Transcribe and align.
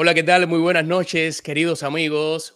Hola, 0.00 0.14
¿qué 0.14 0.22
tal? 0.22 0.46
Muy 0.46 0.60
buenas 0.60 0.84
noches, 0.84 1.42
queridos 1.42 1.82
amigos. 1.82 2.54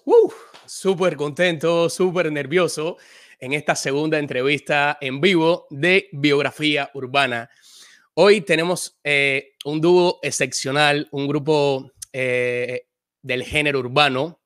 Súper 0.64 1.16
contento, 1.16 1.90
súper 1.90 2.30
nervioso 2.30 2.98
en 3.40 3.52
esta 3.52 3.74
segunda 3.74 4.20
entrevista 4.20 4.96
en 5.00 5.20
vivo 5.20 5.66
de 5.68 6.08
Biografía 6.12 6.92
Urbana. 6.94 7.50
Hoy 8.14 8.42
tenemos 8.42 8.96
eh, 9.02 9.54
un 9.64 9.80
dúo 9.80 10.20
excepcional, 10.22 11.08
un 11.10 11.26
grupo 11.26 11.90
eh, 12.12 12.86
del 13.22 13.42
género 13.42 13.80
urbano 13.80 14.40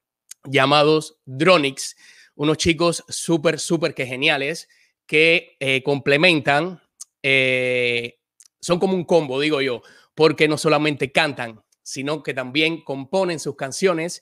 llamados 0.44 1.20
Dronix, 1.26 1.96
unos 2.34 2.56
chicos 2.56 3.04
súper, 3.10 3.58
súper 3.58 3.92
que 3.92 4.06
geniales 4.06 4.70
que 5.04 5.58
eh, 5.60 5.82
complementan, 5.82 6.80
son 8.58 8.78
como 8.78 8.94
un 8.94 9.04
combo, 9.04 9.38
digo 9.38 9.60
yo, 9.60 9.82
porque 10.14 10.48
no 10.48 10.56
solamente 10.56 11.12
cantan, 11.12 11.62
sino 11.86 12.24
que 12.24 12.34
también 12.34 12.82
componen 12.82 13.38
sus 13.38 13.54
canciones. 13.54 14.20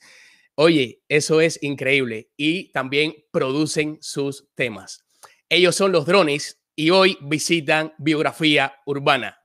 Oye, 0.54 1.00
eso 1.08 1.40
es 1.40 1.58
increíble. 1.62 2.28
Y 2.36 2.70
también 2.72 3.14
producen 3.30 3.96
sus 4.02 4.46
temas. 4.54 5.06
Ellos 5.48 5.74
son 5.74 5.90
los 5.90 6.04
drones 6.04 6.60
y 6.76 6.90
hoy 6.90 7.16
visitan 7.22 7.94
Biografía 7.96 8.74
Urbana. 8.84 9.38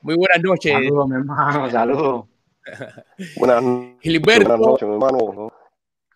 Muy 0.00 0.16
buenas 0.16 0.42
noches. 0.42 0.72
Saludos, 0.72 1.08
mi 1.08 1.16
hermano, 1.16 1.70
saludos. 1.70 2.24
buenas, 3.36 3.62
Gilberto, 4.00 4.48
buenas 4.48 4.66
noches, 4.66 4.88
mi 4.88 4.94
hermano. 4.94 5.52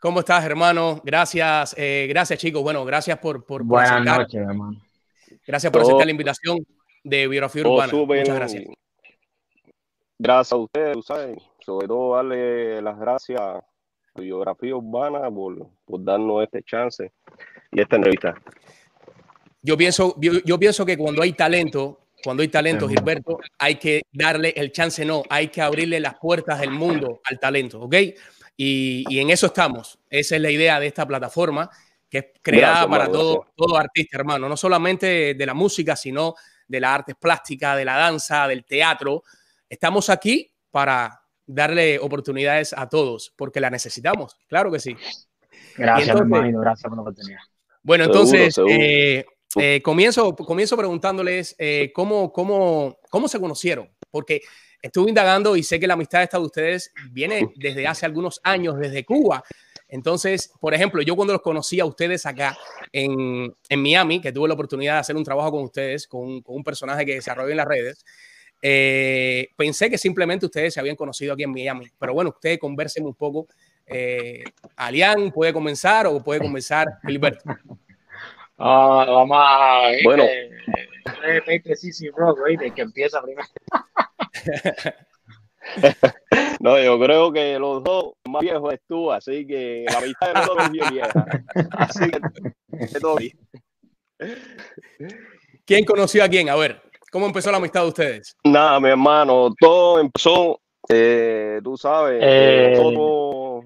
¿Cómo 0.01 0.21
estás, 0.21 0.43
hermano? 0.45 1.03
Gracias, 1.05 1.75
eh, 1.77 2.07
gracias, 2.09 2.39
chicos. 2.39 2.63
Bueno, 2.63 2.83
gracias 2.87 3.19
por, 3.19 3.45
por, 3.45 3.63
Buenas 3.63 4.03
noches, 4.03 4.41
hermano. 4.41 4.81
Gracias 5.47 5.71
por 5.71 5.83
aceptar 5.83 6.07
la 6.07 6.13
invitación 6.13 6.65
de 7.05 7.29
Biografía 7.29 7.63
Urbana. 7.63 7.93
Muchas 7.93 8.35
gracias. 8.35 8.65
Gracias 10.23 10.53
a 10.53 10.57
ustedes, 10.57 10.99
sobre 11.59 11.89
todo 11.89 12.15
darle 12.15 12.81
las 12.81 12.97
gracias 12.97 13.41
a 13.41 13.61
Biografía 14.15 14.77
Urbana 14.77 15.29
por, 15.29 15.69
darnos 16.01 16.45
este 16.45 16.63
chance 16.63 17.11
y 17.73 17.81
esta 17.81 17.97
entrevista. 17.97 18.33
Yo 19.63 19.77
pienso, 19.77 20.15
yo, 20.21 20.59
pienso 20.61 20.87
que 20.87 20.97
cuando 20.97 21.23
hay 21.23 21.33
talento, 21.33 22.03
cuando 22.23 22.45
hay 22.45 22.49
talento, 22.51 22.89
Gilberto, 22.89 23.41
hay 23.59 23.75
que 23.81 24.03
darle 24.13 24.55
el 24.57 24.71
chance, 24.71 25.05
no, 25.05 25.25
hay 25.29 25.49
que 25.49 25.61
abrirle 25.61 25.99
las 25.99 26.15
puertas 26.21 26.61
del 26.61 26.71
mundo 26.71 27.21
al 27.25 27.41
talento, 27.41 27.81
¿ok? 27.81 27.97
Y, 28.57 29.19
en 29.19 29.31
eso 29.31 29.47
estamos. 29.47 29.99
Esa 30.09 30.37
es 30.37 30.43
la 30.43 30.53
idea 30.53 30.79
de 30.79 30.87
esta 30.87 31.05
plataforma, 31.05 31.69
que 32.09 32.19
es 32.19 32.27
creada 32.41 32.87
para 32.89 33.11
todo, 33.11 33.49
todo 33.57 33.77
artista, 33.77 34.19
hermano, 34.19 34.49
no 34.49 34.57
solamente 34.57 35.35
de 35.35 35.47
la 35.47 35.55
música, 35.55 35.97
sino 35.97 36.37
de 36.69 36.79
las 36.79 36.93
artes 36.93 37.17
plásticas, 37.17 37.77
de 37.77 37.85
la 37.85 37.97
danza, 37.97 38.47
del 38.47 38.65
teatro, 38.65 39.25
Estamos 39.73 40.11
aquí 40.11 40.53
para 40.71 41.23
darle 41.47 41.99
oportunidades 41.99 42.75
a 42.77 42.91
todos, 42.91 43.33
porque 43.35 43.59
la 43.59 43.71
necesitamos, 43.71 44.37
claro 44.47 44.71
que 44.71 44.79
sí. 44.79 44.95
Gracias, 45.79 46.15
hermano, 46.15 46.61
gracias 46.61 46.83
por 46.83 46.95
la 46.95 47.01
oportunidad. 47.01 47.41
Bueno, 47.83 48.05
entonces, 48.05 48.55
eh, 48.69 49.25
eh, 49.57 49.81
comienzo, 49.83 50.37
comienzo 50.37 50.77
preguntándoles 50.77 51.57
eh, 51.59 51.91
cómo, 51.95 52.31
cómo, 52.35 52.99
cómo 53.09 53.29
se 53.29 53.41
conocieron, 53.41 53.89
porque 54.11 54.43
estuve 54.83 55.09
indagando 55.09 55.57
y 55.57 55.63
sé 55.63 55.81
que 55.81 55.87
la 55.87 55.95
amistad 55.95 56.23
esta 56.23 56.37
de 56.37 56.45
ustedes 56.45 56.93
viene 57.11 57.49
desde 57.57 57.87
hace 57.87 58.05
algunos 58.05 58.43
años, 58.45 58.79
desde 58.79 59.07
Cuba. 59.07 59.43
Entonces, 59.89 60.53
por 60.61 60.75
ejemplo, 60.75 61.01
yo 61.01 61.17
cuando 61.17 61.33
los 61.33 61.41
conocí 61.41 61.81
a 61.81 61.87
ustedes 61.87 62.27
acá 62.27 62.59
en, 62.93 63.55
Miami, 63.75 64.21
que 64.21 64.33
tuve 64.33 64.49
la 64.49 64.55
oportunidad 64.55 64.95
de 64.97 65.01
hacer 65.01 65.17
un 65.17 65.25
trabajo 65.25 65.53
con 65.53 65.63
ustedes, 65.63 66.07
con, 66.07 66.43
con 66.43 66.57
un 66.57 66.63
personaje 66.63 67.07
que 67.07 67.15
desarrolló 67.15 67.49
en 67.49 67.57
las 67.57 67.67
redes, 67.67 68.05
eh, 68.65 69.49
pensé 69.57 69.91
que 69.91 69.99
simplemente 69.99 70.47
ustedes 70.47 70.73
se 70.73 70.79
habían 70.79 70.95
conocido 70.95 71.33
aquí 71.33 71.43
en 71.43 71.51
Miami, 71.51 71.91
pero 71.99 72.15
bueno, 72.15 72.31
ustedes 72.31 72.61
conversen 72.61 73.05
un 73.05 73.15
poco. 73.15 73.49
Eh, 73.85 74.45
Alian 74.77 75.33
puede 75.33 75.53
comenzar 75.53 76.07
o 76.07 76.23
puede 76.23 76.41
comenzar 76.41 76.89
Gilberto. 77.05 77.45
Ah, 78.65 79.07
vamos 79.09 79.37
a. 79.41 79.91
Bueno, 80.05 80.23
que 82.71 82.83
empieza 82.83 83.21
primero. 83.21 83.49
no, 86.61 86.81
yo 86.81 87.01
creo 87.01 87.33
que 87.33 87.59
los 87.59 87.83
dos 87.83 88.13
más 88.31 88.43
viejos 88.43 88.75
es 88.75 88.81
tú, 88.87 89.11
así 89.11 89.45
que 89.49 89.85
la 89.91 90.01
mitad 90.01 90.29
de 90.29 90.35
nosotros 90.35 90.67
es 90.67 90.71
bien 90.71 90.91
vieja. 90.93 91.27
Así 91.73 92.09
que 92.09 92.21
todo 93.01 93.17
bien. 93.17 93.37
¿Quién 95.65 95.85
conoció 95.85 96.23
a 96.23 96.29
quién? 96.29 96.49
A 96.49 96.55
ver. 96.55 96.92
¿Cómo 97.13 97.27
empezó 97.27 97.51
la 97.51 97.59
amistad 97.59 97.83
de 97.83 97.89
ustedes? 97.89 98.37
Nada, 98.43 98.81
mi 98.81 98.89
hermano, 98.89 99.53
todo 99.61 100.01
empezó, 100.01 100.59
eh, 100.89 101.61
tú 101.63 101.77
sabes, 101.77 102.19
eh, 102.25 102.73
todo 102.75 103.65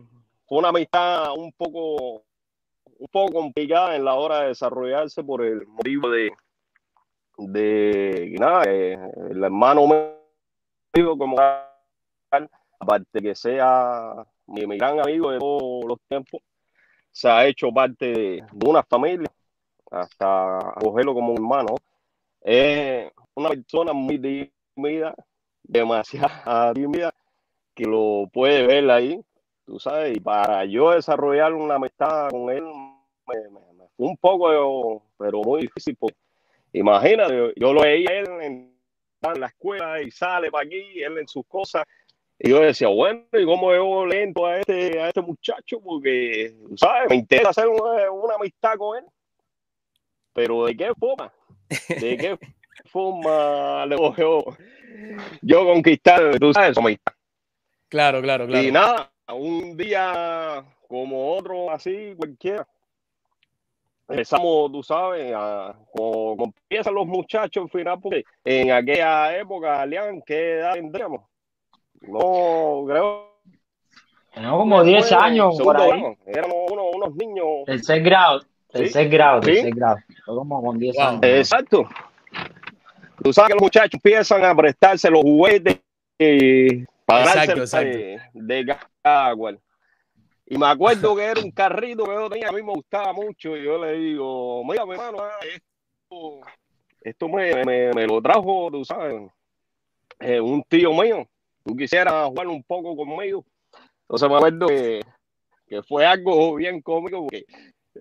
fue 0.49 0.59
una 0.59 0.71
amistad 0.71 1.33
un 1.33 1.53
poco, 1.53 2.25
un 2.99 3.07
poco 3.09 3.33
complicada 3.35 3.95
en 3.95 4.05
la 4.05 4.15
hora 4.15 4.41
de 4.41 4.49
desarrollarse 4.49 5.23
por 5.23 5.45
el 5.45 5.65
motivo 5.65 6.11
de, 6.11 6.33
de 7.39 8.35
nada, 8.37 8.65
eh, 8.67 8.99
el 9.31 9.45
hermano 9.45 9.87
mío 10.93 11.17
como 11.17 11.37
aparte 12.81 13.23
que 13.23 13.37
sea 13.37 14.27
mi, 14.49 14.67
mi, 14.67 14.77
gran 14.77 14.99
amigo 14.99 15.31
de 15.31 15.39
todos 15.39 15.85
los 15.85 15.99
tiempos, 16.09 16.41
se 17.13 17.29
ha 17.29 17.47
hecho 17.47 17.71
parte 17.71 18.07
de, 18.07 18.45
una 18.67 18.83
familia, 18.83 19.31
hasta 19.89 20.75
cogerlo 20.81 21.15
como 21.15 21.31
un 21.31 21.37
hermano. 21.37 21.77
Eh, 22.43 23.09
una 23.37 23.51
persona 23.51 23.93
muy 23.93 24.19
tímida, 24.75 25.15
demasiado 25.63 26.73
tímida, 26.75 27.15
que 27.75 27.85
lo 27.85 28.29
puede 28.33 28.67
ver 28.67 28.91
ahí, 28.91 29.21
tú 29.65 29.79
sabes, 29.79 30.17
y 30.17 30.21
para 30.21 30.65
yo 30.65 30.91
desarrollar 30.91 31.53
una 31.53 31.75
amistad 31.75 32.31
con 32.31 32.51
él, 32.51 32.65
me, 33.29 33.37
fue 33.97 34.07
un 34.07 34.17
poco, 34.17 35.03
pero 35.19 35.43
muy 35.43 35.63
difícil. 35.63 35.97
imagínate, 36.73 37.53
yo 37.57 37.73
lo 37.73 37.83
veía 37.83 38.11
él 38.19 38.27
en, 38.41 38.77
la 39.39 39.49
escuela 39.49 40.01
y 40.01 40.11
sale 40.11 40.53
para 40.53 40.65
aquí, 40.65 41.03
él 41.03 41.19
en 41.19 41.27
sus 41.27 41.45
cosas, 41.47 41.85
y 42.39 42.51
yo 42.51 42.61
decía, 42.61 42.89
bueno, 42.89 43.25
¿y 43.33 43.45
cómo 43.45 43.69
veo 43.69 44.07
lento 44.07 44.47
a 44.47 44.59
este, 44.59 45.01
a 45.01 45.09
este 45.09 45.21
muchacho? 45.21 45.81
Porque, 45.81 46.55
¿sabes? 46.77 47.09
Me 47.09 47.17
interesa 47.17 47.49
hacer 47.49 47.67
una, 47.67 48.11
una 48.11 48.35
amistad 48.35 48.77
con 48.77 48.99
él. 48.99 49.05
Pero 50.35 50.67
¿de 50.67 50.77
qué 50.77 50.93
forma? 50.95 51.33
¿De 51.89 52.17
qué 52.17 52.39
fuma, 52.97 53.85
le 53.85 53.97
yo, 54.17 54.43
yo 55.43 55.67
conquistar, 55.67 56.39
tú 56.39 56.55
sabes, 56.55 56.79
Claro, 57.89 58.23
claro, 58.23 58.47
claro. 58.47 58.67
Y 58.67 58.73
nada, 58.73 59.13
un 59.35 59.77
día 59.77 60.65
como 60.89 61.35
otro 61.35 61.71
así, 61.71 62.15
cualquiera. 62.17 62.67
Empezamos, 64.09 64.73
tú 64.73 64.83
sabes, 64.83 65.31
a, 65.37 65.77
como, 65.93 66.45
empiezan 66.45 66.95
los 66.95 67.07
muchachos 67.07 67.65
al 67.65 67.71
final, 67.71 68.01
porque 68.01 68.25
en 68.45 68.71
aquella 68.71 69.37
época, 69.37 69.85
León, 69.85 70.23
¿qué 70.25 70.61
edad 70.61 70.73
tendríamos? 70.73 71.21
No, 72.01 72.85
creo. 72.89 73.37
Teníamos 74.33 74.59
como 74.61 74.85
10 74.85 75.13
años 75.13 75.59
por 75.59 75.77
ahí. 75.79 76.03
Éramos 76.27 76.57
unos, 76.71 77.15
niños. 77.15 77.47
Tercer 77.67 78.03
grado, 78.03 78.43
tercer 78.73 79.09
grado, 79.11 79.41
tercer 79.41 79.75
grado. 79.75 79.99
Como 80.25 80.63
con 80.63 80.79
10 80.79 80.99
años. 80.99 81.21
Exacto. 81.23 81.87
Tú 83.27 83.33
sabes 83.33 83.49
que 83.49 83.55
los 83.55 83.63
muchachos 83.63 83.95
empiezan 83.95 84.45
a 84.45 84.55
prestarse 84.55 85.11
los 85.11 85.21
juguetes 85.23 85.81
y 86.17 86.85
pagarse 87.05 87.57
de, 87.85 88.21
de 88.33 88.77
agua. 89.03 89.57
Y 90.47 90.57
me 90.57 90.67
acuerdo 90.67 91.17
que 91.17 91.25
era 91.25 91.41
un 91.41 91.51
carrito 91.51 92.05
que 92.05 92.13
yo 92.13 92.31
tenía, 92.31 92.51
a 92.51 92.53
mí 92.53 92.63
me 92.63 92.73
gustaba 92.73 93.13
mucho. 93.13 93.57
Y 93.57 93.65
yo 93.65 93.85
le 93.85 93.95
digo, 93.99 94.63
mira, 94.65 94.87
mi 94.87 94.93
hermano, 94.93 95.19
ah, 95.21 95.41
esto, 95.45 96.41
esto 97.01 97.29
me, 97.29 97.65
me, 97.65 98.07
lo 98.07 98.23
trajo, 98.23 98.69
tú 98.71 98.85
sabes, 98.85 99.29
eh, 100.21 100.41
un 100.41 100.63
tío 100.63 100.93
mío. 100.93 101.27
Tú 101.65 101.75
quisieras 101.75 102.29
jugar 102.29 102.47
un 102.47 102.63
poco 102.63 102.95
conmigo. 102.95 103.45
Entonces 104.03 104.29
me 104.29 104.37
acuerdo 104.37 104.69
que, 104.69 105.01
que 105.67 105.83
fue 105.83 106.07
algo 106.07 106.55
bien 106.55 106.81
cómico 106.81 107.23
porque 107.23 107.45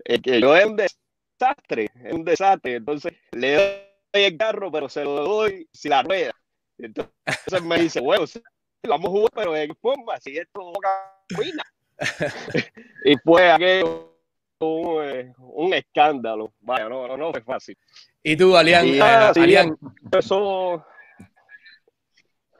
eh, 0.04 0.20
que 0.20 0.40
yo 0.40 0.54
es 0.54 0.66
un 0.66 0.76
desastre, 0.76 1.90
es 2.04 2.12
un 2.12 2.22
desastre. 2.22 2.76
Entonces 2.76 3.12
le 3.32 3.54
doy 3.54 3.85
el 4.24 4.36
carro, 4.36 4.70
pero 4.70 4.88
se 4.88 5.04
lo 5.04 5.24
doy 5.24 5.68
si 5.72 5.88
la 5.88 6.02
rueda. 6.02 6.32
Entonces 6.78 7.62
me 7.62 7.78
dice, 7.78 8.00
bueno, 8.00 8.24
vamos 8.88 9.06
a 9.06 9.10
jugar, 9.10 9.30
pero 9.34 9.52
qué 9.52 9.74
forma, 9.80 10.18
si 10.20 10.36
esto 10.36 10.72
camina. 11.28 11.62
y 13.04 13.16
fue 13.16 13.50
aquello 13.50 14.16
un, 14.60 15.04
eh, 15.04 15.32
un, 15.38 15.74
escándalo. 15.74 16.52
Vaya, 16.60 16.88
no, 16.88 17.06
no, 17.08 17.16
no 17.16 17.30
fue 17.30 17.42
fácil. 17.42 17.76
¿Y 18.22 18.36
tú, 18.36 18.56
Alian? 18.56 18.86
Y, 18.86 19.00
uh, 19.00 19.04
Alian 19.04 19.76
eso... 20.12 20.84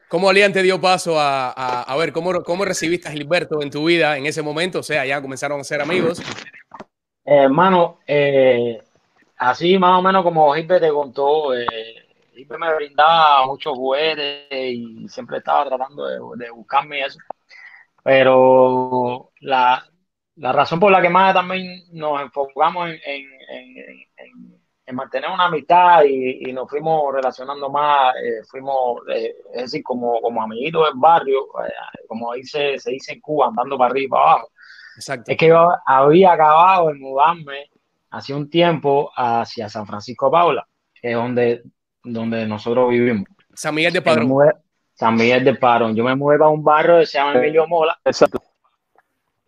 ¿Cómo 0.08 0.30
Alian 0.30 0.52
te 0.52 0.62
dio 0.62 0.80
paso 0.80 1.18
a, 1.18 1.50
a, 1.50 1.82
a, 1.82 1.96
ver 1.96 2.12
cómo, 2.12 2.40
cómo 2.44 2.64
recibiste 2.64 3.08
a 3.08 3.10
Gilberto 3.10 3.60
en 3.60 3.70
tu 3.70 3.84
vida 3.84 4.16
en 4.16 4.26
ese 4.26 4.40
momento? 4.40 4.78
O 4.78 4.82
sea, 4.84 5.04
ya 5.04 5.20
comenzaron 5.20 5.60
a 5.60 5.64
ser 5.64 5.80
amigos. 5.80 6.20
Eh, 7.26 7.42
hermano, 7.42 7.98
eh, 8.06 8.80
así 9.36 9.78
más 9.78 9.98
o 9.98 10.02
menos 10.02 10.22
como 10.22 10.54
Gilbert 10.54 10.82
te 10.82 10.90
contó, 10.90 11.54
eh, 11.54 11.66
me 12.58 12.74
brindaba 12.74 13.46
muchos 13.46 13.74
juguetes 13.74 14.46
y 14.50 15.08
siempre 15.08 15.38
estaba 15.38 15.66
tratando 15.68 16.06
de, 16.36 16.50
buscarme 16.50 17.00
eso. 17.00 17.18
Pero 18.02 19.32
la, 19.40 19.84
la 20.36 20.52
razón 20.52 20.78
por 20.78 20.92
la 20.92 21.00
que 21.02 21.08
más 21.08 21.34
también 21.34 21.84
nos 21.92 22.20
enfocamos 22.20 22.90
en, 23.04 23.26
mantener 24.92 25.30
una 25.30 25.46
amistad 25.46 26.04
y, 26.04 26.52
nos 26.52 26.70
fuimos 26.70 27.12
relacionando 27.12 27.68
más, 27.68 28.14
eh, 28.16 28.42
fuimos, 28.48 29.02
eh, 29.12 29.34
es 29.52 29.62
decir, 29.62 29.82
como, 29.82 30.20
como 30.20 30.42
amiguitos 30.42 30.86
del 30.86 30.94
barrio, 30.96 31.40
eh, 31.66 32.04
como 32.06 32.34
dice, 32.34 32.78
se 32.78 32.92
dice 32.92 33.14
en 33.14 33.20
Cuba, 33.20 33.48
andando 33.48 33.76
para 33.76 33.90
arriba 33.90 34.04
y 34.04 34.08
para 34.08 34.22
abajo. 34.22 34.50
Exacto. 34.94 35.32
Es 35.32 35.36
que 35.36 35.48
yo 35.48 35.72
había 35.84 36.32
acabado 36.32 36.88
de 36.88 36.94
mudarme 36.94 37.68
hace 38.10 38.34
un 38.34 38.48
tiempo 38.48 39.10
hacia 39.14 39.68
San 39.68 39.86
Francisco 39.86 40.30
Paula, 40.30 40.66
que 40.94 41.10
es 41.10 41.16
donde, 41.16 41.62
donde 42.02 42.46
nosotros 42.46 42.90
vivimos. 42.90 43.28
San 43.54 43.74
Miguel 43.74 43.92
de 43.92 44.02
Padrón. 44.02 44.52
San 44.94 45.14
Miguel 45.14 45.44
de 45.44 45.54
Padrón. 45.54 45.94
Yo 45.94 46.04
me 46.04 46.14
mudé 46.14 46.38
para 46.38 46.50
un 46.50 46.64
barrio 46.64 46.98
que 46.98 47.06
se 47.06 47.18
llama 47.18 47.34
Emilio 47.34 47.66
Mola. 47.66 47.98
Exacto. 48.04 48.42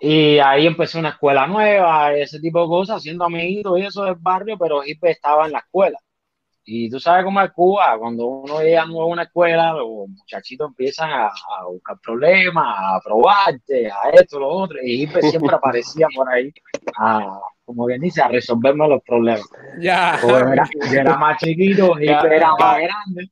Y 0.01 0.39
ahí 0.39 0.67
empecé 0.67 0.99
una 0.99 1.09
escuela 1.11 1.47
nueva, 1.47 2.15
ese 2.15 2.39
tipo 2.39 2.63
de 2.63 2.69
cosas, 2.69 2.99
haciendo 2.99 3.25
amiguitos 3.25 3.79
y 3.79 3.83
eso 3.83 4.05
del 4.05 4.15
barrio, 4.15 4.57
pero 4.57 4.85
Hipe 4.85 5.11
estaba 5.11 5.47
en 5.47 5.53
la 5.53 5.59
escuela. 5.59 5.99
Y 6.65 6.91
tú 6.91 7.01
sabes 7.01 7.25
cómo 7.25 7.41
es 7.41 7.51
Cuba, 7.53 7.99
cuando 7.99 8.27
uno 8.27 8.61
llega 8.61 8.85
nuevo 8.85 9.05
a 9.05 9.07
una 9.07 9.23
escuela, 9.23 9.73
los 9.73 10.09
muchachitos 10.09 10.69
empiezan 10.69 11.11
a, 11.11 11.31
buscar 11.67 11.99
problemas, 11.99 12.77
a 12.79 13.01
probarte, 13.03 13.91
a 13.91 14.11
esto, 14.13 14.39
lo 14.39 14.49
otro, 14.49 14.79
y 14.83 15.03
Hipe 15.03 15.23
siempre 15.23 15.57
aparecía 15.57 16.07
por 16.15 16.29
ahí, 16.29 16.53
a, 16.97 17.41
como 17.69 17.85
bien 17.85 18.01
dice, 18.01 18.23
a 18.23 18.29
resolverme 18.29 18.89
los 18.89 19.03
problemas. 19.03 19.47
Ya. 19.79 20.19
Era, 20.27 20.67
yo 20.91 21.01
era 21.01 21.19
más 21.19 21.37
chiquito, 21.37 22.01
Hipe 22.01 22.35
era 22.35 22.53
más 22.59 22.79
grande. 22.79 23.31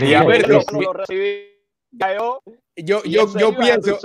Y 0.00 0.14
a 0.14 0.24
ver, 0.24 0.48
lo, 0.48 0.62
lo 0.80 0.92
recibí 0.94 1.44
yo, 1.92 2.40
yo, 2.74 3.02
yo, 3.04 3.38
yo 3.38 3.54
pienso, 3.54 3.98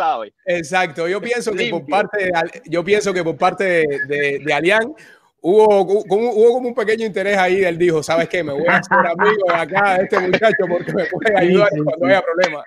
exacto, 0.46 1.08
yo 1.08 1.22
pienso 1.22 1.54
que 1.54 1.70
por 1.70 1.86
parte 1.88 2.26
de, 2.26 2.32
yo 2.66 2.84
pienso 2.84 3.14
que 3.14 3.24
por 3.24 3.38
parte 3.38 3.64
de, 3.64 4.00
de, 4.08 4.40
de 4.46 4.54
Alian 4.54 4.94
hubo, 5.42 5.82
hubo, 5.82 6.04
hubo, 6.06 6.54
como 6.54 6.68
un 6.70 6.76
pequeño 6.76 7.06
interés 7.06 7.38
ahí. 7.38 7.64
Él 7.64 7.78
dijo, 7.78 8.04
¿sabes 8.04 8.30
qué? 8.30 8.44
Me 8.44 8.54
voy 8.54 8.68
a 8.68 8.78
hacer 8.78 8.98
amigo 8.98 9.44
de 9.48 9.54
acá 9.54 9.98
de 9.98 10.04
este 10.04 10.20
muchacho 10.20 10.66
porque 10.70 10.94
me 10.94 11.06
puede 11.06 11.38
ayudar 11.38 11.70
cuando 11.84 12.06
haya 12.06 12.22
problemas. 12.22 12.66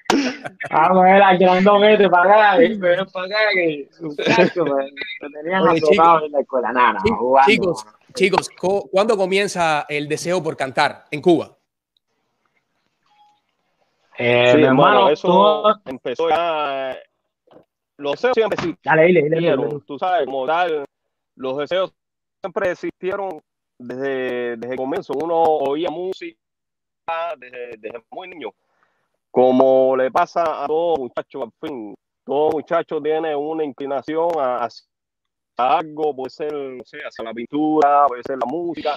Vamos 0.70 0.98
a 0.98 1.12
ver, 1.12 1.22
alquilando 1.22 1.80
vete 1.80 2.08
para 2.08 2.52
acá, 2.52 2.64
y 2.64 2.78
para 2.78 3.02
acá, 3.02 3.36
que 3.54 3.88
muchacho 4.00 4.64
me, 5.20 5.30
tenían 5.42 5.74
chicos, 5.76 6.22
en 6.24 6.32
la 6.32 6.40
escuela. 6.40 6.72
Nada, 6.72 6.98
chicos, 7.46 7.86
chicos, 8.14 8.50
¿cuándo 8.90 9.16
comienza 9.16 9.86
el 9.88 10.08
deseo 10.08 10.42
por 10.42 10.56
cantar 10.56 11.04
en 11.10 11.20
Cuba? 11.20 11.56
Eh, 14.18 14.56
mi 14.56 14.64
hermano, 14.64 15.08
eso 15.08 15.64
empezó 15.86 16.28
ya. 16.28 16.96
Los 17.96 18.12
deseos 18.12 18.34
siempre 18.34 18.74
existieron. 18.74 19.80
Tú 19.86 19.98
sabes, 19.98 20.26
como 20.26 20.46
tal, 20.46 20.84
los 21.36 21.56
deseos 21.56 21.92
siempre 22.42 22.72
existieron 22.72 23.40
desde, 23.78 24.56
desde 24.56 24.72
el 24.72 24.76
comienzo. 24.76 25.12
Uno 25.14 25.40
oía 25.40 25.90
música 25.90 26.36
desde, 27.38 27.76
desde 27.78 28.04
muy 28.10 28.28
niño. 28.28 28.52
Como 29.30 29.96
le 29.96 30.10
pasa 30.10 30.64
a 30.64 30.66
todo 30.66 30.96
muchacho, 30.96 31.44
al 31.44 31.52
fin, 31.60 31.94
todo 32.24 32.50
muchacho 32.50 33.00
tiene 33.00 33.34
una 33.34 33.64
inclinación 33.64 34.28
a, 34.36 34.68
algo, 35.56 36.16
puede 36.16 36.30
ser, 36.30 36.52
no 36.52 36.84
sé, 36.84 36.98
hacia 36.98 37.24
la 37.24 37.32
pintura, 37.32 38.06
puede 38.08 38.22
ser 38.24 38.38
la 38.38 38.46
música. 38.46 38.96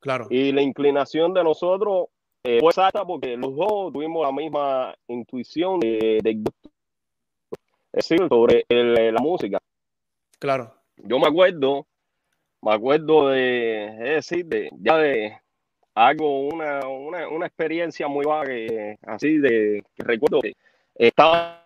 Claro. 0.00 0.26
Y 0.28 0.52
la 0.52 0.60
inclinación 0.60 1.32
de 1.32 1.42
nosotros 1.42 2.08
eh, 2.44 2.60
fue 2.60 2.68
exacta 2.68 3.04
porque 3.06 3.36
los 3.36 3.56
dos 3.56 3.92
tuvimos 3.92 4.22
la 4.22 4.32
misma 4.32 4.94
intuición 5.08 5.80
de, 5.80 6.20
decir, 7.92 8.28
sobre 8.28 8.66
la 8.68 9.20
música. 9.20 9.58
Claro. 10.38 10.74
Yo 10.96 11.18
me 11.18 11.26
acuerdo, 11.26 11.86
me 12.64 12.72
acuerdo 12.72 13.28
de, 13.28 13.84
es 13.84 14.28
decir, 14.28 14.46
de, 14.46 14.70
ya 14.80 14.96
de 14.96 15.38
algo, 15.94 16.48
una, 16.48 16.86
una, 16.88 17.28
una 17.28 17.46
experiencia 17.46 18.08
muy 18.08 18.24
vaga, 18.24 18.54
así 19.02 19.38
de, 19.38 19.84
que 19.94 20.02
recuerdo 20.02 20.40
que 20.40 20.54
estaba 20.94 21.62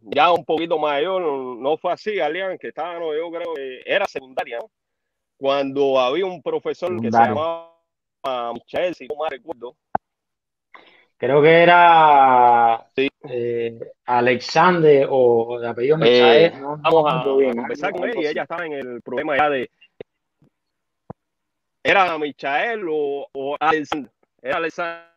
ya 0.00 0.32
un 0.32 0.44
poquito 0.44 0.78
mayor, 0.78 1.22
no 1.22 1.76
fue 1.76 1.92
así, 1.92 2.18
Alian, 2.18 2.56
que 2.56 2.68
estaba, 2.68 2.94
yo 2.98 3.30
creo 3.30 3.54
que 3.54 3.82
era 3.84 4.06
secundaria, 4.06 4.58
cuando 5.36 6.00
había 6.00 6.24
un 6.24 6.40
profesor 6.40 6.98
que 7.00 7.10
se 7.10 7.18
llamaba 7.18 7.74
Chelsea, 8.66 9.06
no 9.08 9.22
me 9.22 9.28
recuerdo. 9.28 9.76
Creo 11.16 11.40
que 11.40 11.62
era 11.62 12.86
eh, 12.96 13.78
Alexander 14.04 15.06
o 15.08 15.58
de 15.60 15.68
apellido 15.68 15.98
eh, 16.02 16.52
vamos 16.60 17.12
a, 17.12 17.24
empezar 17.40 17.92
con 17.92 18.08
él 18.08 18.16
y 18.20 18.26
ella 18.26 18.42
estaba 18.42 18.66
en 18.66 18.72
el 18.72 19.02
problema 19.02 19.36
ya 19.36 19.48
de. 19.48 19.70
¿Era 21.82 22.18
Michael 22.18 22.86
o, 22.90 23.26
o 23.32 23.56
Alexander? 23.60 24.10
Era 24.42 24.56
Alexander. 24.56 25.14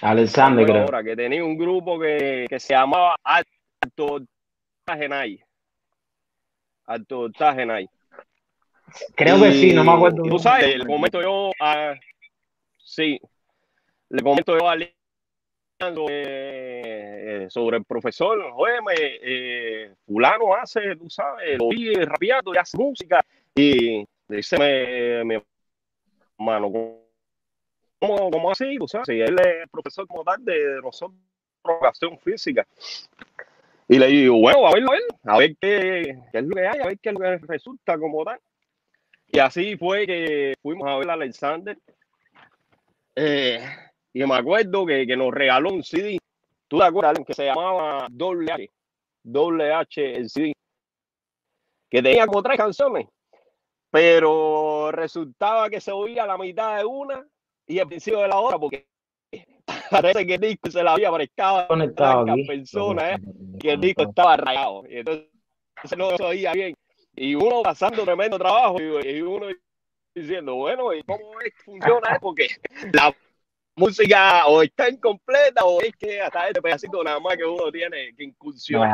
Alexander, 0.00 0.66
creo. 0.66 0.82
Ahora, 0.82 1.02
que 1.02 1.16
tenía 1.16 1.44
un 1.44 1.56
grupo 1.56 1.98
que, 1.98 2.46
que 2.48 2.60
se 2.60 2.74
llamaba 2.74 3.16
Alto 3.22 4.20
Tajenay. 4.84 5.40
Alto 6.86 7.30
Tajenay. 7.30 7.88
Creo 9.14 9.40
que 9.40 9.52
sí, 9.52 9.72
no 9.72 9.84
me 9.84 9.92
acuerdo. 9.92 10.22
Tú 10.22 10.38
sabes, 10.38 10.74
el 10.74 10.86
momento 10.86 11.20
yo, 11.20 11.48
uh, 11.48 11.94
sí, 12.78 13.20
le 14.08 14.22
comento 14.22 14.58
yo 14.58 14.68
a 14.68 14.76
eh, 15.80 17.46
sobre 17.50 17.76
el 17.76 17.84
profesor, 17.84 18.38
oye, 18.56 18.74
eh, 19.22 19.94
fulano 20.04 20.54
hace, 20.54 20.96
tú 20.96 21.08
sabes, 21.08 21.56
lo 21.56 21.68
vi 21.68 21.94
rapeando 21.94 22.52
y 22.52 22.58
hace 22.58 22.76
música, 22.76 23.24
y 23.54 24.04
dice 24.26 25.24
mi 25.24 25.36
hermano, 26.36 26.72
¿cómo, 28.00 28.30
¿cómo, 28.30 28.50
así? 28.50 28.76
Tú 28.76 28.88
sabes, 28.88 29.08
él 29.08 29.36
es 29.38 29.70
profesor 29.70 30.06
como 30.08 30.24
tal 30.24 30.44
de 30.44 30.80
nosotros, 30.82 31.18
educación 31.64 32.18
física. 32.18 32.66
Y 33.88 33.98
le 33.98 34.08
digo, 34.08 34.38
bueno, 34.38 34.66
a 34.66 34.72
ver, 34.72 34.82
a 34.82 34.90
ver, 34.90 35.02
a 35.24 35.38
ver 35.38 35.56
qué, 35.60 36.18
es 36.32 36.44
lo 36.44 36.56
que 36.56 36.66
hay, 36.66 36.80
a 36.80 36.86
ver 36.86 36.98
qué 36.98 37.12
resulta 37.42 37.96
como 37.98 38.24
tal. 38.24 38.40
Y 39.28 39.38
así 39.38 39.76
fue 39.76 40.06
que 40.06 40.54
fuimos 40.60 40.88
a 40.88 40.96
ver 40.96 41.10
a 41.10 41.12
Alexander. 41.14 41.78
Eh, 43.14 43.60
y 44.18 44.26
me 44.26 44.34
acuerdo 44.34 44.84
que, 44.84 45.06
que, 45.06 45.16
nos 45.16 45.32
regaló 45.32 45.70
un 45.70 45.84
CD. 45.84 46.18
¿Tú 46.66 46.78
te 46.78 46.84
acuerdas? 46.84 47.18
Que 47.24 47.34
se 47.34 47.44
llamaba 47.44 48.08
Doble 48.10 48.50
H. 48.50 48.70
Doble 49.22 49.72
H 49.72 50.16
el 50.16 50.28
CD. 50.28 50.52
Que 51.88 52.02
tenía 52.02 52.26
como 52.26 52.42
tres 52.42 52.56
canciones. 52.56 53.06
Pero 53.90 54.90
resultaba 54.90 55.70
que 55.70 55.80
se 55.80 55.92
oía 55.92 56.26
la 56.26 56.36
mitad 56.36 56.78
de 56.78 56.84
una 56.84 57.24
y 57.66 57.78
el 57.78 57.86
principio 57.86 58.20
de 58.20 58.28
la 58.28 58.40
otra, 58.40 58.58
porque 58.58 58.88
parece 59.90 60.26
que 60.26 60.34
el 60.34 60.40
disco 60.40 60.68
se 60.68 60.82
la 60.82 60.94
había 60.94 61.12
prestado 61.12 61.66
a 61.70 62.24
las 62.24 62.46
personas, 62.46 63.12
¿eh? 63.12 63.22
que 63.60 63.72
el 63.72 63.80
disco 63.80 64.02
estaba 64.02 64.36
rayado. 64.36 64.82
Y 64.88 64.96
entonces 64.96 65.28
no 65.96 66.16
se 66.16 66.24
oía 66.24 66.52
bien 66.52 66.74
y 67.14 67.36
uno 67.36 67.62
pasando 67.62 68.04
tremendo 68.04 68.36
trabajo 68.36 68.78
y, 68.80 69.20
uno 69.22 69.46
diciendo, 70.12 70.56
bueno, 70.56 70.92
¿y 70.92 71.04
cómo 71.04 71.40
es 71.40 71.54
que 71.54 71.62
funciona? 71.64 72.18
Porque 72.20 72.48
la 72.92 73.14
música 73.78 74.46
o 74.46 74.62
está 74.62 74.88
incompleta 74.88 75.64
o 75.64 75.80
es 75.80 75.94
que 75.96 76.20
hasta 76.20 76.48
este 76.48 76.60
pedacito 76.60 77.02
nada 77.02 77.20
más 77.20 77.36
que 77.36 77.44
uno 77.44 77.70
tiene 77.70 78.14
que 78.16 78.24
incursionar 78.24 78.92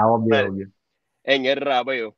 en 1.24 1.46
el 1.46 1.56
rapeo. 1.56 2.16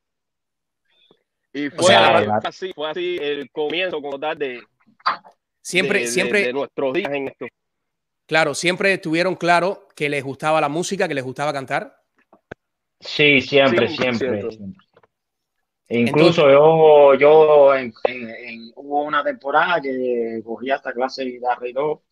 Y 1.53 1.71
fue, 1.71 1.95
así, 1.95 2.73
fue 2.75 2.91
así 2.91 3.17
el 3.19 3.51
comienzo 3.51 4.03
como 4.03 4.21
tal 4.21 4.37
de, 4.37 4.61
siempre, 5.63 6.07
siempre, 6.07 6.45
de 6.45 6.53
nuestros 6.53 6.93
días 6.93 7.11
en 7.11 7.29
esto. 7.29 7.47
Claro, 8.27 8.55
siempre 8.55 8.93
estuvieron 8.93 9.37
claro 9.37 9.89
que 9.95 10.09
les 10.09 10.23
gustaba 10.23 10.61
la 10.61 10.69
música, 10.69 11.09
que 11.09 11.15
les 11.15 11.25
gustaba 11.25 11.53
cantar. 11.53 11.97
Sí, 13.01 13.41
siempre, 13.41 13.89
siempre. 13.89 14.49
Incluso 15.89 16.51
yo, 16.51 17.15
yo 17.15 17.75
en, 17.75 17.93
hubo 18.75 19.05
una 19.05 19.23
temporada 19.23 19.81
que 19.81 20.43
cogí 20.45 20.71
hasta 20.71 20.93
clase 20.93 21.25
de 21.25 21.31
guitarra 21.31 21.69
y 21.69 21.73
todo. 21.73 22.03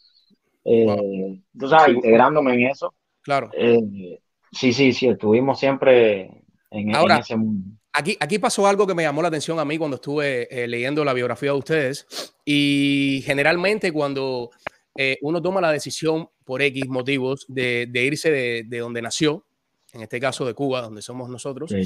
Eh, 0.64 1.40
Tú 1.59 1.68
sabes, 1.68 1.97
integrándome 1.97 2.54
en 2.54 2.71
eso. 2.71 2.94
Claro. 3.23 3.50
Eh, 3.52 4.21
sí, 4.52 4.73
sí, 4.73 4.92
sí, 4.92 5.09
estuvimos 5.09 5.59
siempre 5.59 6.42
en, 6.71 6.94
Ahora, 6.94 7.18
ese 7.18 7.37
mundo. 7.37 7.76
Aquí, 7.92 8.16
aquí 8.18 8.38
pasó 8.38 8.66
algo 8.66 8.87
que 8.87 8.94
me 8.94 9.04
llamó 9.04 9.23
la 9.23 9.28
atención 9.28 9.59
a 9.59 9.64
mí 9.64 9.78
cuando 9.78 9.97
estuve 9.97 10.49
eh, 10.50 10.66
leyendo 10.66 11.04
la 11.04 11.12
biografía 11.12 11.52
de 11.52 11.59
ustedes. 11.59 12.35
Y 12.44 13.23
generalmente 13.25 13.92
cuando 13.92 14.50
uno 15.23 15.42
toma 15.42 15.61
la 15.61 15.73
decisión 15.73 16.28
por 16.44 16.62
X 16.62 16.87
motivos 16.88 17.47
de, 17.49 17.87
de 17.90 18.04
irse 18.04 18.30
de, 18.30 18.64
de, 18.64 18.78
donde 18.78 19.02
nació, 19.02 19.44
en 19.92 20.02
este 20.02 20.21
caso 20.21 20.44
de 20.44 20.54
Cuba, 20.54 20.83
donde 20.83 21.02
somos 21.02 21.28
nosotros, 21.28 21.71
sí 21.71 21.83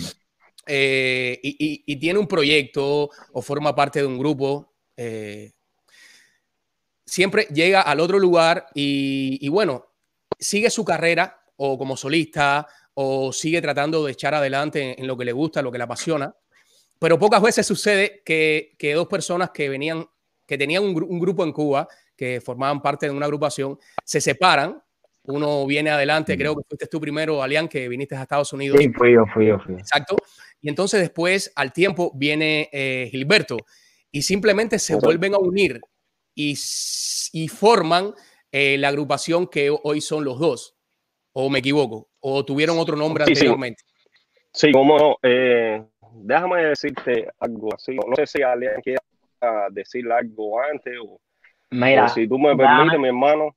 eh, 0.68 1.38
y, 1.42 1.96
tiene 1.96 2.18
un 2.18 2.26
proyecto 2.26 3.10
o 3.32 3.42
forma 3.42 3.74
parte 3.74 4.00
de 4.00 4.06
un 4.06 4.18
grupo, 4.18 4.74
eh, 4.96 5.52
siempre 7.08 7.44
llega 7.44 7.80
al 7.80 8.00
otro 8.00 8.18
lugar 8.18 8.66
y, 8.74 9.48
bueno, 9.48 9.86
sigue 10.38 10.70
su 10.70 10.84
carrera 10.84 11.40
o 11.56 11.78
como 11.78 11.96
solista 11.96 12.66
o 12.94 13.32
sigue 13.32 13.62
tratando 13.62 14.04
de 14.04 14.12
echar 14.12 14.34
adelante 14.34 15.00
en, 15.00 15.06
lo 15.06 15.16
que 15.16 15.24
le 15.24 15.32
gusta, 15.32 15.62
lo 15.62 15.72
que 15.72 15.78
le 15.78 15.84
apasiona. 15.84 16.34
Pero 16.98 17.18
pocas 17.18 17.40
veces 17.40 17.66
sucede 17.66 18.22
que, 18.24 18.74
que 18.78 18.92
dos 18.92 19.06
personas 19.06 19.50
que 19.50 19.68
venían, 19.68 20.06
que 20.46 20.58
tenían 20.58 20.84
un, 20.84 21.02
un, 21.02 21.18
grupo 21.18 21.44
en 21.44 21.52
Cuba, 21.52 21.88
que 22.16 22.40
formaban 22.40 22.82
parte 22.82 23.06
de 23.06 23.12
una 23.12 23.26
agrupación, 23.26 23.78
se 24.04 24.20
separan. 24.20 24.82
Uno 25.22 25.66
viene 25.66 25.90
adelante, 25.90 26.36
creo 26.36 26.56
que 26.56 26.62
fuiste 26.68 26.86
tú 26.88 27.00
primero, 27.00 27.42
Alian, 27.42 27.68
que 27.68 27.88
viniste 27.88 28.16
a 28.16 28.22
Estados 28.22 28.52
Unidos. 28.52 28.78
Sí, 28.80 28.90
fui 28.92 29.12
yo, 29.12 29.24
fui 29.32 29.46
yo, 29.46 29.58
fui. 29.60 29.74
Exacto. 29.74 30.16
Y 30.60 30.68
entonces 30.68 31.00
después, 31.00 31.52
al 31.54 31.72
tiempo, 31.72 32.12
viene 32.14 32.68
eh, 32.72 33.08
Gilberto 33.10 33.58
y 34.10 34.22
simplemente 34.22 34.78
se 34.78 34.96
vuelven 34.96 35.34
a 35.34 35.38
unir 35.38 35.80
y, 36.38 36.56
y 37.32 37.48
forman 37.48 38.14
eh, 38.52 38.78
la 38.78 38.88
agrupación 38.88 39.48
que 39.48 39.70
hoy 39.70 40.00
son 40.00 40.24
los 40.24 40.38
dos. 40.38 40.76
¿O 41.32 41.50
me 41.50 41.58
equivoco? 41.58 42.08
¿O 42.20 42.44
tuvieron 42.44 42.78
otro 42.78 42.96
nombre 42.96 43.24
anteriormente? 43.24 43.82
Sí, 44.52 44.72
como 44.72 45.18
eh, 45.22 45.84
déjame 46.14 46.64
decirte 46.64 47.28
algo 47.40 47.74
así. 47.74 47.94
No 47.96 48.14
sé 48.14 48.26
si 48.26 48.42
alguien 48.42 48.80
quiere 48.82 48.98
decir 49.70 50.10
algo 50.10 50.60
antes 50.60 50.94
o, 51.04 51.20
Mira, 51.70 52.08
si 52.08 52.26
tú 52.26 52.38
me 52.38 52.56
permites, 52.56 52.98
mi 52.98 53.08
hermano. 53.08 53.54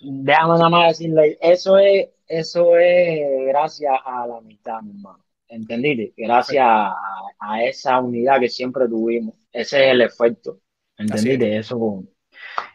Déjame 0.00 0.54
nada 0.54 0.68
más 0.68 0.98
decirle, 0.98 1.38
eso 1.40 1.78
es, 1.78 2.08
eso 2.26 2.76
es 2.76 3.46
gracias 3.46 3.94
a 4.04 4.26
la 4.26 4.38
amistad, 4.38 4.80
mi 4.82 4.90
hermano. 4.90 5.24
¿Entendiste? 5.48 6.12
Gracias 6.16 6.66
a, 6.66 7.62
esa 7.62 8.00
unidad 8.00 8.40
que 8.40 8.48
siempre 8.48 8.88
tuvimos. 8.88 9.36
Ese 9.52 9.86
es 9.86 9.92
el 9.92 10.00
efecto. 10.00 10.58
¿Entendiste? 10.96 11.56
Eso, 11.58 12.02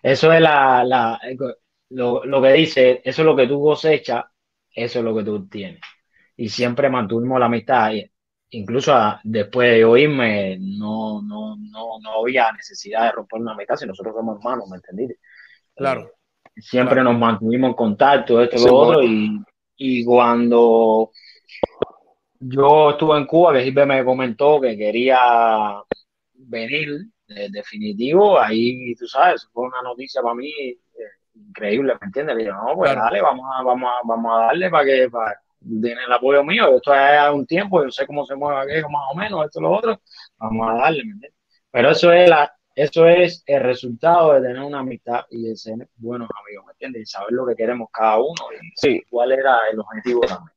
eso 0.01 0.31
es 0.31 0.41
la, 0.41 0.83
la 0.83 1.19
lo, 1.89 2.23
lo, 2.23 2.41
que 2.41 2.53
dice, 2.53 3.01
eso 3.03 3.21
es 3.21 3.25
lo 3.25 3.35
que 3.35 3.47
tú 3.47 3.61
cosechas, 3.61 4.25
eso 4.71 4.99
es 4.99 5.05
lo 5.05 5.15
que 5.15 5.23
tú 5.23 5.47
tienes. 5.47 5.81
Y 6.35 6.49
siempre 6.49 6.89
mantuvimos 6.89 7.39
la 7.39 7.47
amistad. 7.47 7.91
Incluso 8.51 8.95
después 9.23 9.71
de 9.71 9.85
oírme, 9.85 10.57
no, 10.59 11.21
no, 11.21 11.55
no, 11.57 11.99
no 12.01 12.21
había 12.21 12.51
necesidad 12.51 13.05
de 13.05 13.11
romper 13.11 13.41
una 13.41 13.53
amistad 13.53 13.75
si 13.75 13.85
nosotros 13.85 14.15
somos 14.15 14.37
hermanos, 14.37 14.67
¿me 14.69 14.77
entendiste? 14.77 15.19
Claro. 15.75 16.01
Eh, 16.01 16.61
siempre 16.61 17.03
nos 17.03 17.17
mantuvimos 17.17 17.69
en 17.69 17.75
contacto, 17.75 18.41
esto 18.41 18.55
y 18.57 18.65
lo 18.65 18.75
otro, 18.75 19.03
y, 19.03 19.39
y 19.77 20.03
cuando 20.03 21.11
yo 22.39 22.91
estuve 22.91 23.17
en 23.17 23.25
Cuba, 23.25 23.53
que 23.53 23.63
Gilbert 23.63 23.87
me 23.87 24.05
comentó 24.05 24.59
que 24.61 24.77
quería 24.77 25.83
venir, 26.33 27.05
de 27.29 27.49
definitivo, 27.49 28.39
ahí 28.39 28.95
tú 28.95 29.07
sabes, 29.07 29.47
fue 29.53 29.65
una 29.65 29.81
noticia 29.81 30.21
para 30.21 30.35
mí 30.35 30.49
eh, 30.49 30.79
increíble, 31.35 31.93
¿me 32.01 32.07
entiendes? 32.07 32.35
Le 32.35 32.43
dije, 32.43 32.55
no, 32.55 32.75
pues 32.75 32.95
dale, 32.95 33.21
vamos 33.21 33.45
a, 33.53 33.63
vamos, 33.63 33.89
a, 33.89 34.07
vamos 34.07 34.31
a 34.33 34.45
darle 34.47 34.69
para 34.69 34.85
que 34.85 35.09
para 35.09 35.41
tener 35.59 35.97
el 36.05 36.11
apoyo 36.11 36.43
mío. 36.43 36.75
Esto 36.75 36.93
es 36.93 37.31
un 37.31 37.45
tiempo, 37.45 37.83
yo 37.83 37.91
sé 37.91 38.07
cómo 38.07 38.25
se 38.25 38.35
mueve 38.35 38.61
aquello 38.61 38.89
más 38.89 39.03
o 39.13 39.15
menos, 39.15 39.45
esto 39.45 39.59
y 39.59 39.63
lo 39.63 39.71
otro, 39.71 40.01
vamos 40.37 40.69
a 40.69 40.73
darle, 40.73 41.05
¿me 41.05 41.11
entiendes? 41.11 41.39
Pero 41.71 41.91
eso 41.91 42.11
es 42.11 42.29
la, 42.29 42.51
eso 42.75 43.07
es 43.07 43.43
el 43.45 43.61
resultado 43.61 44.33
de 44.33 44.41
tener 44.41 44.61
una 44.61 44.79
amistad 44.79 45.25
y 45.29 45.49
de 45.49 45.55
ser 45.55 45.87
buenos 45.97 46.29
amigos, 46.41 46.65
¿me 46.65 46.71
entiendes? 46.71 47.03
Y 47.03 47.05
saber 47.05 47.31
lo 47.31 47.45
que 47.45 47.55
queremos 47.55 47.89
cada 47.91 48.17
uno 48.17 48.41
y 48.53 48.71
sí. 48.75 49.03
cuál 49.09 49.31
era 49.33 49.69
el 49.71 49.79
objetivo 49.79 50.21
también. 50.21 50.55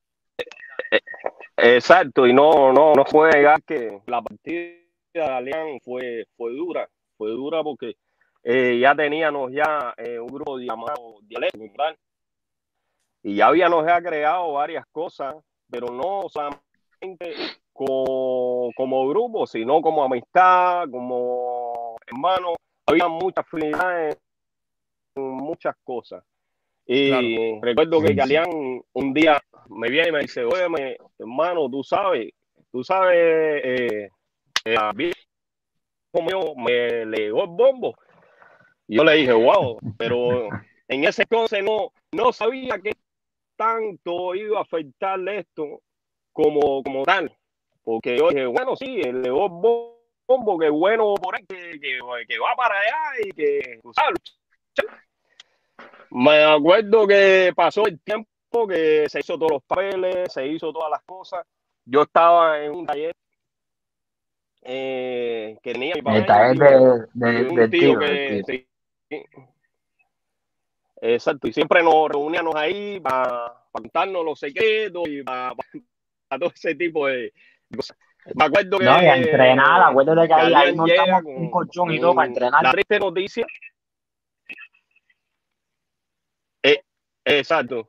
Exacto, 1.57 2.26
y 2.26 2.33
no, 2.33 2.73
no, 2.73 2.95
no 2.95 3.05
fue 3.05 3.31
negar 3.31 3.62
que 3.62 4.00
la 4.07 4.23
partida 4.23 4.82
de 5.12 5.23
Alian 5.23 5.81
fue, 5.81 6.26
fue 6.37 6.52
dura, 6.52 6.88
fue 7.16 7.31
dura 7.31 7.62
porque 7.62 7.97
eh, 8.42 8.78
ya 8.81 8.95
teníamos 8.95 9.52
ya 9.52 9.95
eh, 9.97 10.19
un 10.19 10.28
grupo 10.28 10.59
llamado 10.59 11.19
Dialecto, 11.23 11.59
Y 13.23 13.37
ya 13.37 13.47
habíamos 13.49 13.87
ya 13.87 14.00
creado 14.02 14.52
varias 14.52 14.85
cosas, 14.90 15.37
pero 15.71 15.88
no 15.88 16.28
solamente 16.28 17.35
como, 17.73 18.71
como 18.75 19.09
grupo, 19.09 19.47
sino 19.47 19.81
como 19.81 20.02
amistad, 20.02 20.88
como 20.90 21.97
hermano. 22.07 22.54
Había 22.87 23.07
muchas 23.07 23.45
afinidades 23.47 24.19
en 25.14 25.23
muchas 25.23 25.76
cosas. 25.85 26.25
Y 26.85 27.61
recuerdo 27.61 28.00
que 28.00 28.12
Galeán 28.12 28.83
un 28.92 29.14
día 29.14 29.40
me 29.69 29.88
viene 29.88 30.09
y 30.09 30.12
me 30.12 30.21
dice, 30.21 30.45
oye, 30.45 30.97
hermano, 31.19 31.71
tú 31.71 31.85
sabes, 31.85 32.33
tú 32.73 32.83
sabes, 32.83 33.16
eh, 33.16 34.11
como 36.11 36.54
me 36.57 37.07
legó 37.07 37.45
el 37.45 37.50
bombo. 37.50 37.95
Yo 38.88 39.04
le 39.04 39.14
dije, 39.14 39.33
wow, 39.33 39.78
pero 39.97 40.49
en 40.88 41.04
ese 41.04 41.23
entonces 41.23 41.64
no, 41.64 41.92
no 42.12 42.33
sabía 42.33 42.78
que 42.78 42.92
tanto 43.57 44.35
iba 44.35 44.59
a 44.59 44.62
afectarle 44.62 45.38
esto 45.38 45.81
como, 46.33 46.83
como 46.83 47.04
tal. 47.04 47.35
Porque 47.83 48.19
yo 48.19 48.28
dije, 48.28 48.47
bueno, 48.47 48.76
sí, 48.76 49.00
el 49.00 49.25
el 49.25 49.33
bombo, 49.33 50.59
que 50.59 50.69
bueno 50.71 51.14
por 51.14 51.35
ahí, 51.35 51.45
que, 51.47 51.99
va 52.38 52.54
para 52.57 52.78
allá 52.78 53.25
y 53.25 53.31
que, 53.31 53.81
sabes, 53.95 54.19
me 56.11 56.45
acuerdo 56.45 57.07
que 57.07 57.52
pasó 57.57 57.87
el 57.87 57.99
tiempo 58.00 58.66
que 58.69 59.09
se 59.09 59.21
hizo 59.21 59.38
todos 59.38 59.52
los 59.52 59.62
papeles, 59.64 60.33
se 60.33 60.47
hizo 60.47 60.73
todas 60.73 60.90
las 60.90 61.02
cosas. 61.02 61.47
Yo 61.85 62.02
estaba 62.02 62.62
en 62.62 62.73
un 62.73 62.87
taller 62.87 63.14
eh, 64.62 65.59
que 65.62 65.73
tenía 65.73 65.95
mi 65.95 66.16
El 66.16 66.26
taller 66.26 67.09
de, 67.12 67.69
tío, 67.69 67.99
que, 67.99 68.66
Exacto, 71.04 71.49
y 71.49 71.52
siempre 71.52 71.83
nos 71.83 72.09
reuníamos 72.09 72.54
ahí 72.54 73.00
para, 73.00 73.66
contarnos 73.73 74.25
los 74.25 74.38
secretos 74.38 75.09
y 75.09 75.23
para, 75.23 75.54
todo 76.38 76.52
ese 76.54 76.75
tipo 76.75 77.09
de 77.09 77.33
cosas. 77.75 77.97
Me 78.35 78.45
acuerdo 78.45 78.78
que. 78.78 78.85
No, 78.85 79.02
y 79.02 79.07
a 79.07 79.16
entrenar, 79.16 79.90
acuérdate 79.90 80.28
que 80.28 80.35
ahí, 80.35 80.54
ahí 80.54 80.75
montamos 80.75 81.23
un 81.25 81.50
colchón 81.50 81.90
y 81.90 81.99
todo 81.99 82.14
para 82.14 82.28
entrenar. 82.28 82.62
La 82.62 82.71
triste 82.71 83.00
noticia 83.00 83.47
Exacto. 87.25 87.88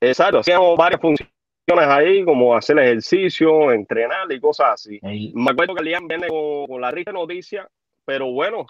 Exacto, 0.00 0.38
hacíamos 0.40 0.76
varias 0.76 1.00
funciones 1.00 1.33
ahí, 1.72 2.24
como 2.24 2.56
hacer 2.56 2.78
ejercicio, 2.78 3.72
entrenar 3.72 4.30
y 4.30 4.40
cosas 4.40 4.72
así. 4.74 5.00
Me 5.34 5.50
acuerdo 5.50 5.74
que 5.74 5.84
Liam 5.84 6.06
viene 6.06 6.28
con, 6.28 6.80
la 6.80 6.90
risa 6.90 7.12
noticia, 7.12 7.68
pero 8.04 8.30
bueno, 8.32 8.66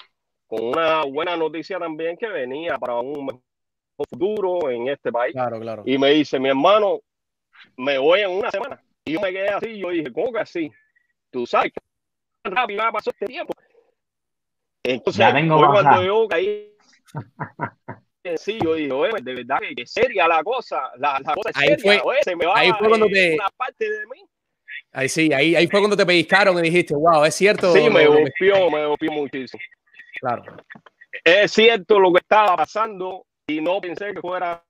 con 0.47 0.65
una 0.65 1.03
buena 1.05 1.37
noticia 1.37 1.79
también 1.79 2.17
que 2.17 2.29
venía 2.29 2.79
para 2.79 3.01
un 3.01 3.27
mejor 3.27 3.43
futuro 4.11 4.71
en 4.71 4.89
este 4.89 5.11
país. 5.11 5.33
Claro, 5.33 5.61
claro. 5.61 5.83
Y 5.87 5.99
me 5.99 6.11
dice, 6.11 6.39
mi 6.39 6.49
hermano, 6.49 7.01
me 7.77 7.99
voy 7.99 8.21
en 8.21 8.31
una 8.31 8.51
semana. 8.51 8.83
Y 9.05 9.13
yo 9.13 9.21
me 9.21 9.33
quedé 9.33 9.49
así, 9.49 9.79
yo 9.79 9.91
dije, 9.91 10.13
¿cómo 10.13 10.33
que 10.33 10.41
así? 10.41 10.71
Tú 11.31 11.47
sabes 11.47 11.73
que 11.73 12.51
rápido 12.51 12.83
pasó 12.93 13.11
este 13.11 13.27
tiempo. 13.27 13.53
Entonces, 14.83 15.19
ya 15.19 15.33
vengo 15.33 15.57
cuando 15.57 16.05
yo 16.05 16.29
caí 16.29 16.75
sí, 18.37 18.59
yo 18.63 18.75
dije, 18.75 18.93
oye, 18.93 19.13
de 19.23 19.35
verdad 19.35 19.59
que 19.61 19.83
es 19.83 19.93
seria 19.93 20.27
la 20.27 20.43
cosa, 20.43 20.91
la, 20.97 21.21
la 21.21 21.35
cosa 21.35 21.51
es 21.51 21.57
ahí 21.57 21.69
seria, 21.79 22.01
fue, 22.03 22.17
se 22.23 22.37
me 22.37 22.47
va 22.47 22.59
ahí 22.59 22.71
fue 22.79 22.89
cuando 22.89 23.07
te, 23.07 23.35
una 23.35 23.49
parte 23.57 23.91
de 23.91 24.07
mí. 24.07 24.21
Ahí 24.93 25.09
sí, 25.09 25.33
ahí, 25.33 25.57
ahí 25.57 25.67
fue 25.67 25.81
cuando 25.81 25.97
te 25.97 26.07
pellizcaron 26.07 26.59
y 26.59 26.63
dijiste, 26.63 26.95
wow, 26.95 27.25
es 27.25 27.35
cierto. 27.35 27.73
Sí, 27.73 27.91
me 27.91 28.07
golpeó, 28.07 28.71
me 28.71 28.87
golpeó 28.87 29.13
muchísimo. 29.13 29.61
Claro. 30.21 30.57
Es 31.25 31.53
cierto 31.53 31.99
lo 31.99 32.13
que 32.13 32.19
estaba 32.19 32.57
pasando 32.57 33.27
y 33.47 33.61
no 33.61 33.81
pensé 33.81 34.15
que 34.15 34.21
fuera 34.21 34.63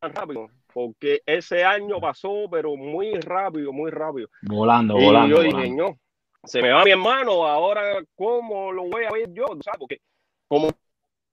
tan 0.00 0.14
rápido, 0.14 0.48
porque 0.72 1.20
ese 1.26 1.64
año 1.64 2.00
pasó, 2.00 2.46
pero 2.50 2.76
muy 2.76 3.14
rápido, 3.20 3.72
muy 3.72 3.90
rápido. 3.90 4.28
Volando, 4.42 4.98
y 4.98 5.04
volando. 5.04 5.36
yo 5.36 5.42
dije, 5.42 5.70
no, 5.70 5.98
se 6.44 6.62
me 6.62 6.70
va 6.70 6.84
mi 6.84 6.92
hermano, 6.92 7.46
ahora, 7.46 7.98
¿cómo 8.14 8.72
lo 8.72 8.84
voy 8.84 9.04
a 9.04 9.10
ver 9.10 9.32
yo? 9.32 9.46
¿Sabes? 9.62 9.78
Porque 9.78 10.00
como 10.48 10.70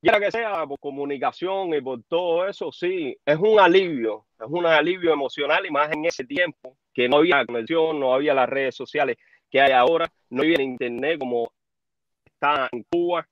quiera 0.03 0.19
que 0.19 0.31
sea 0.31 0.67
por 0.67 0.77
comunicación 0.79 1.73
y 1.73 1.79
por 1.79 2.03
todo 2.03 2.45
eso, 2.45 2.73
sí, 2.73 3.17
es 3.25 3.37
un 3.37 3.57
alivio, 3.57 4.25
es 4.37 4.47
un 4.49 4.65
alivio 4.65 5.13
emocional 5.13 5.65
y 5.65 5.71
más 5.71 5.89
en 5.93 6.03
ese 6.03 6.25
tiempo 6.25 6.75
que 6.93 7.07
no 7.07 7.17
había 7.17 7.45
conexión, 7.45 8.01
no 8.01 8.13
había 8.13 8.33
las 8.33 8.49
redes 8.49 8.75
sociales 8.75 9.15
que 9.49 9.61
hay 9.61 9.71
ahora, 9.71 10.11
no 10.29 10.41
había 10.41 10.61
internet 10.61 11.17
como 11.19 11.49
está 12.25 12.67
en 12.73 12.83
Cuba. 12.91 13.25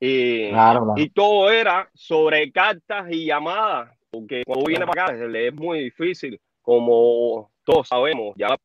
Y, 0.00 0.50
y 0.96 1.10
todo 1.10 1.50
era 1.52 1.88
sobre 1.94 2.50
cartas 2.50 3.06
y 3.10 3.26
llamadas, 3.26 3.96
porque 4.10 4.42
cuando 4.44 4.66
viene 4.66 4.86
para 4.86 5.04
acá 5.04 5.14
es 5.14 5.54
muy 5.54 5.84
difícil, 5.84 6.40
como 6.62 7.52
todos 7.62 7.86
sabemos, 7.86 8.34
ya 8.36 8.56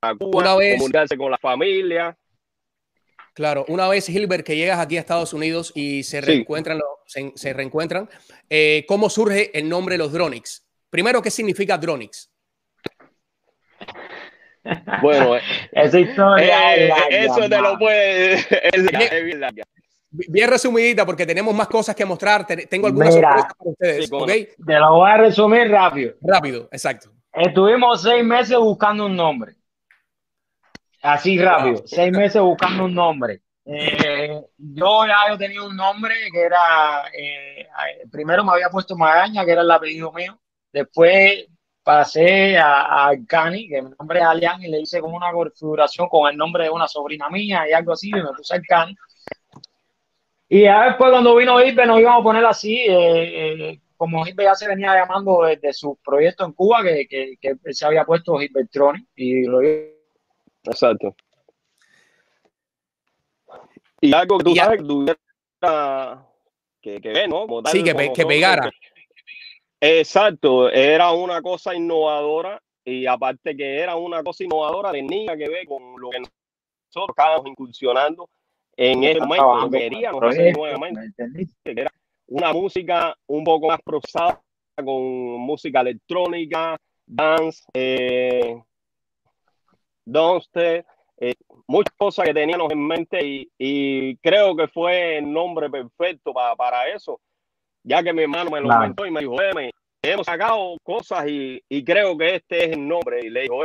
a 0.00 0.14
Cuba, 0.14 0.54
comunicarse 0.54 1.18
con 1.18 1.30
la 1.30 1.38
familia, 1.38 2.16
Claro, 3.40 3.64
una 3.68 3.88
vez 3.88 4.06
Hilbert 4.06 4.44
que 4.44 4.54
llegas 4.54 4.78
aquí 4.78 4.98
a 4.98 5.00
Estados 5.00 5.32
Unidos 5.32 5.72
y 5.74 6.02
se 6.02 6.20
reencuentran, 6.20 6.78
se, 7.06 7.54
reencuentran 7.54 8.06
eh, 8.50 8.84
¿cómo 8.86 9.08
surge 9.08 9.50
el 9.58 9.66
nombre 9.66 9.94
de 9.94 9.98
los 10.00 10.12
Dronix? 10.12 10.62
Primero, 10.90 11.22
¿qué 11.22 11.30
significa 11.30 11.78
Dronix? 11.78 12.30
Bueno, 15.00 15.36
esa 15.72 15.98
historia 15.98 16.76
eh, 16.76 16.92
eso 17.10 17.48
te 17.48 17.62
lo 17.62 17.78
puede. 17.78 18.34
Es, 18.34 18.86
bien 20.10 20.50
resumidita 20.50 21.06
porque 21.06 21.24
tenemos 21.24 21.54
más 21.54 21.68
cosas 21.68 21.96
que 21.96 22.04
mostrar. 22.04 22.46
Tengo 22.46 22.88
algunas 22.88 23.14
sorpresas 23.14 23.54
para 23.56 23.70
ustedes. 23.70 24.10
Te 24.66 24.78
lo 24.78 24.96
voy 24.96 25.10
a 25.10 25.16
resumir 25.16 25.70
rápido. 25.70 26.12
Rápido, 26.20 26.68
exacto. 26.70 27.10
Estuvimos 27.32 28.02
seis 28.02 28.22
meses 28.22 28.58
buscando 28.58 29.06
un 29.06 29.16
nombre. 29.16 29.54
Así 31.02 31.38
rápido, 31.38 31.82
seis 31.86 32.12
meses 32.12 32.40
buscando 32.42 32.84
un 32.84 32.94
nombre. 32.94 33.42
Eh, 33.64 34.40
yo 34.56 35.06
ya 35.06 35.28
yo 35.28 35.38
tenía 35.38 35.62
un 35.62 35.76
nombre 35.76 36.14
que 36.32 36.40
era, 36.40 37.04
eh, 37.16 37.68
primero 38.10 38.44
me 38.44 38.52
había 38.52 38.68
puesto 38.68 38.96
Magaña, 38.96 39.44
que 39.44 39.52
era 39.52 39.62
el 39.62 39.70
apellido 39.70 40.12
mío. 40.12 40.38
Después 40.72 41.46
pasé 41.82 42.58
a, 42.58 43.08
a 43.08 43.12
Cani, 43.26 43.68
que 43.68 43.82
mi 43.82 43.90
nombre 43.98 44.20
es 44.20 44.24
Alian, 44.24 44.62
y 44.62 44.68
le 44.68 44.80
hice 44.80 45.00
como 45.00 45.16
una 45.16 45.32
configuración 45.32 46.08
con 46.08 46.30
el 46.30 46.36
nombre 46.36 46.64
de 46.64 46.70
una 46.70 46.88
sobrina 46.88 47.28
mía 47.28 47.68
y 47.68 47.72
algo 47.72 47.92
así, 47.92 48.08
y 48.08 48.12
me 48.12 48.32
puse 48.36 48.60
Cani. 48.62 48.96
Y 50.48 50.62
ya 50.62 50.86
después 50.86 51.10
cuando 51.10 51.36
vino 51.36 51.62
Irbe 51.62 51.86
nos 51.86 52.00
íbamos 52.00 52.20
a 52.20 52.24
poner 52.24 52.44
así, 52.44 52.84
eh, 52.88 53.80
como 53.96 54.26
Irbe 54.26 54.44
ya 54.44 54.54
se 54.54 54.66
venía 54.66 54.94
llamando 54.94 55.42
desde 55.42 55.72
su 55.72 55.96
proyecto 56.04 56.44
en 56.44 56.52
Cuba, 56.52 56.82
que, 56.82 57.06
que, 57.06 57.36
que 57.40 57.72
se 57.72 57.86
había 57.86 58.04
puesto 58.04 58.36
Tronic 58.72 59.06
y 59.14 59.44
lo 59.44 59.60
Exacto. 60.64 61.14
Y 64.00 64.12
algo 64.14 64.38
que 64.38 64.44
tú 64.44 64.54
sabes 64.54 64.82
que 66.80 67.00
que, 67.00 67.28
¿no? 67.28 67.46
sí, 67.66 67.82
que, 67.82 68.12
que 68.14 68.26
pegara. 68.26 68.70
Exacto, 69.80 70.70
era 70.70 71.12
una 71.12 71.42
cosa 71.42 71.74
innovadora 71.74 72.62
y 72.84 73.06
aparte 73.06 73.56
que 73.56 73.78
era 73.78 73.96
una 73.96 74.22
cosa 74.22 74.44
innovadora 74.44 74.92
tenía 74.92 75.36
que 75.36 75.48
ver 75.48 75.66
con 75.66 76.00
lo 76.00 76.10
que 76.10 76.20
nosotros 76.20 77.10
estábamos 77.10 77.46
incursionando 77.46 78.28
en 78.76 79.04
ese 79.04 79.20
momento, 79.20 79.70
queríamos 79.70 80.22
hacer 80.22 80.56
nuevamente, 80.56 81.12
que 81.62 81.70
era 81.70 81.92
una 82.28 82.52
música 82.52 83.14
un 83.26 83.44
poco 83.44 83.68
más 83.68 83.80
procesada 83.82 84.40
con 84.76 85.02
música 85.40 85.80
electrónica, 85.82 86.76
dance, 87.04 87.62
eh, 87.74 88.58
dance, 90.04 90.84
eh, 91.18 91.34
muchas 91.66 91.94
cosas 91.96 92.26
que 92.26 92.34
teníamos 92.34 92.72
en 92.72 92.86
mente 92.86 93.24
y, 93.24 93.50
y, 93.58 94.16
creo 94.16 94.56
que 94.56 94.68
fue 94.68 95.18
el 95.18 95.32
nombre 95.32 95.68
perfecto 95.68 96.32
para, 96.32 96.56
para 96.56 96.88
eso 96.88 97.20
ya 97.82 98.02
que 98.02 98.12
mi 98.12 98.22
hermano 98.22 98.50
me 98.50 98.60
lo 98.60 98.68
comentó 98.68 99.06
y 99.06 99.10
me 99.10 99.20
dijo, 99.20 99.36
hemos 100.02 100.26
sacado 100.26 100.76
cosas 100.82 101.26
y, 101.28 101.62
y, 101.68 101.84
creo 101.84 102.16
que 102.16 102.36
este 102.36 102.64
es 102.64 102.72
el 102.72 102.86
nombre. 102.86 103.20
Y 103.22 103.30
le 103.30 103.42
dijo, 103.42 103.64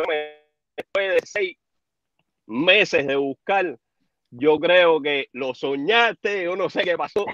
después 0.75 1.13
de 1.13 1.21
seis 1.23 1.57
meses 2.47 3.07
de 3.07 3.15
buscar, 3.15 3.77
yo 4.31 4.59
creo 4.59 5.01
que 5.01 5.29
lo 5.33 5.53
soñaste, 5.53 6.43
yo 6.43 6.55
no 6.55 6.69
sé 6.69 6.83
qué 6.83 6.97
pasó, 6.97 7.25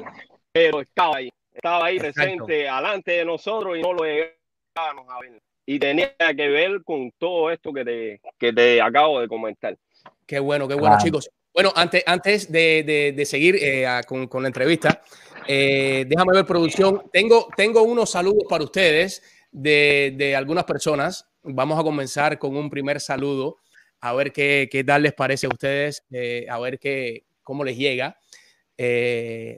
pero 0.51 0.81
estaba 0.81 1.17
ahí, 1.17 1.29
estaba 1.53 1.85
ahí 1.85 1.99
presente, 1.99 2.67
alante 2.67 3.11
de 3.11 3.25
nosotros 3.25 3.77
y 3.77 3.81
no 3.81 3.93
lo 3.93 4.03
llegábamos 4.03 5.09
a 5.09 5.19
ver. 5.19 5.41
Y 5.65 5.79
tenía 5.79 6.13
que 6.17 6.47
ver 6.47 6.83
con 6.83 7.11
todo 7.17 7.51
esto 7.51 7.71
que 7.71 7.85
te, 7.85 8.21
que 8.37 8.51
te 8.51 8.81
acabo 8.81 9.21
de 9.21 9.27
comentar. 9.27 9.77
Qué 10.25 10.39
bueno, 10.39 10.67
qué 10.67 10.75
bueno, 10.75 10.97
chicos. 11.01 11.29
Bueno, 11.53 11.73
antes, 11.75 12.03
antes 12.05 12.51
de, 12.51 13.13
de, 13.15 13.25
seguir 13.25 13.57
eh, 13.61 13.85
con, 14.07 14.27
con, 14.27 14.41
la 14.43 14.47
entrevista, 14.47 15.01
eh, 15.47 16.05
déjame 16.07 16.33
ver 16.33 16.45
producción. 16.45 17.03
Tengo, 17.11 17.49
tengo 17.57 17.83
unos 17.83 18.11
saludos 18.11 18.45
para 18.49 18.63
ustedes 18.63 19.21
de, 19.51 20.13
de, 20.15 20.35
algunas 20.35 20.63
personas. 20.63 21.27
Vamos 21.43 21.77
a 21.77 21.83
comenzar 21.83 22.39
con 22.39 22.55
un 22.55 22.69
primer 22.69 23.01
saludo, 23.01 23.57
a 23.99 24.13
ver 24.13 24.31
qué, 24.31 24.69
qué 24.71 24.83
tal 24.85 25.03
les 25.03 25.13
parece 25.13 25.47
a 25.47 25.49
ustedes, 25.49 26.05
eh, 26.11 26.45
a 26.49 26.57
ver 26.59 26.79
qué, 26.79 27.25
cómo 27.43 27.65
les 27.65 27.75
llega. 27.77 28.17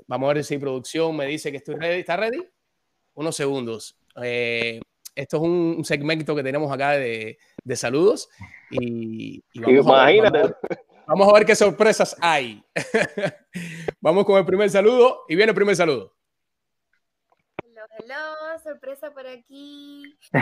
vamos 0.07 0.29
a 0.29 0.33
ver 0.33 0.43
si 0.43 0.57
producción 0.57 1.15
me 1.15 1.27
dice 1.27 1.51
que 1.51 1.57
estoy 1.57 1.75
ready. 1.75 1.99
¿Está 1.99 2.17
ready? 2.17 2.43
Unos 3.13 3.35
segundos. 3.35 3.95
Esto 5.15 5.37
es 5.37 5.43
un 5.43 5.85
segmento 5.85 6.35
que 6.35 6.43
tenemos 6.43 6.71
acá 6.71 6.91
de, 6.91 7.37
de 7.63 7.75
saludos. 7.75 8.29
Y, 8.71 9.43
y 9.53 9.59
vamos 9.59 9.85
Imagínate. 9.85 10.55
Vamos 11.05 11.27
a 11.27 11.33
ver 11.33 11.45
qué 11.45 11.55
sorpresas 11.55 12.15
hay. 12.21 12.63
Vamos 14.01 14.25
con 14.25 14.37
el 14.37 14.45
primer 14.45 14.69
saludo 14.69 15.25
y 15.27 15.35
viene 15.35 15.49
el 15.51 15.55
primer 15.55 15.75
saludo. 15.75 16.15
Hello, 17.63 17.83
hello, 17.99 18.59
sorpresa 18.63 19.13
por 19.13 19.27
aquí. 19.27 20.17
Yo, 20.31 20.39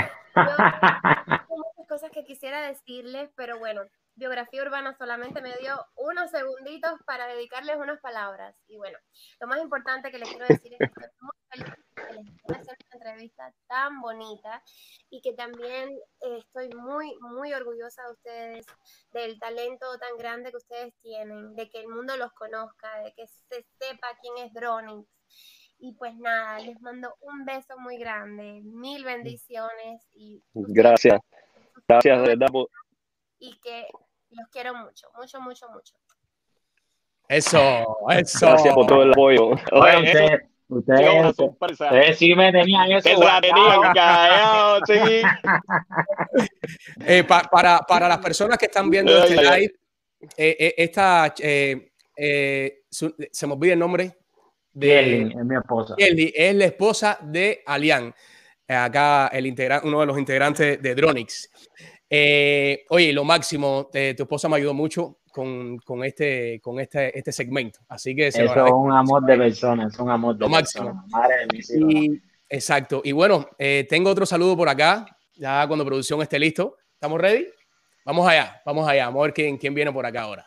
muchas 1.50 1.88
cosas 1.90 2.12
que 2.12 2.24
quisiera 2.24 2.62
decirles, 2.68 3.32
pero 3.36 3.58
bueno, 3.58 3.82
biografía 4.16 4.62
urbana 4.62 4.96
solamente 4.98 5.42
me 5.42 5.56
dio 5.58 5.74
unos 5.96 6.30
segunditos 6.30 6.94
para 7.06 7.26
dedicarles 7.26 7.78
unas 7.78 8.00
palabras. 8.00 8.56
Y 8.68 8.78
bueno, 8.78 9.00
lo 9.40 9.48
más 9.48 9.60
importante 9.62 10.12
que 10.12 10.20
les 10.20 10.30
quiero 10.30 10.46
decir 10.48 10.74
es 10.74 10.78
que 10.78 10.86
estoy 10.86 11.10
muy 11.22 11.32
feliz 11.50 11.91
que 12.08 12.14
les 12.14 12.28
esté 12.28 12.54
haciendo 12.54 12.74
esta 12.74 12.98
entrevista 12.98 13.54
tan 13.68 14.02
bonita 14.02 14.64
y 15.10 15.22
que 15.22 15.34
también 15.34 15.90
eh, 16.22 16.38
estoy 16.40 16.70
muy, 16.70 17.16
muy 17.20 17.54
orgullosa 17.54 18.04
de 18.04 18.12
ustedes, 18.12 18.66
del 19.12 19.40
talento 19.40 19.86
tan 20.00 20.18
grande 20.18 20.52
que 20.52 20.58
ustedes 20.58 20.94
tienen, 21.02 21.56
de 21.56 21.70
que 21.70 21.80
el 21.80 21.88
mundo 21.88 22.16
los 22.18 22.32
conozca, 22.34 23.00
de 23.04 23.14
que 23.14 23.28
se 23.28 23.66
sepa 23.80 24.08
quién 24.22 24.46
es 24.46 24.54
Dronix. 24.54 25.08
Y 25.80 25.94
pues 25.94 26.16
nada, 26.18 26.60
les 26.60 26.80
mando 26.82 27.16
un 27.22 27.44
beso 27.44 27.78
muy 27.80 27.98
grande, 27.98 28.62
mil 28.64 29.04
bendiciones 29.04 30.08
y... 30.14 30.44
Gracias. 30.54 31.20
Gracias, 31.88 32.22
de 32.22 32.28
verdad. 32.28 32.50
Y 33.40 33.60
que 33.60 33.88
los 34.30 34.48
quiero 34.50 34.76
mucho, 34.76 35.08
mucho, 35.18 35.42
mucho, 35.42 35.70
mucho. 35.70 35.96
Eso, 37.28 37.98
eso. 38.10 38.46
Gracias 38.46 38.76
por 38.76 38.86
todo 38.86 39.04
el 39.04 39.12
apoyo. 39.12 39.52
Oye, 39.72 40.50
ustedes, 40.72 41.36
ustedes, 41.38 42.18
sí 42.18 42.36
me 42.36 42.52
tenían 42.52 42.92
eso. 42.92 43.10
Callado, 43.94 44.80
sí. 44.86 44.94
eh, 47.06 47.24
pa, 47.24 47.44
para, 47.44 47.80
para 47.80 48.08
las 48.08 48.20
personas 48.20 48.58
que 48.58 48.66
están 48.66 48.90
viendo 48.90 49.24
este 49.24 49.36
live, 49.36 49.74
eh, 50.38 50.56
eh, 50.60 50.74
esta, 50.78 51.34
eh, 51.40 51.92
eh, 52.16 52.84
su, 52.90 53.14
se 53.32 53.48
me 53.48 53.54
olvida 53.54 53.74
el 53.74 53.80
nombre. 53.80 54.18
De, 54.74 54.88
Kelly, 54.88 55.34
es 55.38 55.46
mi 55.46 55.56
esposa. 55.56 55.96
Kelly, 55.98 56.34
es 56.36 56.56
la 56.56 56.66
esposa 56.66 57.18
de 57.22 57.62
Alian, 57.66 58.14
acá 58.68 59.28
el 59.28 59.46
integra 59.46 59.82
uno 59.84 60.00
de 60.00 60.06
los 60.06 60.18
integrantes 60.18 60.82
de 60.82 60.96
Dronix. 60.96 61.50
Eh, 62.14 62.86
oye, 62.90 63.14
lo 63.14 63.24
máximo, 63.24 63.90
eh, 63.94 64.14
tu 64.18 64.24
esposa 64.24 64.50
me 64.50 64.58
ayudó 64.58 64.74
mucho 64.74 65.20
con, 65.32 65.78
con, 65.78 66.04
este, 66.04 66.60
con 66.60 66.78
este, 66.82 67.18
este 67.18 67.32
segmento. 67.32 67.80
Así 67.88 68.14
que 68.14 68.28
Eso 68.28 68.44
es 68.44 68.52
un 68.74 68.92
amor 68.92 69.24
de 69.24 69.38
personas, 69.38 69.94
es 69.94 70.00
un 70.00 70.10
amor 70.10 70.36
de 70.36 70.42
lo 70.42 70.50
máximo. 70.50 71.06
Y, 71.90 72.22
exacto. 72.50 73.02
Y 73.06 73.14
bueno, 73.14 73.48
eh, 73.58 73.88
tengo 73.90 74.10
otro 74.10 74.26
saludo 74.26 74.58
por 74.58 74.68
acá, 74.68 75.06
ya 75.36 75.66
cuando 75.68 75.86
producción 75.86 76.22
esté 76.22 76.38
listo. 76.38 76.76
¿Estamos 76.96 77.22
ready? 77.22 77.48
Vamos 78.04 78.28
allá, 78.28 78.62
vamos 78.66 78.90
allá. 78.90 79.06
Vamos 79.06 79.22
a 79.22 79.24
ver 79.28 79.34
quién, 79.34 79.58
quién 79.58 79.74
viene 79.74 79.94
por 79.94 80.06
acá 80.06 80.24
ahora. 80.24 80.46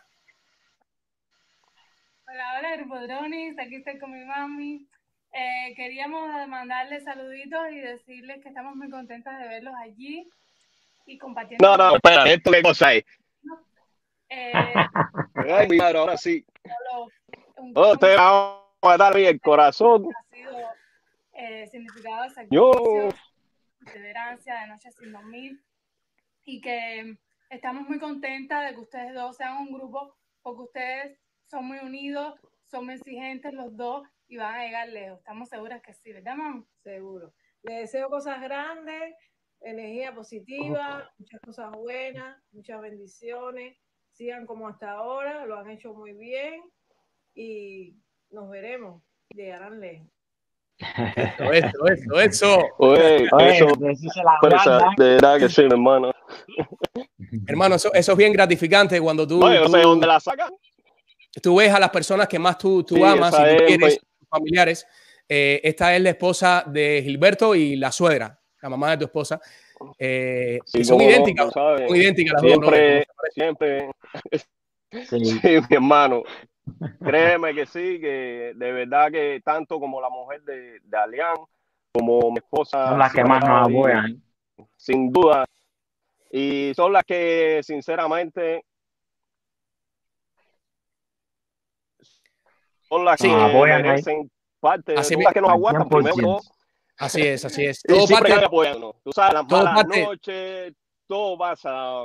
Hola, 2.29 2.45
hola, 2.59 2.75
Herbodronis. 2.75 3.59
Aquí 3.59 3.77
estoy 3.77 3.99
con 3.99 4.13
mi 4.13 4.23
mami. 4.27 4.87
Eh, 5.33 5.73
queríamos 5.77 6.29
mandarles 6.47 7.05
saluditos 7.05 7.61
y 7.73 7.79
decirles 7.79 8.43
que 8.43 8.51
estamos 8.51 8.77
muy 8.77 8.91
contentas 8.91 9.41
de 9.41 9.49
verlos 9.49 9.73
allí 9.83 10.31
y 11.07 11.19
compartiendo. 11.19 11.67
No, 11.67 11.77
no, 11.77 11.97
espera, 11.97 12.25
esto 12.31 12.51
qué 12.51 12.63
cosa 12.63 12.95
es. 12.95 13.05
Eh, 14.29 14.53
Ay, 15.35 15.69
mi 15.69 15.77
madre, 15.77 15.99
ahora 15.99 16.17
sí. 16.17 16.45
Oh, 17.75 17.97
te 17.97 18.17
va 18.17 18.63
a 18.83 18.97
dar 18.97 19.17
el 19.17 19.41
corazón. 19.41 20.07
Ha 20.15 20.35
sido 20.35 20.51
eh, 21.33 21.67
significado 21.69 22.23
de 22.25 22.31
sacrificio, 22.31 23.09
perseverancia 23.79 24.61
de 24.61 24.67
Noche 24.69 24.91
Sin 24.93 25.13
Dormir 25.13 25.61
y 26.45 26.61
que 26.61 27.17
estamos 27.51 27.89
muy 27.89 27.99
contentas 27.99 28.67
de 28.67 28.75
que 28.75 28.81
ustedes 28.81 29.15
dos 29.15 29.37
sean 29.37 29.57
un 29.57 29.73
grupo 29.73 30.17
porque 30.43 30.63
ustedes 30.63 31.19
son 31.47 31.67
muy 31.67 31.79
unidos, 31.79 32.35
son 32.67 32.87
muy 32.87 32.95
exigentes 32.95 33.53
los 33.53 33.77
dos 33.77 34.07
y 34.29 34.37
van 34.37 34.55
a 34.55 34.65
llegar 34.65 34.89
lejos. 34.89 35.19
Estamos 35.19 35.49
seguras 35.49 35.83
que 35.83 35.95
sí, 35.95 36.13
¿verdad, 36.13 36.37
mamá? 36.37 36.65
Seguro. 36.83 37.33
Les 37.63 37.81
deseo 37.81 38.11
cosas 38.11 38.41
grandes, 38.41 39.15
energía 39.65 40.15
positiva, 40.15 41.11
muchas 41.19 41.41
cosas 41.41 41.73
buenas, 41.73 42.37
muchas 42.53 42.81
bendiciones. 42.81 43.77
Sigan 44.13 44.47
como 44.47 44.69
hasta 44.69 44.93
ahora, 44.93 45.45
lo 45.47 45.59
han 45.59 45.71
hecho 45.71 45.93
muy 45.93 46.13
bien 46.13 46.63
y 47.35 47.97
nos 48.31 48.49
veremos. 48.49 49.03
Llegarán 49.31 49.81
lejos. 49.81 50.07
Eso, 51.17 51.53
eso, 51.53 51.87
eso, 51.87 52.21
eso. 52.21 52.59
Oye, 52.79 53.25
eso, 53.25 53.67
de 54.97 55.05
verdad 55.05 55.39
que 55.39 55.49
sí, 55.49 55.63
hermano. 55.63 56.13
Hermano, 57.47 57.77
eso, 57.77 57.93
eso, 57.95 58.13
es 58.13 58.19
bien 58.19 58.33
gratificante 58.33 59.01
cuando 59.01 59.27
tú. 59.27 59.45
Oye, 59.45 59.61
tú, 59.65 59.71
sé 59.71 59.81
dónde 59.81 60.07
la 60.07 60.21
sacan. 60.21 60.53
Tú 61.43 61.57
ves 61.57 61.73
a 61.73 61.81
las 61.81 61.91
personas 61.91 62.29
que 62.29 62.39
más 62.39 62.59
tú, 62.59 62.85
tú 62.85 63.05
amas 63.05 63.35
y 63.35 63.57
tú 63.57 63.65
quieres, 63.67 63.99
pues. 63.99 64.01
familiares. 64.29 64.87
Eh, 65.29 65.61
esta 65.65 65.95
es 65.97 66.03
la 66.03 66.11
esposa 66.11 66.65
de 66.67 67.01
Gilberto 67.03 67.55
y 67.55 67.77
la 67.77 67.91
suegra 67.91 68.44
la 68.65 68.71
mamá 68.71 68.93
de 68.93 68.97
tu 68.97 69.05
esposa. 69.05 69.39
Eh, 69.99 70.59
son 70.83 70.99
idénticas, 71.01 71.53
son 71.53 71.95
idénticas 71.95 72.33
las 72.33 72.43
siempre, 72.43 72.99
dos. 72.99 73.35
Siempre, 73.35 73.91
sí. 75.11 75.61
mi 75.69 75.77
hermano. 75.77 76.23
Créeme 77.05 77.55
que 77.55 77.67
sí, 77.67 78.01
que 78.01 78.53
de 78.57 78.73
verdad 78.73 79.13
que 79.13 79.43
tanto 79.45 79.79
como 79.79 80.01
la 80.01 80.09
mujer 80.09 80.43
de, 80.45 80.81
de 80.83 80.97
Alián, 80.97 81.37
como 81.93 82.31
mi 82.31 82.39
esposa. 82.39 82.89
Son 82.89 82.99
las 82.99 83.13
que 83.13 83.23
más 83.23 83.45
nos 83.45 83.69
apoyan. 83.69 84.23
Sin 84.77 85.13
duda. 85.13 85.45
Y 86.31 86.73
son 86.75 86.95
las 86.95 87.05
que, 87.05 87.61
sinceramente, 87.63 88.65
son 92.89 93.05
las 93.05 93.21
que 93.21 93.31
apoyan 93.31 93.85
parte, 94.59 94.95
así 94.97 95.17
las 95.17 95.35
que 95.35 95.43
nos 95.43 95.51
aguantan 95.51 95.87
primero. 95.87 96.41
Así 96.99 97.23
es, 97.23 97.45
así 97.45 97.65
es. 97.65 97.83
Todo 97.83 98.07
parte, 98.07 98.33
apoyando. 98.33 98.97
Tú 99.03 99.13
sabes, 99.13 99.35
las 99.35 99.47
todo 99.47 99.65
malas 99.65 99.87
noches, 99.87 100.73
todo 101.07 101.37
pasa. 101.37 102.05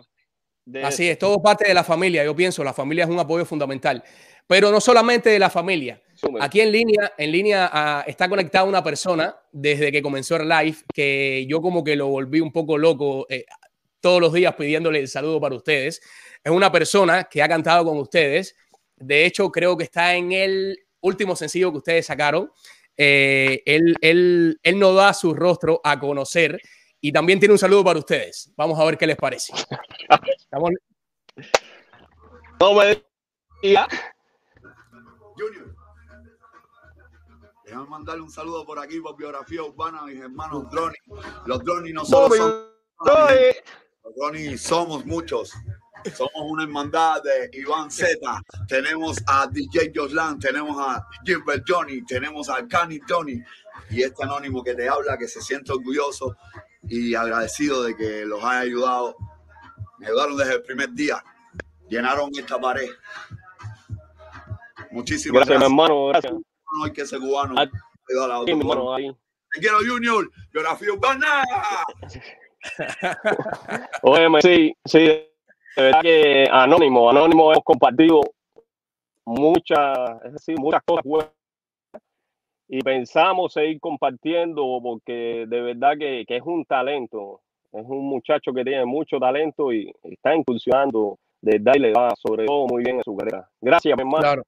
así 0.84 1.10
es, 1.10 1.19
todo 1.19 1.41
parte 1.41 1.67
de 1.67 1.73
la 1.73 1.84
familia. 1.84 2.23
Yo 2.23 2.36
pienso, 2.36 2.63
la 2.63 2.73
familia 2.73 3.04
es 3.04 3.10
un 3.10 3.19
apoyo 3.19 3.45
fundamental. 3.45 4.04
Pero 4.47 4.71
no 4.71 4.82
solamente 4.82 5.30
de 5.30 5.38
la 5.38 5.52
familia. 5.52 6.02
Aquí 6.41 6.60
en 6.60 6.71
línea, 6.71 7.13
en 7.17 7.32
línea 7.32 7.69
ah, 7.71 8.04
está 8.08 8.28
conectada 8.28 8.65
una 8.65 8.84
persona 8.84 9.36
desde 9.52 9.91
que 9.91 10.02
comenzó 10.02 10.38
el 10.38 10.49
live 10.49 10.78
que 10.91 11.45
yo 11.47 11.62
como 11.62 11.84
que 11.84 11.95
lo 11.95 12.08
volví 12.08 12.39
un 12.39 12.52
poco 12.52 12.75
loco 12.75 13.28
eh, 13.30 13.45
todos 13.99 14.19
los 14.19 14.34
días 14.34 14.56
pidiéndole 14.56 14.99
el 14.99 15.08
saludo 15.08 15.39
para 15.39 15.56
ustedes. 15.56 16.02
Es 16.43 16.52
una 16.52 16.71
persona 16.71 17.25
que 17.25 17.43
ha 17.43 17.47
cantado 17.47 17.86
con 17.86 17.99
ustedes. 17.99 18.56
De 18.95 19.23
hecho, 19.25 19.52
creo 19.52 19.78
que 19.78 19.84
está 19.84 20.15
en 20.15 20.32
el 20.32 20.80
último 21.02 21.36
sencillo 21.36 21.71
que 21.71 21.78
ustedes 21.78 22.08
sacaron. 22.08 22.52
Eh, 23.02 23.64
él, 23.66 23.96
él, 24.02 24.60
él 24.62 24.78
no 24.78 24.94
da 24.94 25.14
su 25.14 25.34
rostro 25.34 25.80
a 25.86 25.98
conocer 25.98 26.60
y 27.00 27.14
también 27.14 27.40
tiene 27.40 27.54
un 27.54 27.58
saludo 27.58 27.82
para 27.82 27.98
ustedes. 27.98 28.52
Vamos 28.58 28.78
a 28.78 28.84
ver 28.84 28.98
qué 28.98 29.08
les 29.08 29.16
parece. 29.16 29.54
No 32.60 32.74
me 32.74 33.02
Junior. 35.38 35.76
Déjame 37.64 37.88
mandarle 37.88 38.24
un 38.24 38.32
saludo 38.32 38.66
por 38.66 38.80
aquí 38.80 39.00
por 39.00 39.16
biografía 39.16 39.64
urbana 39.64 40.00
a 40.00 40.06
mis 40.06 40.20
hermanos 40.20 40.70
Droni. 40.70 40.98
Los 41.46 41.64
Droni 41.64 41.94
no 41.94 42.04
solo 42.04 42.36
son. 42.36 42.66
Droni 44.15 44.58
somos 44.58 45.06
muchos. 45.06 45.54
Somos 46.15 46.32
una 46.36 46.63
hermandad 46.63 47.22
de 47.24 47.50
Iván 47.60 47.91
Z. 47.91 48.17
Tenemos 48.67 49.17
a 49.28 49.48
DJ 49.48 49.91
Joslan, 49.93 50.39
tenemos 50.39 50.78
a 50.80 51.06
Gilbert 51.26 51.63
Johnny, 51.67 52.04
tenemos 52.06 52.50
a 52.50 52.65
Cani 52.67 53.00
Johnny 53.08 53.41
y 53.89 54.04
este 54.04 54.24
anónimo 54.24 54.63
que 54.63 54.76
te 54.76 54.88
habla, 54.88 55.17
que 55.17 55.28
se 55.28 55.41
siente 55.41 55.74
orgulloso 55.74 56.38
y 56.84 57.15
agradecido 57.15 57.84
de 57.84 57.95
que 57.95 58.26
los 58.26 58.43
haya 58.43 58.62
ayudado. 58.62 59.15
Me 59.98 60.08
ayudaron 60.08 60.38
desde 60.38 60.54
el 60.56 60.63
primer 60.63 60.91
día. 60.93 61.22
Llenaron 61.89 62.30
esta 62.38 62.60
pared. 62.60 62.89
Muchísimas 64.91 65.45
gracias. 65.45 65.60
gracias. 65.60 65.72
hermano. 65.72 66.08
Gracias. 66.08 66.34
No 66.34 66.86
hay 66.86 66.93
que 66.93 67.06
ser 67.06 67.19
cubano. 67.19 67.60
A, 67.60 67.63
a 67.63 67.65
sí, 68.45 68.52
hermano, 68.52 68.93
ahí. 68.93 69.12
Te 69.52 69.60
quiero, 69.60 69.80
Junior. 69.86 70.32
Biografía 70.52 70.93
urbana. 70.93 71.43
Oye, 74.04 74.28
sí, 74.41 74.74
sí. 74.86 75.00
De 75.76 75.84
verdad 75.84 76.02
que 76.02 76.48
Anónimo, 76.52 77.10
Anónimo 77.10 77.52
hemos 77.52 77.63
compartido 77.63 78.22
muchas, 79.26 80.24
es 80.26 80.34
decir, 80.34 80.56
muchas 80.60 80.82
cosas 80.84 81.04
buenas 81.06 81.32
y 82.67 82.82
pensamos 82.82 83.54
seguir 83.54 83.80
compartiendo 83.80 84.80
porque 84.82 85.45
de 85.48 85.62
verdad 85.62 85.93
que, 85.98 86.24
que, 86.28 86.38
es 86.38 86.43
un 86.43 86.65
talento, 86.65 87.41
es 87.72 87.84
un 87.84 88.08
muchacho 88.08 88.54
que 88.54 88.63
tiene 88.63 88.86
mucho 88.86 89.17
talento 89.17 89.74
y, 89.74 89.91
está 90.04 90.36
incursionando 90.36 91.17
de 91.41 91.56
y 91.56 91.80
le 91.80 91.93
va 91.93 92.13
sobre 92.15 92.45
todo 92.45 92.67
muy 92.67 92.84
bien 92.84 92.98
en 92.98 93.04
su 93.04 93.15
carrera. 93.15 93.48
Gracias, 93.60 93.95
mi 93.98 94.02
hermano. 94.02 94.22
Claro. 94.22 94.43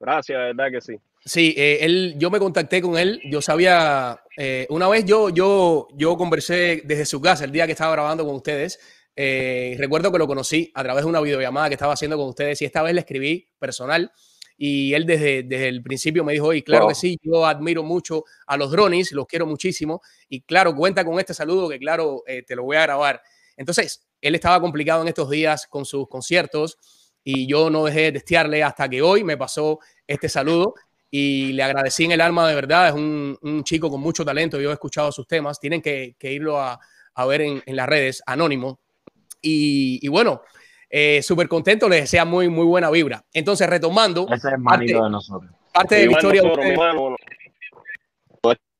Gracias, 0.00 0.38
de 0.38 0.44
verdad 0.46 0.70
que 0.70 0.80
sí. 0.80 0.96
Sí, 1.24 1.54
eh, 1.56 1.78
él, 1.82 2.14
yo 2.16 2.30
me 2.30 2.38
contacté 2.38 2.80
con 2.80 2.96
él. 2.96 3.20
Yo 3.24 3.42
sabía, 3.42 4.22
eh, 4.36 4.66
una 4.70 4.88
vez 4.88 5.04
yo, 5.04 5.28
yo, 5.28 5.88
yo 5.94 6.16
conversé 6.16 6.82
desde 6.84 7.04
su 7.04 7.20
casa 7.20 7.44
el 7.44 7.52
día 7.52 7.66
que 7.66 7.72
estaba 7.72 7.92
grabando 7.92 8.24
con 8.24 8.36
ustedes. 8.36 8.78
Eh, 9.14 9.76
recuerdo 9.78 10.12
que 10.12 10.18
lo 10.18 10.26
conocí 10.26 10.70
a 10.74 10.82
través 10.82 11.04
de 11.04 11.10
una 11.10 11.20
videollamada 11.20 11.68
que 11.68 11.74
estaba 11.74 11.92
haciendo 11.92 12.16
con 12.16 12.28
ustedes 12.28 12.62
y 12.62 12.64
esta 12.64 12.82
vez 12.82 12.94
le 12.94 13.00
escribí 13.00 13.48
personal 13.58 14.12
y 14.56 14.94
él 14.94 15.06
desde, 15.06 15.42
desde 15.42 15.68
el 15.68 15.82
principio 15.82 16.24
me 16.24 16.32
dijo, 16.32 16.52
y 16.52 16.62
claro 16.62 16.88
que 16.88 16.94
sí, 16.94 17.18
yo 17.22 17.44
admiro 17.44 17.82
mucho 17.82 18.24
a 18.46 18.56
los 18.56 18.70
drones, 18.70 19.12
los 19.12 19.26
quiero 19.26 19.44
muchísimo 19.44 20.00
y 20.28 20.42
claro, 20.42 20.74
cuenta 20.74 21.04
con 21.04 21.18
este 21.18 21.34
saludo 21.34 21.68
que 21.68 21.78
claro, 21.78 22.22
te 22.26 22.56
lo 22.56 22.64
voy 22.64 22.76
a 22.76 22.82
grabar. 22.82 23.22
Entonces, 23.56 24.08
él 24.20 24.34
estaba 24.34 24.60
complicado 24.60 25.02
en 25.02 25.08
estos 25.08 25.30
días 25.30 25.66
con 25.66 25.84
sus 25.84 26.08
conciertos 26.08 26.78
y 27.22 27.46
yo 27.46 27.70
no 27.70 27.84
dejé 27.84 28.02
de 28.02 28.12
testearle 28.12 28.62
hasta 28.62 28.88
que 28.88 29.02
hoy 29.02 29.22
me 29.22 29.36
pasó 29.36 29.78
este 30.06 30.28
saludo 30.28 30.74
y 31.10 31.52
le 31.52 31.62
agradecí 31.62 32.04
en 32.04 32.12
el 32.12 32.20
alma 32.20 32.48
de 32.48 32.54
verdad. 32.54 32.88
Es 32.88 32.94
un, 32.94 33.38
un 33.42 33.64
chico 33.64 33.90
con 33.90 34.00
mucho 34.00 34.24
talento, 34.24 34.60
yo 34.60 34.70
he 34.70 34.72
escuchado 34.72 35.12
sus 35.12 35.26
temas, 35.26 35.58
tienen 35.58 35.82
que, 35.82 36.16
que 36.18 36.32
irlo 36.32 36.60
a, 36.60 36.78
a, 37.14 37.26
ver 37.26 37.42
en, 37.42 37.62
en, 37.64 37.76
las 37.76 37.88
redes, 37.88 38.22
anónimo. 38.26 38.80
Y, 39.40 39.98
y 40.02 40.08
bueno, 40.08 40.42
eh, 40.90 41.22
súper 41.22 41.48
contento, 41.48 41.88
les 41.88 42.02
desea 42.02 42.24
muy, 42.24 42.48
muy 42.48 42.64
buena 42.64 42.90
vibra. 42.90 43.24
Entonces, 43.32 43.68
retomando. 43.68 44.26
Ese 44.30 44.48
es 44.48 44.54
parte, 44.62 44.86
de 44.86 44.94
nosotros. 44.94 45.50
Parte 45.72 45.94
de 45.96 46.06
la 46.06 46.12
historia. 46.12 46.42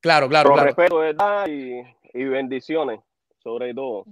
claro, 0.00 0.28
claro, 0.28 0.52
claro. 0.52 0.64
respeto, 0.64 0.98
verdad, 0.98 1.46
y, 1.48 1.82
y 2.14 2.24
bendiciones, 2.24 3.00
sobre 3.42 3.74
todo. 3.74 4.04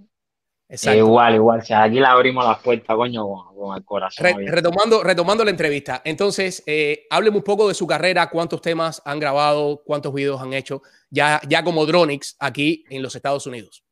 Igual, 0.68 1.36
igual. 1.36 1.62
Si 1.62 1.72
aquí 1.72 2.00
le 2.00 2.06
abrimos 2.06 2.44
las 2.44 2.58
puertas, 2.58 2.96
coño, 2.96 3.24
con, 3.54 3.76
el 3.76 3.84
corazón. 3.84 4.26
retomando, 4.46 5.02
retomando 5.02 5.44
la 5.44 5.50
entrevista. 5.50 6.02
Entonces, 6.04 6.62
eh, 6.66 7.06
hábleme 7.10 7.36
un 7.36 7.44
poco 7.44 7.68
de 7.68 7.74
su 7.74 7.86
carrera, 7.86 8.28
cuántos 8.28 8.60
temas 8.60 9.00
han 9.04 9.20
grabado, 9.20 9.82
cuántos 9.84 10.12
videos 10.12 10.40
han 10.40 10.52
hecho, 10.52 10.82
ya, 11.08 11.40
ya 11.48 11.62
como 11.62 11.86
Dronix 11.86 12.36
aquí 12.40 12.84
en 12.90 13.02
los 13.02 13.14
Estados 13.14 13.46
Unidos. 13.46 13.84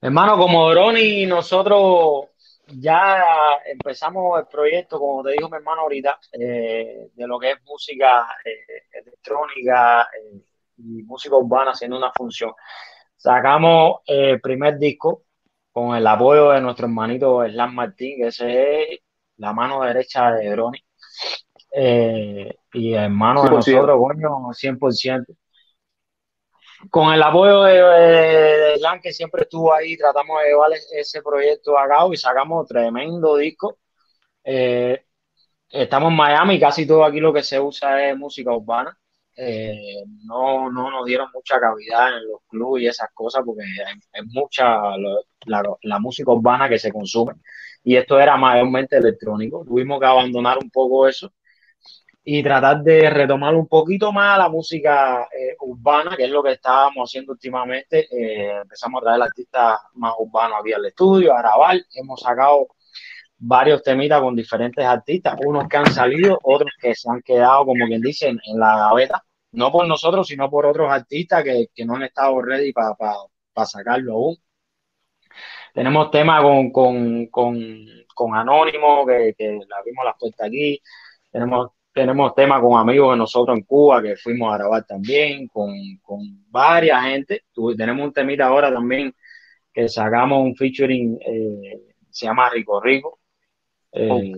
Hermano, 0.00 0.36
como 0.36 0.70
Dronix, 0.70 1.26
nosotros 1.26 2.26
ya 2.68 3.22
empezamos 3.64 4.38
el 4.40 4.46
proyecto, 4.46 4.98
como 4.98 5.22
te 5.22 5.32
dijo 5.32 5.48
mi 5.48 5.56
hermano 5.56 5.82
ahorita, 5.82 6.18
eh, 6.32 7.10
de 7.14 7.26
lo 7.26 7.38
que 7.38 7.52
es 7.52 7.62
música 7.64 8.26
eh, 8.44 8.84
electrónica 8.92 10.02
eh, 10.02 10.40
y 10.78 11.02
música 11.02 11.36
urbana 11.36 11.70
haciendo 11.72 11.96
una 11.96 12.12
función. 12.12 12.52
Sacamos 13.16 14.00
el 14.06 14.40
primer 14.40 14.78
disco 14.78 15.22
con 15.72 15.96
el 15.96 16.06
apoyo 16.06 16.50
de 16.50 16.60
nuestro 16.60 16.86
hermanito 16.86 17.46
Slam 17.46 17.74
Martín, 17.74 18.16
que 18.18 18.28
ese 18.28 18.82
es 18.94 19.00
la 19.36 19.52
mano 19.52 19.82
derecha 19.82 20.32
de 20.32 20.50
Brony. 20.52 20.78
Eh, 21.72 22.54
y 22.72 22.94
hermano 22.94 23.42
de 23.44 23.50
nosotros, 23.50 23.98
coño, 23.98 24.52
100%. 24.52 25.34
Con 26.90 27.12
el 27.12 27.22
apoyo 27.22 27.62
de, 27.62 28.76
Slam, 28.78 29.00
que 29.00 29.12
siempre 29.12 29.42
estuvo 29.42 29.72
ahí, 29.72 29.96
tratamos 29.96 30.40
de 30.42 30.48
llevar 30.48 30.70
ese 30.72 31.22
proyecto 31.22 31.78
a 31.78 31.88
cabo 31.88 32.12
y 32.12 32.16
sacamos 32.16 32.66
tremendo 32.66 33.36
disco. 33.36 33.78
Eh, 34.44 35.04
estamos 35.68 36.10
en 36.10 36.16
Miami, 36.16 36.60
casi 36.60 36.86
todo 36.86 37.04
aquí 37.04 37.20
lo 37.20 37.32
que 37.32 37.42
se 37.42 37.58
usa 37.60 38.08
es 38.08 38.16
música 38.16 38.52
urbana. 38.52 38.96
Eh, 39.38 40.02
no, 40.24 40.70
no 40.70 40.90
nos 40.90 41.04
dieron 41.04 41.28
mucha 41.34 41.60
cavidad 41.60 42.16
en 42.16 42.26
los 42.26 42.40
clubes 42.48 42.84
y 42.84 42.86
esas 42.86 43.10
cosas 43.12 43.42
porque 43.44 43.64
es 44.12 44.24
mucha 44.32 44.96
la, 45.44 45.98
música 45.98 46.32
urbana 46.32 46.70
que 46.70 46.78
se 46.78 46.90
consume 46.90 47.34
y 47.84 47.96
esto 47.96 48.18
era 48.18 48.36
mayormente 48.36 48.96
electrónico. 48.96 49.64
Tuvimos 49.64 50.00
que 50.00 50.06
abandonar 50.06 50.58
un 50.58 50.70
poco 50.70 51.06
eso 51.06 51.30
y 52.24 52.42
tratar 52.42 52.82
de 52.82 53.08
retomar 53.10 53.54
un 53.54 53.68
poquito 53.68 54.12
más 54.12 54.38
la 54.38 54.48
música 54.48 55.28
eh, 55.32 55.54
urbana, 55.60 56.16
que 56.16 56.24
es 56.24 56.30
lo 56.30 56.42
que 56.42 56.52
estábamos 56.52 57.08
haciendo 57.08 57.32
últimamente. 57.32 58.08
Eh, 58.10 58.62
empezamos 58.62 59.00
a 59.00 59.04
traer 59.04 59.22
artistas 59.22 59.78
más 59.94 60.14
urbanos 60.18 60.58
aquí 60.60 60.72
al 60.72 60.86
estudio, 60.86 61.32
a 61.34 61.38
grabar. 61.42 61.76
Hemos 61.94 62.20
sacado 62.20 62.68
varios 63.38 63.82
temitas 63.82 64.20
con 64.20 64.34
diferentes 64.34 64.84
artistas, 64.84 65.36
unos 65.44 65.68
que 65.68 65.76
han 65.76 65.92
salido, 65.92 66.38
otros 66.42 66.72
que 66.80 66.94
se 66.94 67.10
han 67.10 67.22
quedado, 67.22 67.66
como 67.66 67.86
quien 67.86 68.00
dice, 68.00 68.28
en, 68.28 68.40
la 68.58 68.76
gaveta, 68.76 69.24
no 69.56 69.72
por 69.72 69.88
nosotros, 69.88 70.28
sino 70.28 70.50
por 70.50 70.66
otros 70.66 70.90
artistas 70.90 71.42
que, 71.42 71.68
que 71.74 71.84
no 71.84 71.96
han 71.96 72.02
estado 72.04 72.40
ready 72.42 72.72
para 72.72 72.94
pa, 72.94 73.66
sacarlo 73.66 74.12
aún. 74.12 74.36
Tenemos 75.72 76.10
temas 76.10 76.42
con, 76.42 76.70
con, 76.70 77.26
con, 77.26 77.56
con 78.14 78.34
Anónimo, 78.34 79.06
que, 79.06 79.34
que 79.36 79.58
la 79.66 79.82
vimos 79.84 80.04
las 80.04 80.14
puertas 80.18 80.46
aquí. 80.46 80.80
Tenemos, 81.30 81.70
tenemos 81.92 82.34
temas 82.34 82.60
con 82.60 82.78
amigos 82.78 83.12
de 83.12 83.18
nosotros 83.18 83.56
en 83.56 83.64
Cuba, 83.64 84.02
que 84.02 84.16
fuimos 84.16 84.52
a 84.52 84.58
grabar 84.58 84.84
también, 84.84 85.48
con, 85.48 85.72
con 86.02 86.20
varias 86.50 87.02
gente. 87.04 87.44
tenemos 87.76 88.06
un 88.06 88.12
temita 88.12 88.46
ahora 88.46 88.72
también 88.72 89.14
que 89.72 89.88
sacamos 89.88 90.42
un 90.42 90.54
featuring, 90.54 91.18
eh, 91.20 91.80
se 92.10 92.26
llama 92.26 92.50
Rico 92.50 92.80
Rico, 92.80 93.20
eh, 93.92 94.32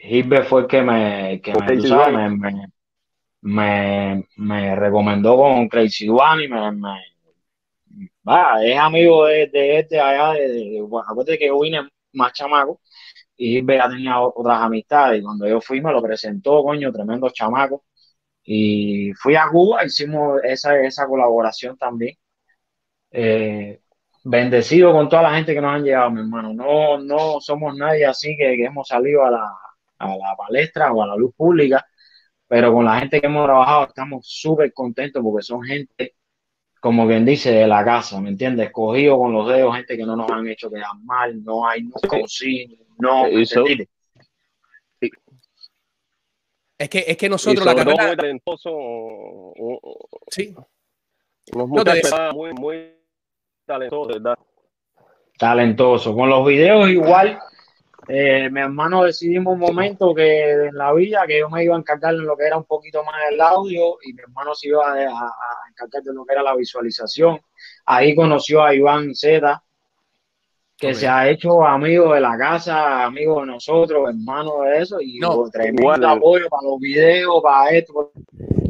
Hilbert, 0.00 0.46
fue 0.46 0.62
el 0.62 0.66
que 0.66 0.82
me, 0.82 1.40
que 1.40 1.52
me, 1.52 2.28
me, 2.28 2.52
me, 2.52 2.71
recomendó 4.76 5.36
con 5.36 5.68
Crazy 5.68 6.08
One 6.08 6.44
y 6.44 6.48
me, 6.48 6.58
va, 8.26 8.64
es 8.64 8.78
amigo 8.78 9.26
de, 9.26 9.48
de 9.48 9.78
este 9.78 10.00
allá, 10.00 10.32
de, 10.38 10.48
de, 10.48 11.38
que 11.38 11.50
vine 11.60 11.88
más 12.12 12.32
chamaco 12.32 12.80
y 13.36 13.54
Gilbert 13.54 13.90
tenía 13.90 14.20
otras 14.20 14.60
amistades. 14.62 15.20
Y 15.20 15.24
cuando 15.24 15.48
yo 15.48 15.60
fui, 15.60 15.80
me 15.80 15.92
lo 15.92 16.02
presentó, 16.02 16.62
coño, 16.62 16.92
tremendo 16.92 17.30
chamaco. 17.30 17.84
Y 18.44 19.12
fui 19.14 19.36
a 19.36 19.48
Cuba, 19.50 19.84
hicimos 19.84 20.40
esa, 20.44 20.78
esa 20.80 21.06
colaboración 21.06 21.76
también. 21.78 22.16
Eh, 23.10 23.80
bendecido 24.24 24.92
con 24.92 25.08
toda 25.08 25.22
la 25.22 25.34
gente 25.34 25.54
que 25.54 25.60
nos 25.60 25.74
han 25.74 25.84
llegado, 25.84 26.10
mi 26.10 26.20
hermano. 26.20 26.54
No, 26.54 26.98
no 26.98 27.40
somos 27.40 27.76
nadie 27.76 28.06
así 28.06 28.36
que, 28.36 28.56
que 28.56 28.64
hemos 28.66 28.88
salido 28.88 29.24
a 29.24 29.30
la, 29.30 29.50
a 29.98 30.16
la 30.16 30.36
palestra 30.36 30.92
o 30.92 31.02
a 31.02 31.06
la 31.08 31.16
luz 31.16 31.34
pública, 31.36 31.84
pero 32.52 32.70
con 32.70 32.84
la 32.84 32.98
gente 32.98 33.18
que 33.18 33.28
hemos 33.28 33.46
trabajado 33.46 33.86
estamos 33.86 34.26
súper 34.28 34.74
contentos 34.74 35.22
porque 35.22 35.42
son 35.42 35.62
gente, 35.62 36.16
como 36.82 37.06
quien 37.06 37.24
dice, 37.24 37.50
de 37.50 37.66
la 37.66 37.82
casa, 37.82 38.20
¿me 38.20 38.28
entiendes? 38.28 38.66
Escogido 38.66 39.16
con 39.16 39.32
los 39.32 39.48
dedos, 39.48 39.74
gente 39.74 39.96
que 39.96 40.04
no 40.04 40.16
nos 40.16 40.30
han 40.30 40.46
hecho 40.46 40.68
quedar 40.70 40.94
mal, 41.02 41.42
no 41.42 41.66
hay 41.66 41.84
no 41.84 41.94
no. 42.98 43.26
Eso, 43.26 43.64
es 46.76 46.88
que, 46.90 47.04
es 47.08 47.16
que 47.16 47.28
nosotros 47.30 47.64
la 47.64 47.74
carrera... 47.74 48.06
Muy 48.08 48.16
talentoso. 48.16 48.70
Sí. 50.28 50.54
muy, 52.34 52.52
muy 52.52 52.96
talentoso, 53.64 54.08
¿verdad? 54.08 54.38
Talentoso. 55.38 56.14
Con 56.14 56.28
los 56.28 56.46
videos 56.46 56.90
igual, 56.90 57.38
eh, 58.08 58.50
mi 58.50 58.60
hermano 58.60 59.04
decidimos 59.04 59.54
un 59.54 59.60
momento 59.60 60.14
que 60.14 60.66
en 60.66 60.74
la 60.74 60.92
vida 60.92 61.24
que 61.26 61.38
yo 61.38 61.48
me 61.48 61.64
iba 61.64 61.76
a 61.76 61.78
encargar 61.78 62.14
de 62.14 62.22
lo 62.22 62.36
que 62.36 62.46
era 62.46 62.56
un 62.56 62.64
poquito 62.64 63.04
más 63.04 63.14
el 63.30 63.40
audio 63.40 63.98
y 64.02 64.12
mi 64.12 64.22
hermano 64.22 64.54
se 64.54 64.68
iba 64.68 64.84
a, 64.84 65.26
a 65.26 65.68
encargar 65.70 66.02
de 66.02 66.12
lo 66.12 66.24
que 66.24 66.32
era 66.32 66.42
la 66.42 66.56
visualización. 66.56 67.40
Ahí 67.86 68.14
conoció 68.14 68.64
a 68.64 68.74
Iván 68.74 69.14
Zeta, 69.14 69.62
que 70.76 70.94
se 70.94 71.06
ha 71.06 71.28
hecho 71.28 71.64
amigo 71.64 72.12
de 72.14 72.20
la 72.20 72.36
casa, 72.36 73.04
amigo 73.04 73.40
de 73.40 73.46
nosotros, 73.46 74.08
hermano 74.08 74.62
de 74.62 74.78
eso, 74.78 75.00
y 75.00 75.18
no, 75.18 75.48
tremendo 75.50 76.08
apoyo 76.08 76.48
para 76.48 76.62
los 76.64 76.80
videos, 76.80 77.40
para 77.42 77.70
esto. 77.70 78.12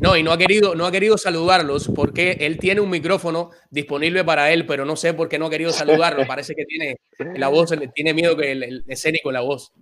No, 0.01 0.17
y 0.17 0.23
no 0.23 0.33
ha 0.33 0.37
querido, 0.37 0.75
no 0.75 0.85
ha 0.85 0.93
querido 0.93 1.17
saludarlos 1.17 1.91
porque 1.95 2.37
él 2.41 2.59
tiene 2.59 2.81
un 2.81 2.91
micrófono 2.91 3.51
disponible 3.71 4.25
para 4.25 4.53
él, 4.53 4.67
pero 4.67 4.85
no 4.85 4.97
sé 4.97 5.15
por 5.15 5.29
qué 5.29 5.38
no 5.38 5.47
ha 5.47 5.51
querido 5.51 5.71
saludarlos. 5.71 6.27
Parece 6.27 6.55
que 6.55 6.65
tiene 6.65 6.97
la 7.37 7.49
voz, 7.49 7.73
tiene 7.95 8.12
miedo 8.12 8.37
que 8.37 8.53
el, 8.53 8.62
el 8.62 8.85
escénico 8.88 9.31
la 9.31 9.41
voz. 9.41 9.73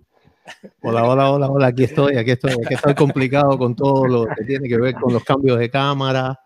Hola, 0.81 1.03
hola, 1.03 1.31
hola, 1.31 1.49
hola, 1.49 1.67
aquí 1.67 1.83
estoy, 1.83 2.17
aquí 2.17 2.31
estoy, 2.31 2.51
aquí 2.53 2.73
estoy 2.73 2.95
complicado 2.95 3.57
con 3.57 3.75
todo 3.75 4.07
lo 4.07 4.25
que 4.25 4.43
tiene 4.45 4.67
que 4.67 4.77
ver 4.77 4.95
con 4.95 5.13
los 5.13 5.23
cambios 5.23 5.59
de 5.59 5.69
cámara. 5.69 6.39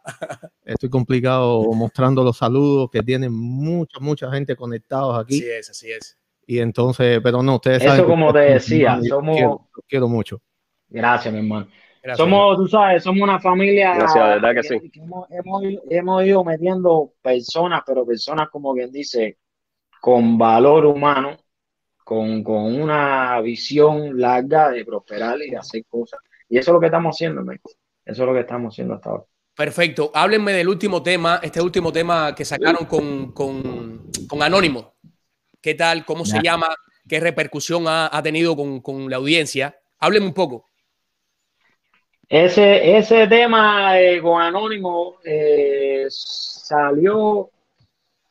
Estoy 0.63 0.89
complicado 0.89 1.63
mostrando 1.73 2.23
los 2.23 2.37
saludos 2.37 2.89
que 2.91 3.01
tienen 3.01 3.33
mucha, 3.33 3.99
mucha 3.99 4.31
gente 4.31 4.55
conectados 4.55 5.17
aquí. 5.19 5.37
Así 5.37 5.49
es, 5.49 5.69
así 5.69 5.91
es. 5.91 6.17
Y 6.47 6.59
entonces, 6.59 7.19
pero 7.23 7.41
no, 7.41 7.55
ustedes 7.55 7.81
Eso 7.81 7.89
saben. 7.89 8.05
como 8.05 8.31
te 8.33 8.39
decía, 8.39 8.99
somos. 9.07 9.35
Quiero, 9.35 9.69
quiero, 9.87 10.07
mucho. 10.07 10.41
Gracias, 10.89 11.33
mi 11.33 11.39
hermano. 11.39 11.67
somos, 12.15 12.57
tú 12.57 12.67
sabes, 12.67 13.03
somos 13.03 13.21
una 13.23 13.39
familia. 13.39 13.95
Gracias, 13.95 14.25
verdad 14.41 14.53
que, 14.53 14.63
sí. 14.63 14.91
hemos, 15.29 15.63
hemos 15.89 16.23
ido 16.25 16.43
metiendo 16.43 17.13
personas, 17.21 17.81
pero 17.85 18.05
personas 18.05 18.49
como 18.49 18.73
quien 18.73 18.91
dice, 18.91 19.37
con 20.01 20.37
valor 20.37 20.85
humano 20.85 21.37
con, 22.05 22.43
con, 22.43 22.79
una 22.79 23.41
visión 23.41 24.17
larga 24.17 24.69
de 24.69 24.85
prosperar 24.85 25.41
y 25.41 25.49
de 25.49 25.57
hacer 25.57 25.83
cosas. 25.89 26.19
Y 26.47 26.57
eso 26.57 26.71
es 26.71 26.73
lo 26.75 26.79
que 26.79 26.85
estamos 26.85 27.15
haciendo, 27.15 27.41
Eso 27.51 27.59
es 28.05 28.19
lo 28.19 28.33
que 28.33 28.39
estamos 28.39 28.73
haciendo 28.73 28.93
hasta 28.93 29.09
ahora. 29.09 29.23
Perfecto. 29.55 30.11
Háblenme 30.13 30.53
del 30.53 30.67
último 30.67 31.01
tema, 31.01 31.39
este 31.41 31.61
último 31.61 31.91
tema 31.91 32.35
que 32.35 32.45
sacaron 32.45 32.85
con, 32.85 33.31
con, 33.31 34.11
con 34.27 34.43
Anónimo. 34.43 34.95
¿Qué 35.61 35.73
tal? 35.73 36.05
¿Cómo 36.05 36.25
se 36.25 36.41
llama? 36.43 36.67
¿Qué 37.07 37.19
repercusión 37.19 37.87
ha, 37.87 38.15
ha 38.15 38.21
tenido 38.21 38.55
con, 38.55 38.81
con, 38.81 39.09
la 39.09 39.17
audiencia? 39.17 39.75
Háblenme 39.97 40.27
un 40.27 40.33
poco. 40.33 40.69
Ese, 42.27 42.97
ese 42.97 43.27
tema 43.27 43.99
eh, 43.99 44.21
con 44.21 44.41
Anónimo 44.41 45.15
eh, 45.23 46.05
salió, 46.09 47.49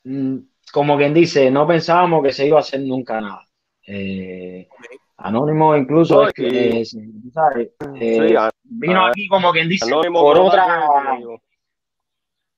mm, 0.05 0.37
como 0.73 0.97
quien 0.97 1.15
dice, 1.15 1.51
no 1.51 1.67
pensábamos 1.67 2.23
que 2.23 2.33
se 2.33 2.47
iba 2.47 2.59
a 2.59 2.61
hacer 2.61 2.81
nunca 2.81 3.21
nada. 3.21 3.44
Eh, 3.87 4.69
Anónimo 5.17 5.77
incluso 5.77 6.27
que, 6.35 6.83
eh, 6.83 8.51
vino 8.65 9.07
aquí 9.07 9.29
como 9.29 9.53
quien 9.53 9.69
dice 9.69 9.87
por 10.11 10.39
otra 10.39 10.89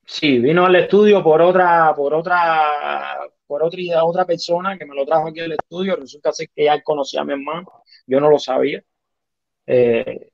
sí 0.04 0.38
vino 0.38 0.64
al 0.64 0.76
estudio 0.76 1.22
por 1.22 1.42
otra 1.42 1.92
por 1.94 2.14
otra 2.14 3.18
por 3.46 3.62
otra 3.62 4.04
otra 4.04 4.24
persona 4.24 4.76
que 4.76 4.86
me 4.86 4.94
lo 4.94 5.04
trajo 5.04 5.28
aquí 5.28 5.40
al 5.40 5.52
estudio. 5.52 5.96
Resulta 5.96 6.32
ser 6.32 6.48
que 6.54 6.64
ya 6.64 6.82
conocía 6.82 7.20
a 7.20 7.24
mi 7.24 7.32
hermano. 7.34 7.66
Yo 8.06 8.20
no 8.20 8.28
lo 8.28 8.38
sabía. 8.38 8.82
Eh, 9.66 10.30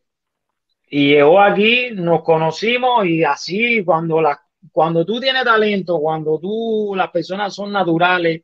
y 0.89 1.09
llegó 1.09 1.41
aquí 1.41 1.91
nos 1.93 2.23
conocimos 2.23 3.07
y 3.07 3.25
así 3.25 3.85
cuando 3.85 4.21
la 4.21 4.41
cuando 4.71 5.05
tú 5.05 5.19
tienes 5.19 5.45
talento 5.45 5.99
cuando 5.99 6.39
tú 6.39 6.93
las 6.95 7.11
personas 7.11 7.55
son 7.55 7.73
naturales 7.73 8.43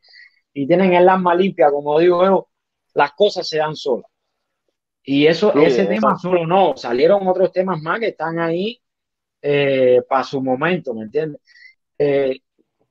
y 0.53 0.67
tienen 0.67 0.93
el 0.93 1.07
alma 1.07 1.35
limpia, 1.35 1.69
como 1.71 1.99
digo 1.99 2.25
yo, 2.25 2.47
las 2.93 3.11
cosas 3.13 3.47
se 3.47 3.57
dan 3.57 3.75
solas. 3.75 4.09
Y 5.03 5.25
eso, 5.25 5.53
ese 5.53 5.85
tema 5.85 6.17
solo 6.17 6.45
no, 6.45 6.75
salieron 6.75 7.27
otros 7.27 7.51
temas 7.51 7.81
más 7.81 7.99
que 7.99 8.09
están 8.09 8.39
ahí 8.39 8.79
eh, 9.41 10.01
para 10.07 10.23
su 10.23 10.41
momento, 10.41 10.93
¿me 10.93 11.03
entiendes? 11.03 11.41
Eh, 11.97 12.39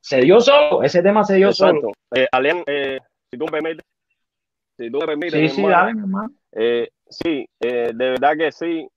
se 0.01 0.21
dio 0.21 0.41
solo, 0.41 0.83
ese 0.83 1.03
tema 1.03 1.25
se 1.25 1.37
dio 1.37 1.53
solo. 1.53 1.93
Eh, 2.15 2.27
eh, 2.67 2.99
si 3.31 3.39
tú 3.39 3.45
me 3.45 3.51
permites, 3.51 3.85
si 4.77 4.91
tú 4.91 4.99
me 4.99 5.07
permites, 5.07 5.53
sí, 5.53 5.57
sí, 5.57 5.63
dale, 5.63 5.91
hermano. 5.91 6.31
sí, 7.09 7.49
de 7.61 7.93
verdad 7.93 8.37
que 8.37 8.53
sí. 8.53 8.89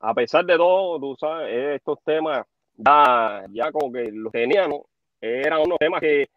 a 0.00 0.14
pesar 0.14 0.44
de 0.44 0.56
todo, 0.56 1.00
tú 1.00 1.16
sabes, 1.18 1.76
estos 1.76 1.98
temas 2.04 2.46
ya, 2.76 3.46
ya 3.50 3.72
como 3.72 3.92
que 3.92 4.10
los 4.12 4.32
teníamos, 4.32 4.82
eran 5.20 5.60
unos 5.62 5.78
temas 5.78 6.00
que 6.00 6.28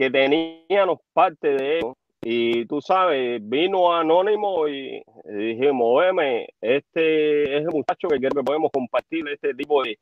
que 0.00 0.10
teníamos 0.10 0.98
parte 1.12 1.48
de 1.48 1.76
ellos. 1.76 1.94
Y 2.22 2.64
tú 2.64 2.80
sabes, 2.80 3.38
vino 3.46 3.94
Anónimo 3.94 4.66
y 4.66 5.02
dijimos, 5.26 5.88
oye, 5.88 6.48
este 6.58 7.58
es 7.58 7.66
el 7.66 7.70
muchacho 7.70 8.08
que 8.08 8.18
podemos 8.42 8.70
compartir 8.72 9.28
este 9.28 9.52
tipo 9.54 9.82
de, 9.82 9.98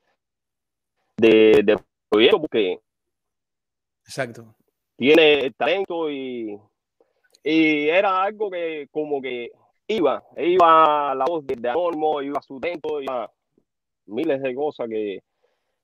de, 1.17 1.63
de 1.65 1.79
proyectos 2.09 2.41
porque 2.43 2.79
Exacto. 4.05 4.55
tiene 4.97 5.51
talento 5.57 6.09
y, 6.09 6.57
y 7.43 7.89
era 7.89 8.23
algo 8.23 8.53
que 8.53 8.87
como 8.93 9.21
que 9.21 9.51
iba, 9.89 10.23
iba 10.37 11.13
la 11.13 11.25
voz 11.25 11.45
de, 11.45 11.69
Anónimo, 11.71 12.23
iba 12.23 12.41
su 12.43 12.61
talento, 12.61 13.03
iba 13.03 13.29
miles 14.07 14.43
de 14.43 14.55
cosas 14.55 14.89
que, 14.89 15.25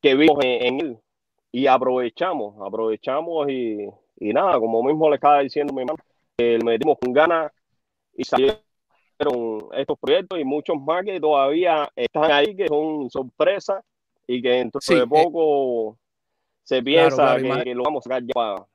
que 0.00 0.14
vimos 0.14 0.38
en 0.44 0.80
él 0.80 0.98
y 1.50 1.66
aprovechamos, 1.66 2.54
aprovechamos 2.64 3.48
y 3.48 3.88
y 4.16 4.32
nada, 4.32 4.58
como 4.58 4.82
mismo 4.82 5.08
le 5.08 5.16
estaba 5.16 5.40
diciendo 5.40 5.72
mi 5.72 5.82
hermano, 5.82 5.98
le 6.38 6.58
metimos 6.58 6.98
con 7.00 7.12
ganas 7.12 7.52
y 8.16 8.24
salieron 8.24 8.58
estos 9.72 9.98
proyectos 9.98 10.38
y 10.38 10.44
muchos 10.44 10.76
más 10.80 11.04
que 11.04 11.20
todavía 11.20 11.90
están 11.94 12.30
ahí, 12.30 12.54
que 12.56 12.68
son 12.68 13.10
sorpresas 13.10 13.82
y 14.26 14.40
que 14.40 14.60
entonces 14.60 14.96
de 14.96 15.04
eh, 15.04 15.06
poco 15.06 15.98
se 16.62 16.82
piensa 16.82 17.36
que, 17.62 17.74
lo 17.74 17.82
vamos 17.82 18.06
a 18.06 18.08
sacar 18.08 18.22
ya. 18.22 18.66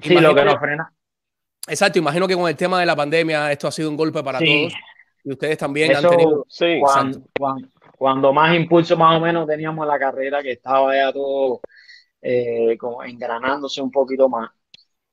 Sí, 0.00 0.14
lo 0.14 0.34
que 0.34 0.44
nos 0.44 0.58
frena. 0.58 0.92
Exacto, 1.68 1.98
imagino 1.98 2.26
que 2.26 2.34
con 2.34 2.48
el 2.48 2.56
tema 2.56 2.80
de 2.80 2.86
la 2.86 2.96
pandemia 2.96 3.52
esto 3.52 3.68
ha 3.68 3.72
sido 3.72 3.90
un 3.90 3.96
golpe 3.96 4.22
para 4.22 4.38
todos 4.38 4.72
y 5.22 5.32
ustedes 5.32 5.58
también 5.58 5.94
han 5.94 6.08
tenido... 6.08 6.46
Sí, 6.48 6.80
cuando, 6.80 7.22
cuando, 7.98 8.32
más 8.32 8.56
impulso 8.56 8.96
más 8.96 9.18
o 9.18 9.20
menos 9.20 9.46
teníamos 9.46 9.86
la 9.86 9.98
carrera 9.98 10.42
que 10.42 10.52
estaba 10.52 10.94
ya 10.96 11.12
todo 11.12 11.60
eh, 12.22 12.76
como 12.78 13.04
engranándose 13.04 13.82
un 13.82 13.90
poquito 13.90 14.28
más 14.28 14.50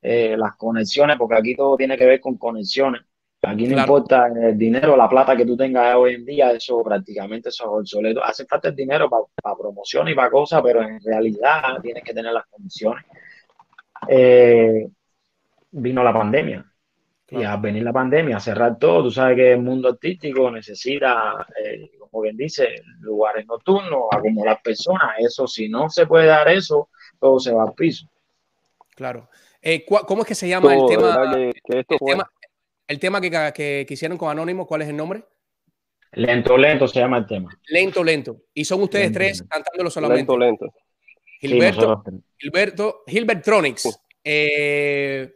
eh, 0.09 0.37
las 0.37 0.55
conexiones, 0.55 1.17
porque 1.17 1.35
aquí 1.35 1.53
todo 1.53 1.75
tiene 1.75 1.97
que 1.97 2.05
ver 2.05 2.21
con 2.21 2.37
conexiones. 2.37 3.01
Aquí 3.41 3.67
no 3.67 3.77
importa 3.77 4.27
el 4.27 4.57
dinero, 4.57 4.95
la 4.95 5.09
plata 5.09 5.35
que 5.35 5.45
tú 5.45 5.57
tengas 5.57 5.95
hoy 5.97 6.13
en 6.13 6.25
día, 6.25 6.51
eso 6.53 6.81
prácticamente 6.81 7.49
eso 7.49 7.65
es 7.65 7.81
obsoleto. 7.81 8.23
Hace 8.23 8.45
falta 8.45 8.69
el 8.69 8.75
dinero 8.75 9.09
para 9.09 9.55
promoción 9.55 10.07
y 10.07 10.15
para 10.15 10.31
cosas, 10.31 10.61
pero 10.63 10.81
en 10.81 11.01
realidad 11.01 11.81
tienes 11.81 12.03
que 12.03 12.13
tener 12.13 12.31
las 12.31 12.45
condiciones. 12.47 13.03
Eh, 14.07 14.87
vino 15.71 16.03
la 16.03 16.13
pandemia. 16.13 16.65
Y 17.29 17.43
al 17.43 17.59
venir 17.59 17.83
la 17.83 17.91
pandemia, 17.91 18.37
a 18.37 18.39
cerrar 18.39 18.79
todo, 18.79 19.03
tú 19.03 19.11
sabes 19.11 19.35
que 19.35 19.51
el 19.51 19.61
mundo 19.61 19.89
artístico 19.89 20.49
necesita, 20.49 21.45
eh, 21.61 21.91
como 21.99 22.23
bien 22.23 22.37
dice, 22.37 22.81
lugares 23.01 23.45
nocturnos, 23.45 24.03
acumular 24.09 24.61
personas. 24.63 25.15
Eso, 25.19 25.45
si 25.47 25.67
no 25.67 25.89
se 25.89 26.07
puede 26.07 26.27
dar 26.27 26.47
eso, 26.47 26.87
todo 27.19 27.37
se 27.39 27.51
va 27.51 27.63
al 27.63 27.73
piso. 27.73 28.07
Claro. 28.95 29.27
Eh, 29.61 29.85
¿Cómo 29.85 30.21
es 30.21 30.27
que 30.27 30.35
se 30.35 30.47
llama 30.47 30.73
el 30.73 30.85
tema? 30.87 31.51
el, 32.87 32.99
tema 32.99 33.21
que, 33.21 33.85
que, 33.87 33.93
hicieron 33.93 34.17
con 34.17 34.29
Anónimo, 34.29 34.65
¿cuál 34.65 34.83
es 34.83 34.89
el 34.89 34.95
nombre? 34.95 35.23
Lento, 36.13 36.57
lento 36.57 36.87
se 36.87 36.99
llama 36.99 37.17
el 37.17 37.27
tema. 37.27 37.49
Lento, 37.67 38.03
lento. 38.03 38.37
Y 38.53 38.65
son 38.65 38.81
ustedes 38.81 39.11
tres 39.11 39.43
cantándolo 39.43 39.89
solamente. 39.89 40.37
Lento, 40.37 40.37
lento. 40.37 40.73
Gilberto, 41.39 42.03
Gilberto, 42.37 43.03
Gilbertronics. 43.07 43.99
eh, 44.23 45.35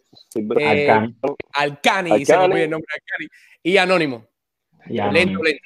Alcani. 0.66 1.16
Alcani, 1.54 2.26
se 2.26 2.38
me 2.48 2.64
el 2.64 2.70
nombre 2.70 2.88
Alcani, 2.94 3.28
y 3.64 3.78
Anónimo. 3.78 4.28
Y 4.88 5.00
Anónimo. 5.00 5.14
Lento, 5.14 5.44
lento. 5.44 5.64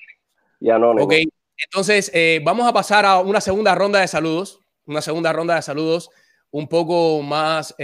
Y 0.59 0.69
Anónimo. 0.69 1.05
Ok, 1.05 1.13
entonces 1.57 2.11
vamos 2.43 2.67
a 2.67 2.73
pasar 2.73 3.05
a 3.05 3.19
una 3.19 3.41
segunda 3.41 3.75
ronda 3.75 4.01
de 4.01 4.07
saludos, 4.07 4.59
una 4.85 5.01
segunda 5.01 5.31
ronda 5.31 5.55
de 5.55 5.61
saludos 5.61 6.09
un 6.57 6.69
poco 6.69 7.21
más, 7.21 7.75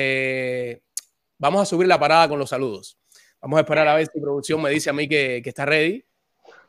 vamos 1.38 1.62
a 1.62 1.66
subir 1.66 1.88
la 1.88 2.00
parada 2.00 2.30
con 2.30 2.40
los 2.40 2.50
saludos. 2.50 2.98
Vamos 3.42 3.58
a 3.58 3.62
esperar 3.62 3.86
a 3.90 3.96
ver 3.96 4.08
si 4.08 4.22
producción 4.22 4.62
me 4.62 4.70
dice 4.70 4.90
a 4.90 4.94
mí 4.94 5.10
que, 5.10 5.42
que 5.44 5.50
está 5.50 5.66
ready. 5.66 6.06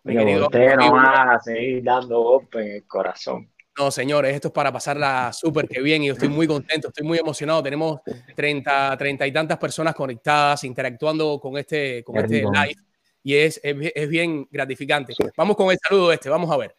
Mi 0.03 0.17
querido, 0.17 0.47
usted 0.47 0.75
no 0.75 0.95
va 0.95 1.35
a 1.35 1.41
seguir 1.41 1.85
dando 1.85 2.21
golpes 2.21 2.67
en 2.67 2.73
el 2.73 2.87
corazón. 2.88 3.49
No, 3.79 3.93
señores, 3.93 4.35
esto 4.35 4.49
es 4.49 4.53
para 4.53 4.73
pasarla 4.73 5.33
súper 5.33 5.69
que 5.69 5.81
bien 5.81 6.03
y 6.03 6.09
yo 6.09 6.15
estoy 6.15 6.29
muy 6.29 6.49
contento, 6.49 6.88
estoy 6.88 7.07
muy 7.07 7.19
emocionado. 7.19 7.62
Tenemos 7.62 8.01
30, 8.35 8.97
30 8.99 9.27
y 9.29 9.33
tantas 9.33 9.59
personas 9.59 9.95
conectadas, 9.95 10.65
interactuando 10.65 11.38
con 11.38 11.57
este, 11.57 12.03
con 12.03 12.17
este 12.17 12.43
live 12.43 12.77
y 13.23 13.37
es, 13.37 13.61
es, 13.62 14.09
bien 14.09 14.49
gratificante. 14.51 15.15
Vamos 15.37 15.57
con 15.57 15.71
el 15.71 15.79
saludo 15.79 16.11
este, 16.11 16.29
vamos 16.29 16.51
a 16.51 16.57
ver. 16.57 16.75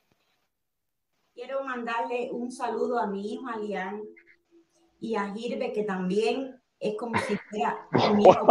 Quiero 1.33 1.63
mandarle 1.63 2.29
un 2.29 2.51
saludo 2.51 2.99
a 2.99 3.07
mi 3.07 3.33
hijo 3.33 3.47
Alián 3.47 4.01
y 5.03 5.15
a 5.15 5.33
Girbe, 5.33 5.73
que 5.73 5.83
también 5.83 6.55
es 6.79 6.95
como 6.97 7.19
si 7.27 7.35
fuera 7.49 7.77
hijo 7.93 8.47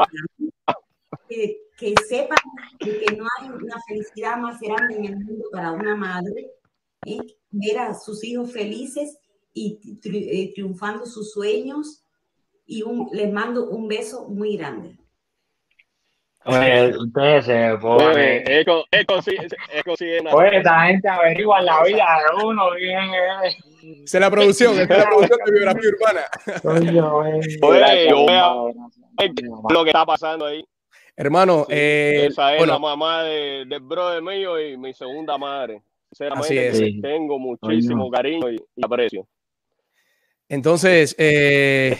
que, 1.78 1.94
sepan 2.06 2.38
que 2.78 3.16
no 3.16 3.24
hay 3.38 3.48
una 3.48 3.80
felicidad 3.88 4.36
más 4.36 4.60
grande 4.60 4.96
en 4.96 5.04
el 5.06 5.16
mundo 5.16 5.46
para 5.50 5.72
una 5.72 5.96
madre, 5.96 6.50
¿eh? 7.06 7.20
ver 7.50 7.78
a 7.78 7.94
sus 7.94 8.22
hijos 8.22 8.52
felices 8.52 9.18
y 9.54 9.80
eh, 10.04 10.52
triunfando 10.54 11.06
sus 11.06 11.32
sueños. 11.32 12.04
Y 12.66 12.82
un, 12.82 13.08
les 13.12 13.32
mando 13.32 13.70
un 13.70 13.88
beso 13.88 14.28
muy 14.28 14.56
grande. 14.56 14.96
Oye, 16.44 16.96
ustedes 16.96 17.46
se 17.46 17.78
ponen. 17.80 18.44
Eco, 18.46 18.84
eco, 18.90 19.14
Oye, 20.36 20.56
esta 20.58 20.80
gente 20.86 21.08
averigua 21.08 21.62
la 21.62 21.82
vida 21.82 22.06
de 22.28 22.44
uno 22.44 22.70
bien. 22.74 23.04
Eh. 23.14 23.71
Es 23.82 24.14
la 24.14 24.30
producción, 24.30 24.78
es 24.78 24.88
la 24.88 25.04
producción 25.08 25.40
de 25.44 25.52
biografía 25.52 25.90
urbana. 25.90 26.20
Oye, 27.62 28.08
yo 28.08 28.26
veo 28.26 28.72
lo 29.70 29.84
que 29.84 29.90
está 29.90 30.06
pasando 30.06 30.46
ahí. 30.46 30.64
Hermano, 31.16 31.66
eh, 31.68 32.28
esa 32.30 32.56
es 32.56 32.66
la 32.66 32.78
mamá 32.78 33.24
de, 33.24 33.64
del 33.66 33.80
brother 33.80 34.22
mío 34.22 34.58
y 34.60 34.76
mi 34.76 34.94
segunda 34.94 35.36
madre. 35.36 35.82
Así 36.30 36.56
es. 36.56 36.78
tengo 37.00 37.38
muchísimo 37.38 38.10
cariño 38.10 38.50
y, 38.50 38.58
aprecio. 38.82 39.26
Entonces, 40.48 41.14
eh, 41.18 41.98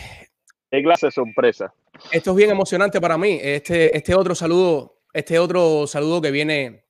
qué 0.71 0.83
clase 0.83 1.07
de 1.07 1.11
sorpresa. 1.11 1.73
Esto 2.11 2.31
es 2.31 2.35
bien 2.37 2.49
emocionante 2.49 3.01
para 3.01 3.17
mí. 3.17 3.39
Este, 3.41 3.95
este 3.95 4.15
otro 4.15 4.35
saludo, 4.35 5.01
este 5.11 5.37
otro 5.37 5.85
saludo 5.87 6.21
que 6.21 6.31
viene 6.31 6.85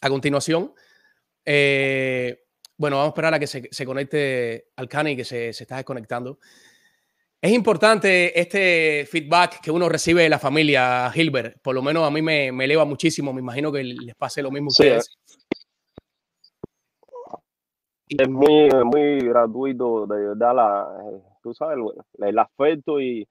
a 0.00 0.08
continuación. 0.08 0.72
Eh, 1.44 2.38
bueno, 2.80 2.96
vamos 2.96 3.08
a 3.08 3.10
esperar 3.10 3.34
a 3.34 3.38
que 3.38 3.46
se, 3.46 3.68
se 3.70 3.84
conecte 3.84 4.68
al 4.76 4.88
Cani 4.88 5.14
que 5.14 5.24
se, 5.24 5.52
se 5.52 5.64
está 5.64 5.76
desconectando. 5.76 6.38
Es 7.42 7.52
importante 7.52 8.40
este 8.40 9.04
feedback 9.04 9.60
que 9.60 9.70
uno 9.70 9.86
recibe 9.86 10.22
de 10.22 10.30
la 10.30 10.38
familia, 10.38 11.12
Hilbert. 11.14 11.60
Por 11.60 11.74
lo 11.74 11.82
menos 11.82 12.06
a 12.06 12.10
mí 12.10 12.22
me, 12.22 12.48
eleva 12.48 12.86
muchísimo. 12.86 13.34
Me 13.34 13.42
imagino 13.42 13.70
que 13.70 13.84
les 13.84 14.14
pase 14.14 14.42
lo 14.42 14.50
mismo 14.50 14.68
a 14.68 14.72
ustedes. 14.72 15.14
Es 18.08 18.28
muy, 18.30 18.70
muy 18.86 19.20
gratuito, 19.28 20.06
de 20.06 20.28
verdad, 20.28 20.54
la, 20.54 20.88
tú 21.42 21.52
sabes, 21.52 21.76
el, 22.18 22.38
afecto 22.38 22.98
y, 22.98 23.28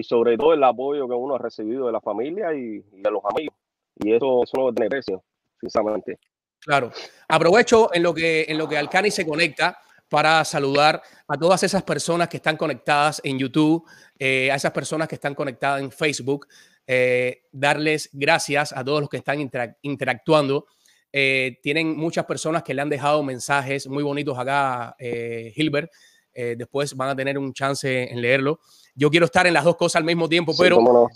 sobre 0.00 0.38
todo 0.38 0.54
el 0.54 0.64
apoyo 0.64 1.06
que 1.06 1.14
uno 1.14 1.34
ha 1.34 1.38
recibido 1.38 1.86
de 1.86 1.92
la 1.92 2.00
familia 2.00 2.54
y, 2.54 2.78
de 2.78 3.10
los 3.10 3.22
amigos. 3.26 3.56
Y 3.96 4.14
eso, 4.14 4.42
eso 4.42 4.56
no 4.56 4.72
tiene 4.72 4.88
precio, 4.88 5.22
sinceramente. 5.60 6.18
Claro. 6.60 6.92
Aprovecho 7.28 7.90
en 7.92 8.02
lo 8.02 8.14
que, 8.14 8.46
en 8.48 8.58
lo 8.58 8.68
que 8.68 8.76
Alcani 8.76 9.10
se 9.10 9.26
conecta 9.26 9.78
para 10.08 10.44
saludar 10.44 11.02
a 11.26 11.36
todas 11.36 11.62
esas 11.62 11.82
personas 11.82 12.28
que 12.28 12.36
están 12.36 12.56
conectadas 12.56 13.20
en 13.24 13.38
YouTube, 13.38 13.84
eh, 14.18 14.50
a 14.50 14.54
esas 14.54 14.72
personas 14.72 15.08
que 15.08 15.16
están 15.16 15.34
conectadas 15.34 15.82
en 15.82 15.90
Facebook, 15.90 16.46
eh, 16.86 17.42
darles 17.50 18.08
gracias 18.12 18.72
a 18.72 18.84
todos 18.84 19.00
los 19.00 19.10
que 19.10 19.16
están 19.16 19.50
interactuando. 19.82 20.66
Eh, 21.12 21.58
tienen 21.62 21.96
muchas 21.96 22.24
personas 22.24 22.62
que 22.62 22.74
le 22.74 22.82
han 22.82 22.88
dejado 22.88 23.22
mensajes 23.22 23.86
muy 23.88 24.02
bonitos 24.02 24.38
acá, 24.38 24.94
Hilbert. 24.98 25.90
después 26.32 26.94
van 26.94 27.08
a 27.08 27.16
tener 27.16 27.38
un 27.38 27.54
chance 27.54 28.12
en 28.12 28.20
leerlo. 28.20 28.60
Yo 28.94 29.10
quiero 29.10 29.24
estar 29.26 29.46
en 29.46 29.54
las 29.54 29.64
dos 29.64 29.76
cosas 29.76 29.96
al 29.96 30.04
mismo 30.04 30.28
tiempo, 30.28 30.54
pero 30.56 30.80
no. 30.80 31.08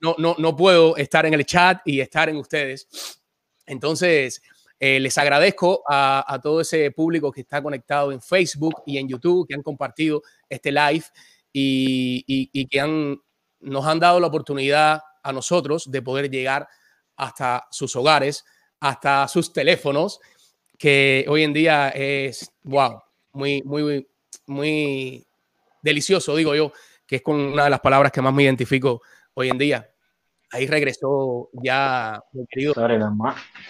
no, 0.00 0.14
no, 0.18 0.36
no 0.38 0.56
puedo 0.56 0.96
estar 0.96 1.24
en 1.24 1.34
el 1.34 1.46
chat 1.46 1.80
y 1.86 2.00
estar 2.00 2.28
en 2.28 2.36
ustedes. 2.36 2.86
Entonces, 3.66 4.42
eh, 4.82 4.98
les 4.98 5.18
agradezco 5.18 5.82
a, 5.86 6.40
todo 6.42 6.62
ese 6.62 6.90
público 6.90 7.30
que 7.30 7.42
está 7.42 7.62
conectado 7.62 8.12
en 8.12 8.22
Facebook 8.22 8.82
y 8.86 8.96
en 8.96 9.08
YouTube, 9.08 9.46
que 9.46 9.54
han 9.54 9.62
compartido 9.62 10.22
este 10.48 10.72
live 10.72 11.04
y, 11.52 12.66
que 12.66 13.18
nos 13.60 13.86
han 13.86 14.00
dado 14.00 14.18
la 14.18 14.28
oportunidad 14.28 15.02
a 15.22 15.32
nosotros 15.34 15.90
de 15.90 16.00
poder 16.00 16.30
llegar 16.30 16.66
hasta 17.14 17.66
sus 17.70 17.94
hogares, 17.94 18.42
hasta 18.80 19.28
sus 19.28 19.52
teléfonos, 19.52 20.18
que 20.78 21.26
hoy 21.28 21.42
en 21.42 21.52
día 21.52 21.90
es, 21.90 22.50
wow, 22.62 23.02
muy, 23.32 23.62
muy, 23.64 24.08
muy 24.46 25.26
delicioso, 25.82 26.34
digo 26.34 26.54
yo, 26.54 26.72
que 27.06 27.16
es 27.16 27.22
con 27.22 27.36
una 27.36 27.64
de 27.64 27.70
las 27.70 27.80
palabras 27.80 28.12
que 28.12 28.22
más 28.22 28.32
me 28.32 28.44
identifico 28.44 29.02
hoy 29.34 29.50
en 29.50 29.58
día 29.58 29.89
ahí 30.52 30.66
regresó 30.66 31.48
ya 31.52 32.22
mi 32.32 32.46
querido 32.46 32.74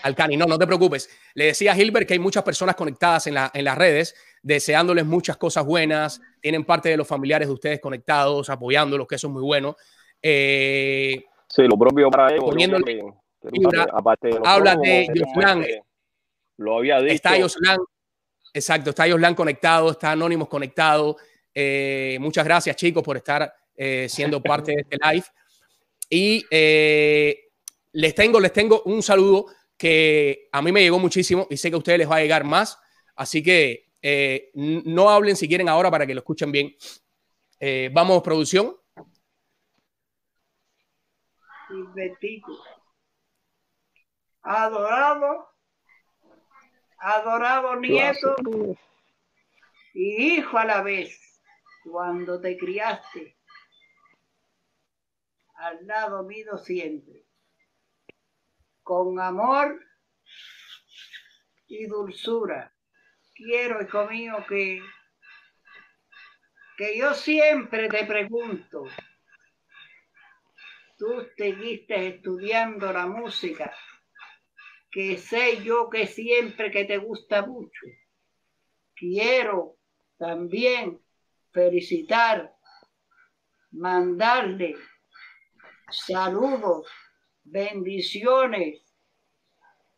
Alcani. 0.03 0.37
No, 0.37 0.47
no 0.47 0.59
te 0.59 0.67
preocupes. 0.67 1.11
Le 1.35 1.47
decía 1.47 1.73
a 1.73 1.77
Hilbert 1.77 2.07
que 2.07 2.15
hay 2.15 2.19
muchas 2.19 2.43
personas 2.43 2.75
conectadas 2.75 3.27
en, 3.27 3.35
la, 3.35 3.51
en 3.53 3.65
las 3.65 3.77
redes, 3.77 4.15
deseándoles 4.43 5.05
muchas 5.05 5.37
cosas 5.37 5.65
buenas. 5.65 6.21
Tienen 6.41 6.65
parte 6.65 6.89
de 6.89 6.97
los 6.97 7.07
familiares 7.07 7.49
de 7.49 7.55
ustedes 7.55 7.81
conectados, 7.81 8.49
apoyándolos, 8.51 9.07
que 9.07 9.17
eso 9.17 9.27
es 9.27 9.33
muy 9.33 9.43
bueno. 9.43 9.77
Eh, 10.23 11.25
sí, 11.49 11.63
lo 11.63 11.79
propio 11.79 12.11
para 12.11 12.35
ellos. 12.35 12.55
habla 14.45 14.77
de 14.77 15.09
Yoslan. 15.15 15.67
Lo 16.57 16.79
había 16.79 17.01
dicho. 17.01 17.15
Está 17.15 17.39
Yoslan. 17.39 17.79
Exacto, 18.53 18.91
está 18.91 19.07
Yoslan 19.07 19.35
conectado, 19.35 19.93
está 19.93 20.13
Anónimos 20.13 20.49
conectado. 20.49 21.17
Eh, 21.55 22.19
muchas 22.21 22.45
gracias, 22.45 22.77
chicos, 22.77 23.03
por 23.03 23.17
estar 23.17 23.53
eh, 23.77 24.09
siendo 24.09 24.43
parte 24.43 24.73
de 24.73 24.81
este 24.83 24.99
live. 25.11 25.25
Y 26.11 26.45
eh, 26.51 27.53
les 27.93 28.15
tengo, 28.17 28.41
les 28.41 28.53
tengo 28.53 28.83
un 28.83 29.01
saludo 29.01 29.47
que 29.79 30.49
a 30.51 30.61
mí 30.61 30.73
me 30.73 30.83
llegó 30.83 30.99
muchísimo 30.99 31.47
y 31.49 31.57
sé 31.57 31.71
que 31.71 31.77
a 31.77 31.79
ustedes 31.79 32.01
les 32.01 32.11
va 32.11 32.17
a 32.17 32.21
llegar 32.21 32.43
más. 32.43 32.79
Así 33.15 33.43
que 33.43 33.93
eh, 34.03 34.51
no 34.55 35.09
hablen 35.09 35.37
si 35.37 35.47
quieren 35.47 35.69
ahora 35.69 35.91
para 35.91 36.07
que 36.07 36.15
lo 36.15 36.21
escuchen 36.21 36.51
bien. 36.51 36.75
Eh, 37.61 37.91
vamos, 37.93 38.23
producción. 38.23 38.77
Adorado, 44.43 45.49
adorado 46.99 47.77
nieto 47.77 48.35
y 49.95 50.35
hijo 50.35 50.59
a 50.59 50.65
la 50.65 50.83
vez, 50.83 51.41
cuando 51.85 52.41
te 52.41 52.57
criaste 52.57 53.37
al 55.61 55.87
lado 55.87 56.23
mío 56.25 56.57
siempre, 56.57 57.27
con 58.83 59.21
amor 59.21 59.79
y 61.67 61.87
dulzura. 61.87 62.75
Quiero, 63.35 63.83
hijo 63.83 64.07
mío, 64.07 64.45
que, 64.49 64.83
que 66.79 66.99
yo 66.99 67.13
siempre 67.15 67.89
te 67.89 68.07
pregunto, 68.07 68.85
tú 70.97 71.27
seguiste 71.37 72.09
estudiando 72.09 72.91
la 72.93 73.07
música, 73.07 73.71
que 74.91 75.19
sé 75.19 75.63
yo 75.63 75.91
que 75.91 76.07
siempre 76.07 76.71
que 76.71 76.87
te 76.87 76.97
gusta 76.97 77.45
mucho. 77.45 77.87
Quiero 78.95 79.77
también 80.17 81.01
felicitar, 81.53 82.55
mandarle 83.71 84.75
saludos, 85.91 86.87
bendiciones 87.45 88.83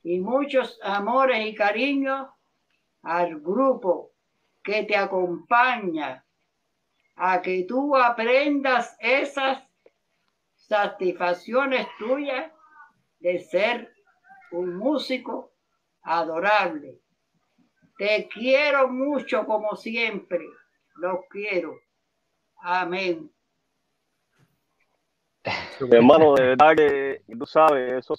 y 0.03 0.21
muchos 0.21 0.79
amores 0.83 1.47
y 1.47 1.55
cariños 1.55 2.29
al 3.03 3.41
grupo 3.41 4.13
que 4.63 4.85
te 4.85 4.97
acompaña 4.97 6.25
a 7.17 7.43
que 7.43 7.65
tú 7.69 7.97
aprendas 7.97 8.97
esas 9.01 9.63
satisfacciones 10.57 11.87
tuyas 11.99 12.51
de 13.21 13.39
ser 13.41 13.95
un 14.51 14.77
músico 14.77 15.53
adorable. 16.03 17.01
Te 17.99 18.29
quiero 18.29 18.89
mucho 18.89 19.45
como 19.47 19.77
siempre. 19.77 20.45
Los 20.97 21.21
quiero. 21.31 21.79
Amén. 22.57 23.31
Hermano, 25.91 26.35
de 26.37 26.43
verdad 26.43 26.77
que 26.77 27.23
tú 27.39 27.47
sabes, 27.47 27.99
eso 27.99 28.15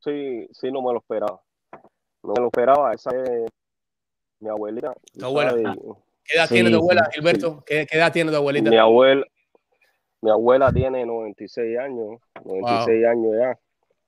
sí, 0.00 0.46
sí 0.52 0.70
no 0.70 0.82
me 0.82 0.92
lo 0.92 0.98
esperaba. 0.98 1.40
No 2.22 2.32
me 2.34 2.40
lo 2.40 2.46
esperaba, 2.46 2.92
esa 2.92 3.10
es 3.10 3.48
mi 4.40 4.48
abuelita. 4.48 4.94
Tu 5.16 5.24
abuela. 5.24 5.76
¿Qué 6.24 6.36
edad 6.36 6.48
tiene 6.48 6.70
tu 6.70 6.76
abuela, 6.76 7.08
Gilberto? 7.12 7.62
¿Qué, 7.64 7.86
edad 7.90 8.12
tiene 8.12 8.30
tu 8.30 8.36
abuelita? 8.36 8.68
Mi 8.68 8.76
abuela, 8.76 9.24
mi 10.20 10.30
abuela 10.30 10.72
tiene 10.72 11.06
96 11.06 11.78
años, 11.78 12.20
96 12.44 13.06
años 13.06 13.32
ya. 13.38 13.58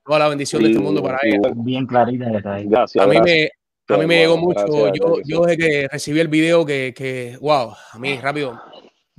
Toda 0.05 0.19
la 0.19 0.29
bendición 0.29 0.63
de 0.63 0.71
este 0.71 0.81
mundo 0.81 1.01
para 1.01 1.19
ella. 1.23 1.39
Bien 1.55 1.85
clarita 1.85 2.29
Gracias. 2.65 3.03
A 3.03 3.07
mí 3.07 3.21
me, 3.21 3.49
a 3.87 3.97
mí 3.97 4.05
me 4.05 4.17
llegó 4.17 4.37
mucho. 4.37 4.91
yo, 4.93 5.21
yo 5.23 5.41
desde 5.45 5.57
que 5.57 5.87
recibí 5.87 6.19
el 6.19 6.27
video 6.27 6.65
que, 6.65 6.93
que, 6.95 7.37
wow, 7.39 7.73
a 7.93 7.99
mí 7.99 8.17
rápido. 8.17 8.59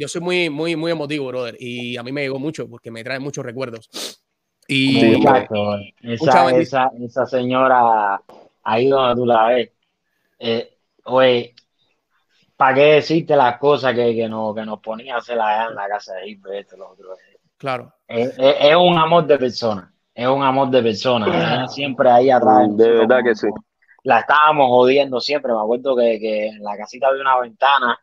Yo 0.01 0.09
soy 0.09 0.23
muy, 0.23 0.49
muy, 0.49 0.77
muy 0.77 0.93
emotivo, 0.93 1.27
brother. 1.27 1.57
Y 1.59 1.99
a 1.99 2.03
mí 2.03 2.11
me 2.11 2.23
llegó 2.23 2.39
mucho 2.39 2.67
porque 2.71 2.91
me 2.91 3.05
trae 3.05 3.19
muchos 3.19 3.45
recuerdos. 3.45 4.19
Y 4.67 5.15
esa, 6.01 6.51
esa, 6.57 6.91
esa, 6.99 7.27
señora 7.27 8.19
ahí 8.63 8.89
donde 8.89 9.15
tú 9.15 9.27
la 9.27 9.49
ves. 9.49 9.71
Eh, 10.39 10.79
oye, 11.05 11.55
¿para 12.57 12.75
qué 12.77 12.83
decirte 12.95 13.37
las 13.37 13.59
cosas 13.59 13.95
que, 13.95 14.15
que, 14.15 14.27
no, 14.27 14.55
que 14.55 14.65
nos 14.65 14.81
ponía 14.81 15.17
a 15.17 15.19
hacer 15.19 15.39
allá 15.39 15.69
en 15.69 15.75
la 15.75 15.87
casa 15.87 16.15
de 16.15 16.39
esto, 16.61 16.79
lo 16.79 16.93
otro? 16.93 17.09
Claro. 17.59 17.93
Es, 18.09 18.35
es, 18.39 18.77
un 18.77 18.97
amor 18.97 19.27
de 19.27 19.37
persona. 19.37 19.93
Es 20.15 20.27
un 20.27 20.43
amor 20.43 20.71
de 20.71 20.83
persona. 20.83 21.69
Siempre 21.69 22.11
ahí 22.11 22.31
atrás. 22.31 22.75
De 22.75 22.91
verdad 22.91 23.19
que 23.23 23.35
sí 23.35 23.49
la 24.03 24.21
estábamos 24.21 24.69
jodiendo 24.69 25.21
siempre. 25.21 25.53
Me 25.53 25.61
acuerdo 25.61 25.95
que, 25.95 26.19
que 26.19 26.47
en 26.47 26.63
la 26.63 26.75
casita 26.79 27.09
había 27.09 27.21
una 27.21 27.39
ventana 27.39 28.01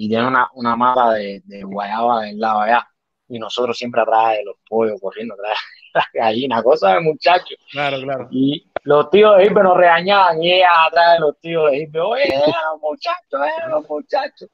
y 0.00 0.08
tiene 0.08 0.26
una, 0.26 0.48
una 0.54 0.76
mata 0.76 1.12
de, 1.12 1.42
de 1.44 1.62
guayaba 1.62 2.22
del 2.22 2.40
lado 2.40 2.60
allá. 2.60 2.88
Y 3.28 3.38
nosotros 3.38 3.76
siempre 3.76 4.00
atrás 4.00 4.38
de 4.38 4.44
los 4.44 4.56
pollos, 4.66 4.98
corriendo 4.98 5.34
atrás 5.34 5.58
de 5.92 6.00
la 6.00 6.24
gallina, 6.24 6.62
cosa 6.62 6.94
de 6.94 7.00
muchachos. 7.00 7.58
Claro, 7.70 8.00
claro. 8.00 8.28
Y 8.30 8.66
los 8.84 9.10
tíos 9.10 9.36
de 9.36 9.44
Hirbe 9.44 9.62
nos 9.62 9.76
regañaban 9.76 10.42
y 10.42 10.52
ella 10.54 10.86
atrás 10.86 11.12
de 11.12 11.20
los 11.20 11.38
tíos 11.38 11.70
de 11.70 11.76
Hirbe, 11.76 12.00
oye, 12.00 12.24
los 12.34 12.80
muchachos, 12.80 13.40
eh, 13.46 13.68
los 13.68 13.90
muchachos. 13.90 14.48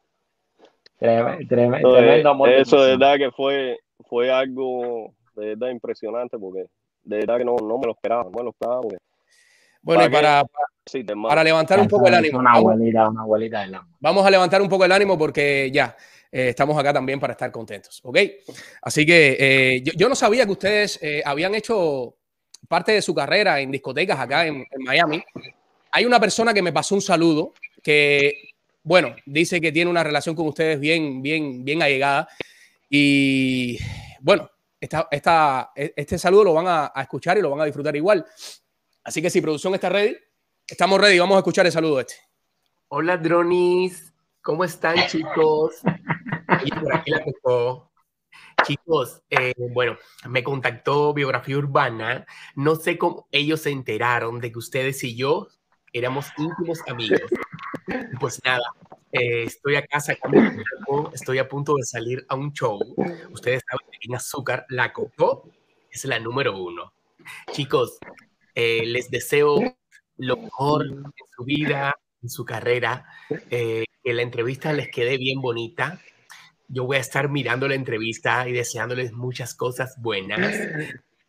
Tremendo, 0.98 1.46
tremendo, 1.48 1.94
tremendo 1.94 2.46
Eso 2.46 2.82
de 2.82 2.96
verdad 2.96 3.16
que 3.16 3.30
fue, 3.30 3.78
fue 4.08 4.32
algo 4.32 5.14
de 5.36 5.54
verdad 5.54 5.68
impresionante 5.68 6.36
porque 6.40 6.66
de 7.04 7.18
verdad 7.18 7.38
que 7.38 7.44
no, 7.44 7.54
no 7.62 7.78
me 7.78 7.86
lo 7.86 7.92
esperaba, 7.92 8.24
no 8.24 8.30
me 8.30 8.42
lo 8.42 8.50
esperaba. 8.50 8.80
Bueno, 9.86 10.04
y 10.04 10.08
para, 10.10 10.44
para 11.28 11.44
levantar 11.44 11.78
un 11.78 11.86
poco 11.86 12.08
el 12.08 12.14
ánimo. 12.14 12.40
Una 12.40 12.54
abuelita, 12.54 13.08
una 13.08 13.22
abuelita 13.22 13.60
del 13.60 13.78
Vamos 14.00 14.26
a 14.26 14.30
levantar 14.30 14.60
un 14.60 14.68
poco 14.68 14.84
el 14.84 14.90
ánimo 14.90 15.16
porque 15.16 15.70
ya 15.72 15.96
eh, 16.32 16.48
estamos 16.48 16.76
acá 16.76 16.92
también 16.92 17.20
para 17.20 17.34
estar 17.34 17.52
contentos, 17.52 18.00
¿ok? 18.02 18.18
Así 18.82 19.06
que 19.06 19.36
eh, 19.38 19.82
yo, 19.84 20.08
no 20.08 20.16
sabía 20.16 20.44
que 20.44 20.50
ustedes 20.50 20.98
eh, 21.00 21.22
habían 21.24 21.54
hecho 21.54 22.16
parte 22.66 22.90
de 22.92 23.00
su 23.00 23.14
carrera 23.14 23.60
en 23.60 23.70
discotecas 23.70 24.18
acá 24.18 24.44
en, 24.44 24.66
Miami. 24.80 25.22
Hay 25.92 26.04
una 26.04 26.18
persona 26.18 26.52
que 26.52 26.62
me 26.62 26.72
pasó 26.72 26.96
un 26.96 27.00
saludo 27.00 27.54
que, 27.80 28.54
bueno, 28.82 29.14
dice 29.24 29.60
que 29.60 29.70
tiene 29.70 29.88
una 29.88 30.02
relación 30.02 30.34
con 30.34 30.48
ustedes 30.48 30.80
bien, 30.80 31.22
bien, 31.22 31.64
bien 31.64 31.80
allegada. 31.80 32.28
Y 32.90 33.78
bueno, 34.20 34.50
esta, 34.80 35.06
esta, 35.12 35.70
este 35.76 36.18
saludo 36.18 36.42
lo 36.42 36.54
van 36.54 36.66
a, 36.66 36.92
a 36.92 37.02
escuchar 37.02 37.38
y 37.38 37.40
lo 37.40 37.50
van 37.50 37.60
a 37.60 37.66
disfrutar 37.66 37.94
igual. 37.94 38.26
Así 39.06 39.22
que 39.22 39.30
si 39.30 39.40
producción 39.40 39.72
está 39.72 39.88
ready, 39.88 40.16
Estamos 40.66 41.00
ready, 41.00 41.16
vamos 41.20 41.36
a 41.36 41.38
escuchar 41.38 41.64
el 41.64 41.70
saludo 41.70 42.00
este. 42.00 42.14
Hola, 42.88 43.16
dronis. 43.16 44.12
¿Cómo 44.42 44.64
están, 44.64 44.96
chicos? 45.08 45.80
Y 46.64 46.70
por 46.70 46.94
aquí 46.94 47.10
la 47.12 47.24
tocó. 47.24 47.92
Chicos, 48.64 49.22
eh, 49.30 49.54
bueno, 49.70 49.96
me 50.28 50.42
contactó 50.42 51.14
Biografía 51.14 51.58
Urbana. 51.58 52.26
No 52.56 52.74
sé 52.74 52.98
cómo 52.98 53.28
ellos 53.30 53.60
se 53.60 53.70
enteraron 53.70 54.40
de 54.40 54.50
que 54.50 54.58
ustedes 54.58 55.04
y 55.04 55.14
yo 55.14 55.48
éramos 55.92 56.26
íntimos 56.36 56.80
amigos. 56.88 57.20
Pues 58.18 58.40
nada, 58.44 58.64
eh, 59.12 59.44
estoy 59.44 59.76
acá 59.76 60.00
sacando 60.00 61.12
estoy 61.12 61.38
a 61.38 61.48
punto 61.48 61.76
de 61.76 61.84
salir 61.84 62.24
a 62.28 62.34
un 62.34 62.52
show. 62.52 62.80
Ustedes 63.30 63.62
saben 63.70 63.86
que 63.92 64.08
en 64.08 64.16
azúcar 64.16 64.66
la 64.68 64.92
coco 64.92 65.48
es 65.90 66.04
la 66.06 66.18
número 66.18 66.56
uno. 66.56 66.92
Chicos, 67.52 67.98
eh, 68.56 68.86
les 68.86 69.10
deseo 69.10 69.60
lo 70.16 70.36
mejor 70.38 70.86
en 70.86 71.12
su 71.36 71.44
vida, 71.44 71.94
en 72.22 72.30
su 72.30 72.46
carrera, 72.46 73.04
eh, 73.50 73.84
que 74.02 74.14
la 74.14 74.22
entrevista 74.22 74.72
les 74.72 74.88
quede 74.88 75.18
bien 75.18 75.42
bonita. 75.42 76.00
Yo 76.66 76.84
voy 76.84 76.96
a 76.96 77.00
estar 77.00 77.28
mirando 77.28 77.68
la 77.68 77.74
entrevista 77.74 78.48
y 78.48 78.52
deseándoles 78.52 79.12
muchas 79.12 79.54
cosas 79.54 80.00
buenas. 80.00 80.56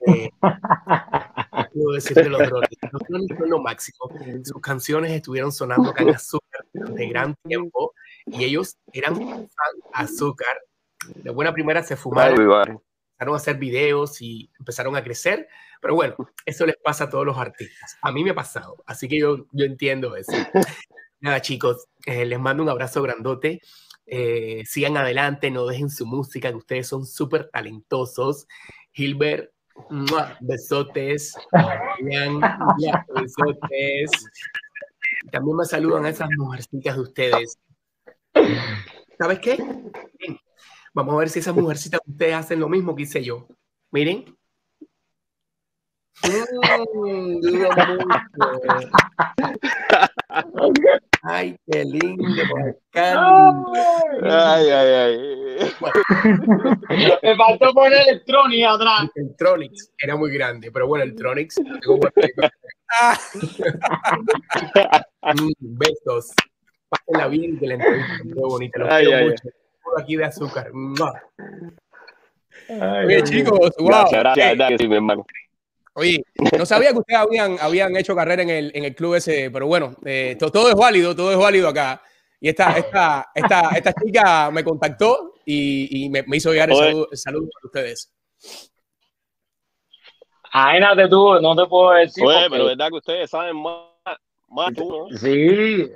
Eh, 0.08 0.30
puedo 1.74 1.92
decirte 1.96 2.30
los 2.30 2.48
drones. 2.48 2.70
Los 2.94 3.02
drones 3.10 3.38
son 3.38 3.50
lo 3.50 3.60
máximo. 3.60 4.10
Sus 4.46 4.62
canciones 4.62 5.12
estuvieron 5.12 5.52
sonando 5.52 5.90
acá 5.90 6.04
en 6.04 6.16
Azúcar 6.16 6.66
de 6.72 7.08
gran 7.10 7.36
tiempo 7.44 7.94
y 8.26 8.46
ellos 8.46 8.78
eran 8.94 9.16
fan 9.16 9.50
Azúcar. 9.92 10.58
De 11.14 11.30
buena 11.30 11.54
primera 11.54 11.84
se 11.84 11.98
fumaron, 11.98 12.40
empezaron 12.40 13.34
a 13.34 13.38
hacer 13.38 13.58
videos 13.58 14.22
y 14.22 14.50
empezaron 14.58 14.96
a 14.96 15.04
crecer 15.04 15.50
pero 15.82 15.96
bueno, 15.96 16.16
eso 16.46 16.66
les 16.66 16.78
pasa 16.78 17.06
a 17.06 17.10
todos 17.10 17.26
los 17.26 17.38
artistas. 17.38 17.98
A 18.02 18.12
mí 18.12 18.24
me 18.24 18.32
ha 18.32 18.36
pasado, 18.36 18.84
así 18.86 19.08
que 19.08 19.20
yo, 19.20 19.46
yo 19.52 19.66
entiendo 19.66 20.16
eso. 20.16 20.32
Nada, 21.20 21.42
chicos, 21.42 21.88
eh, 22.06 22.26
les 22.26 22.40
mando 22.40 22.64
un 22.64 22.70
abrazo 22.70 23.02
grandote. 23.02 23.62
Eh, 24.06 24.64
sigan 24.66 24.96
adelante, 24.96 25.52
no 25.52 25.66
dejen 25.66 25.90
su 25.90 26.06
música, 26.06 26.50
que 26.50 26.58
ustedes 26.58 26.88
son 26.88 27.06
súper 27.06 27.50
talentosos. 27.50 28.48
Gilbert, 28.94 29.52
besotes. 30.40 31.36
besotes. 33.12 34.12
También 35.32 35.58
me 35.58 35.66
saludan 35.66 36.06
a 36.06 36.10
esas 36.10 36.30
mujercitas 36.38 36.96
de 36.96 37.02
ustedes. 37.02 37.60
¿Sabes 39.18 39.40
qué? 39.40 39.58
Vamos 40.94 41.14
a 41.14 41.18
ver 41.18 41.30
si 41.30 41.40
esas 41.40 41.56
mujercitas 41.56 42.00
de 42.06 42.12
ustedes 42.12 42.36
hacen 42.36 42.60
lo 42.60 42.70
mismo 42.70 42.96
que 42.96 43.04
hice 43.04 43.24
yo. 43.24 43.48
Miren. 43.92 44.37
Mm, 46.24 47.40
ay, 51.24 51.56
qué 51.72 51.86
lindo. 51.86 52.44
Ay, 54.24 54.70
ay, 54.70 54.94
ay. 54.94 55.18
Me 57.22 57.36
faltó 57.36 57.74
poner 57.74 58.08
el 58.10 58.24
Tronix 58.26 58.68
atrás. 58.68 59.10
El 59.16 59.36
Tronix 59.36 59.92
era 60.00 60.16
muy 60.16 60.32
grande, 60.34 60.72
pero 60.72 60.88
bueno, 60.88 61.04
el 61.04 61.16
Tronix. 61.16 61.60
mm, 65.22 65.52
besos. 65.60 66.32
Pásenla 66.90 67.28
bien, 67.28 67.60
que 67.60 67.68
la 67.68 67.74
entrevista 67.76 68.24
muy 68.24 68.34
bonita. 68.34 68.80
Lo 68.80 68.88
quiero 68.88 69.26
mucho. 69.30 69.44
Aquí 69.98 70.16
de 70.16 70.26
azúcar. 70.26 70.72
Oye, 72.70 73.24
chicos, 73.24 73.72
wow. 73.78 73.88
Gracias, 73.88 74.20
gracias, 74.24 74.56
gracias, 74.58 74.90
mi 74.90 74.96
hermano. 74.96 75.26
Oye, 76.00 76.24
no 76.56 76.64
sabía 76.64 76.92
que 76.92 77.00
ustedes 77.00 77.20
habían, 77.20 77.58
habían 77.60 77.96
hecho 77.98 78.16
carrera 78.16 78.44
en 78.44 78.52
el, 78.52 78.72
en 78.76 78.86
el 78.86 78.94
club 78.94 79.16
ese, 79.16 79.50
pero 79.50 79.66
bueno, 79.66 79.96
eh, 80.06 80.38
todo 80.40 80.70
es 80.70 80.76
válido, 80.76 81.16
todo 81.16 81.32
es 81.32 81.38
válido 81.40 81.68
acá. 81.68 82.00
Y 82.40 82.50
esta, 82.50 82.78
esta, 82.78 83.32
esta, 83.34 83.70
esta 83.76 83.94
chica 83.94 84.52
me 84.52 84.64
contactó 84.64 85.34
y, 85.44 86.06
y 86.06 86.10
me, 86.10 86.22
me, 86.22 86.38
hizo 86.38 86.52
llegar 86.52 86.70
el 86.70 86.76
saludo, 86.78 87.08
el 87.12 87.18
saludo, 87.18 87.50
para 87.52 87.66
ustedes. 87.66 88.14
Imagínate 90.54 91.10
tú, 91.10 91.42
no 91.42 91.56
te 91.56 91.66
puedo 91.66 91.90
decir. 91.94 92.24
Oye, 92.24 92.36
porque... 92.42 92.50
pero 92.52 92.66
verdad 92.66 92.90
que 92.90 92.96
ustedes 92.98 93.30
saben 93.32 93.56
más, 93.58 94.18
más 94.50 94.74
tú, 94.76 95.08
¿no? 95.10 95.18
Sí. 95.18 95.90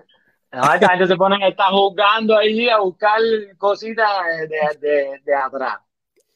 La 0.50 0.80
gente 0.80 1.06
se 1.06 1.16
pone, 1.16 1.48
está 1.48 1.66
jugando 1.66 2.36
ahí 2.36 2.68
a 2.70 2.80
buscar 2.80 3.20
cositas 3.60 4.10
de, 4.50 4.80
de, 4.80 5.22
de 5.24 5.36
atrás. 5.36 5.78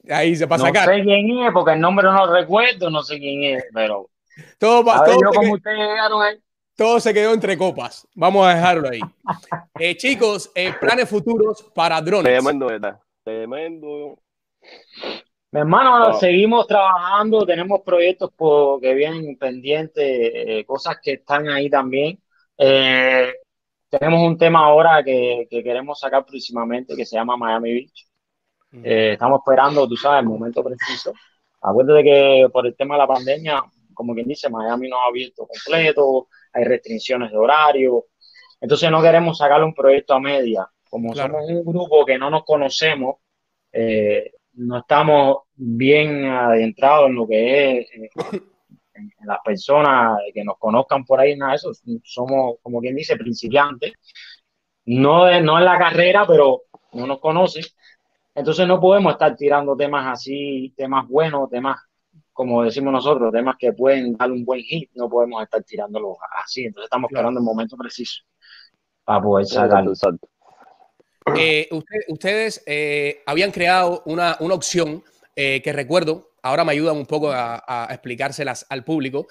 Ahí 0.10 0.36
se 0.36 0.47
pasa 0.47 0.70
no 0.70 0.74
sé 0.74 1.03
quién 1.03 1.39
es, 1.39 1.51
porque 1.53 1.74
el 1.74 1.80
nombre 1.80 2.06
no 2.06 2.32
recuerdo, 2.32 2.89
no 2.89 3.03
sé 3.03 3.18
quién 3.20 3.43
es, 3.43 3.66
pero. 3.74 4.10
Todo, 4.60 4.84
todo, 4.84 5.20
yo, 5.22 5.32
como 5.34 5.53
ustedes 5.53 5.78
llegaron 5.78 6.22
ahí. 6.22 6.38
todo 6.76 6.99
se 6.99 7.14
quedó 7.14 7.34
entre 7.34 7.58
copas. 7.58 8.08
Vamos 8.14 8.45
a 8.45 8.56
dejarlo 8.56 8.89
ahí. 8.89 8.99
eh, 9.80 9.95
chicos, 9.95 10.51
eh, 10.56 10.74
planes 10.80 11.10
futuros 11.10 11.64
para 11.74 12.01
drones. 12.01 12.34
Tremendo, 12.34 12.68
¿verdad? 12.68 12.99
Tremendo. 13.24 14.20
Mi 15.56 15.62
hermano, 15.62 16.10
oh. 16.10 16.14
seguimos 16.20 16.68
trabajando, 16.68 17.45
tenemos 17.45 17.80
proyectos 17.82 18.30
por, 18.36 18.82
que 18.82 18.93
vienen 18.93 19.38
pendientes, 19.38 20.03
eh, 20.03 20.66
cosas 20.68 20.97
que 21.01 21.14
están 21.14 21.47
ahí 21.47 21.70
también. 21.70 22.22
Eh, 22.58 23.34
tenemos 23.89 24.20
un 24.22 24.38
tema 24.38 24.66
ahora 24.66 25.01
que, 25.01 25.47
que, 25.49 25.64
queremos 25.64 25.99
sacar 25.99 26.26
próximamente 26.26 26.93
que 26.95 27.06
se 27.06 27.16
llama 27.16 27.38
Miami 27.38 27.74
Beach. 27.74 28.06
Eh, 28.84 29.13
estamos 29.13 29.39
esperando, 29.39 29.88
tú 29.88 29.95
sabes, 29.95 30.21
el 30.21 30.28
momento 30.28 30.63
preciso. 30.63 31.13
Acuérdate 31.61 32.03
que 32.03 32.47
por 32.51 32.67
el 32.67 32.76
tema 32.76 32.95
de 32.95 32.99
la 32.99 33.07
pandemia, 33.07 33.63
como 33.93 34.13
quien 34.13 34.28
dice, 34.28 34.49
Miami 34.49 34.89
no 34.89 34.99
ha 34.99 35.07
abierto 35.07 35.47
completo, 35.47 36.28
hay 36.53 36.63
restricciones 36.63 37.32
de 37.32 37.38
horario. 37.38 38.05
Entonces 38.59 38.89
no 38.91 39.01
queremos 39.01 39.38
sacarle 39.38 39.65
un 39.65 39.73
proyecto 39.73 40.13
a 40.13 40.19
media. 40.19 40.67
Como 40.89 41.13
somos 41.15 41.49
un 41.49 41.65
grupo 41.65 42.05
que 42.05 42.17
no 42.17 42.30
nos 42.30 42.43
conocemos, 42.45 43.17
eh, 43.71 44.32
no 44.53 44.80
estamos 44.80 45.39
bien 45.55 46.26
adentrado 46.26 47.07
en 47.07 47.15
lo 47.15 47.28
que 47.28 47.80
es 47.80 47.91
eh, 47.91 48.09
en, 48.93 49.11
las 49.26 49.39
personas 49.43 50.19
que 50.34 50.43
nos 50.43 50.57
conozcan 50.57 51.03
por 51.03 51.19
ahí, 51.19 51.36
nada 51.36 51.51
de 51.51 51.57
eso. 51.57 51.71
Somos, 52.03 52.55
como 52.61 52.80
quien 52.80 52.95
dice, 52.95 53.17
principiantes. 53.17 53.93
No, 54.86 55.26
no 55.41 55.57
en 55.57 55.65
la 55.65 55.78
carrera, 55.78 56.26
pero 56.28 56.63
no 56.93 57.07
nos 57.07 57.19
conocen. 57.19 57.63
Entonces 58.36 58.67
no 58.67 58.81
podemos 58.81 59.13
estar 59.13 59.33
tirando 59.36 59.77
temas 59.77 60.05
así, 60.07 60.73
temas 60.75 61.07
buenos, 61.07 61.49
temas, 61.49 61.79
como 62.33 62.63
decimos 62.63 62.91
nosotros, 62.91 63.31
temas 63.31 63.55
que 63.57 63.71
pueden 63.71 64.13
dar 64.17 64.29
un 64.29 64.43
buen 64.43 64.59
hit, 64.59 64.91
no 64.93 65.09
podemos 65.09 65.41
estar 65.41 65.63
tirándolos 65.63 66.17
así. 66.43 66.65
Entonces 66.65 66.88
estamos 66.88 67.09
esperando 67.09 67.39
el 67.39 67.45
momento 67.45 67.77
preciso 67.77 68.23
para 69.05 69.21
poder 69.21 69.45
sacarlo. 69.45 69.93
Eh, 71.38 71.69
ustedes 72.09 72.61
eh, 72.67 73.23
habían 73.25 73.51
creado 73.51 74.03
una, 74.05 74.36
una 74.41 74.53
opción 74.53 75.01
eh, 75.36 75.61
que 75.63 75.71
recuerdo, 75.71 76.31
ahora 76.43 76.65
me 76.65 76.73
ayudan 76.73 76.97
un 76.97 77.05
poco 77.05 77.31
a, 77.31 77.88
explicárselas 77.89 78.65
al 78.69 78.83
público, 78.83 79.27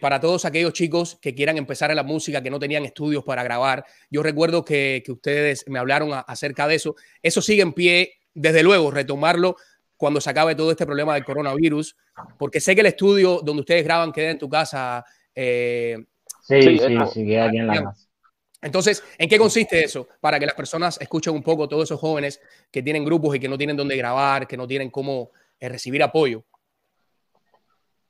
para 0.00 0.20
todos 0.20 0.44
aquellos 0.44 0.72
chicos 0.74 1.18
que 1.20 1.34
quieran 1.34 1.58
empezar 1.58 1.90
en 1.90 1.96
la 1.96 2.04
música, 2.04 2.40
que 2.40 2.50
no 2.50 2.60
tenían 2.60 2.84
estudios 2.84 3.24
para 3.24 3.42
grabar. 3.42 3.84
Yo 4.08 4.22
recuerdo 4.22 4.64
que, 4.64 5.02
que 5.04 5.10
ustedes 5.10 5.64
me 5.66 5.80
hablaron 5.80 6.10
acerca 6.24 6.68
de 6.68 6.76
eso. 6.76 6.94
Eso 7.20 7.42
sigue 7.42 7.62
en 7.62 7.72
pie, 7.72 8.15
desde 8.36 8.62
luego, 8.62 8.90
retomarlo 8.90 9.56
cuando 9.96 10.20
se 10.20 10.30
acabe 10.30 10.54
todo 10.54 10.70
este 10.70 10.86
problema 10.86 11.14
del 11.14 11.24
coronavirus, 11.24 11.96
porque 12.38 12.60
sé 12.60 12.74
que 12.74 12.82
el 12.82 12.88
estudio 12.88 13.40
donde 13.42 13.60
ustedes 13.60 13.84
graban 13.84 14.12
queda 14.12 14.30
en 14.30 14.38
tu 14.38 14.48
casa. 14.48 15.04
sí, 15.34 15.96
sí, 16.42 16.78
sí, 17.12 17.26
queda 17.26 17.46
aquí 17.46 17.58
en 17.58 17.66
la 17.66 17.82
casa. 17.82 18.06
Entonces, 18.62 19.04
¿en 19.18 19.28
qué 19.28 19.38
consiste 19.38 19.84
eso? 19.84 20.08
Para 20.20 20.38
que 20.40 20.46
las 20.46 20.54
personas 20.54 21.00
escuchen 21.00 21.34
un 21.34 21.42
poco 21.42 21.68
todos 21.68 21.84
esos 21.84 22.00
jóvenes 22.00 22.40
que 22.70 22.82
tienen 22.82 23.04
grupos 23.04 23.36
y 23.36 23.40
que 23.40 23.48
no 23.48 23.58
tienen 23.58 23.76
dónde 23.76 23.96
grabar, 23.96 24.46
que 24.46 24.56
no 24.56 24.66
tienen 24.66 24.90
cómo 24.90 25.30
eh, 25.60 25.68
recibir 25.68 26.02
apoyo. 26.02 26.44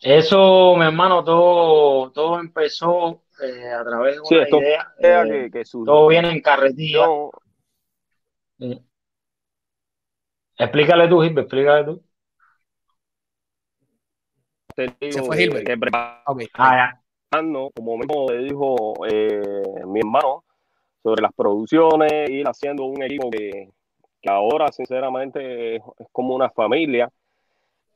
Eso, 0.00 0.76
mi 0.76 0.84
hermano, 0.84 1.24
todo, 1.24 2.10
todo 2.12 2.38
empezó 2.38 3.22
eh, 3.42 3.68
a 3.68 3.84
través 3.84 4.14
de 4.14 4.20
una 4.20 4.48
idea. 4.48 4.94
Eh, 4.98 5.50
que, 5.52 5.62
todo 5.64 6.08
viene 6.08 6.30
en 6.30 6.40
carretilla. 6.40 7.06
Explícale 10.58 11.08
tú, 11.08 11.20
Gilbert, 11.20 11.46
explícale 11.46 11.84
tú. 11.84 12.02
Se 14.76 15.22
fue 15.22 15.36
Gilbert. 15.36 15.94
Okay. 16.26 16.48
Ah, 16.54 17.00
como 17.30 17.98
mismo 17.98 18.26
le 18.30 18.44
dijo 18.44 18.94
mi 19.86 20.00
hermano, 20.00 20.44
sobre 21.02 21.22
las 21.22 21.32
producciones, 21.34 22.30
ir 22.30 22.46
haciendo 22.46 22.84
un 22.84 23.02
equipo 23.02 23.30
que, 23.30 23.70
ahora 24.26 24.72
sinceramente 24.72 25.76
es, 25.76 25.82
como 26.10 26.34
una 26.34 26.50
familia. 26.50 27.08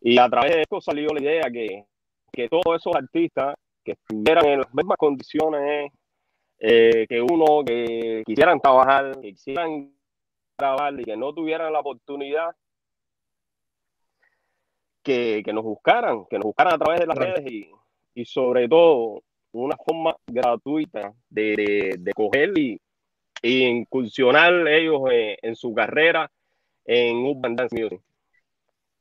Y 0.00 0.18
a 0.18 0.28
través 0.28 0.52
de 0.52 0.62
esto 0.62 0.80
salió 0.80 1.08
la 1.08 1.20
idea 1.20 1.50
que, 1.52 1.84
que 2.32 2.48
todos 2.48 2.76
esos 2.76 2.94
artistas 2.94 3.56
que 3.84 3.92
estuvieran 3.92 4.46
en 4.46 4.58
las 4.60 4.74
mismas 4.74 4.96
condiciones 4.96 5.90
eh, 6.60 7.06
que 7.08 7.20
uno, 7.20 7.64
que 7.64 8.22
quisieran 8.24 8.60
trabajar, 8.60 9.18
que 9.20 9.32
quisieran 9.32 9.92
trabajar 10.60 11.00
y 11.00 11.04
que 11.04 11.16
no 11.16 11.32
tuvieran 11.34 11.72
la 11.72 11.80
oportunidad, 11.80 12.54
que, 15.02 15.42
nos 15.52 15.64
buscaran, 15.64 16.24
que 16.30 16.36
nos 16.36 16.44
buscaran 16.44 16.74
a 16.74 16.78
través 16.78 17.00
de 17.00 17.06
las 17.06 17.16
redes 17.16 17.50
y, 17.50 17.70
y 18.14 18.24
sobre 18.24 18.68
todo 18.68 19.22
una 19.52 19.76
forma 19.76 20.16
gratuita 20.26 21.12
de, 21.28 21.96
de 21.98 22.12
coger 22.12 22.56
y, 22.56 22.80
y 23.42 23.64
incursionar 23.64 24.68
ellos 24.68 25.02
en, 25.10 25.56
su 25.56 25.74
carrera 25.74 26.30
en 26.84 27.16
Urban 27.18 27.56
Dance 27.56 27.76
Music. 27.76 28.00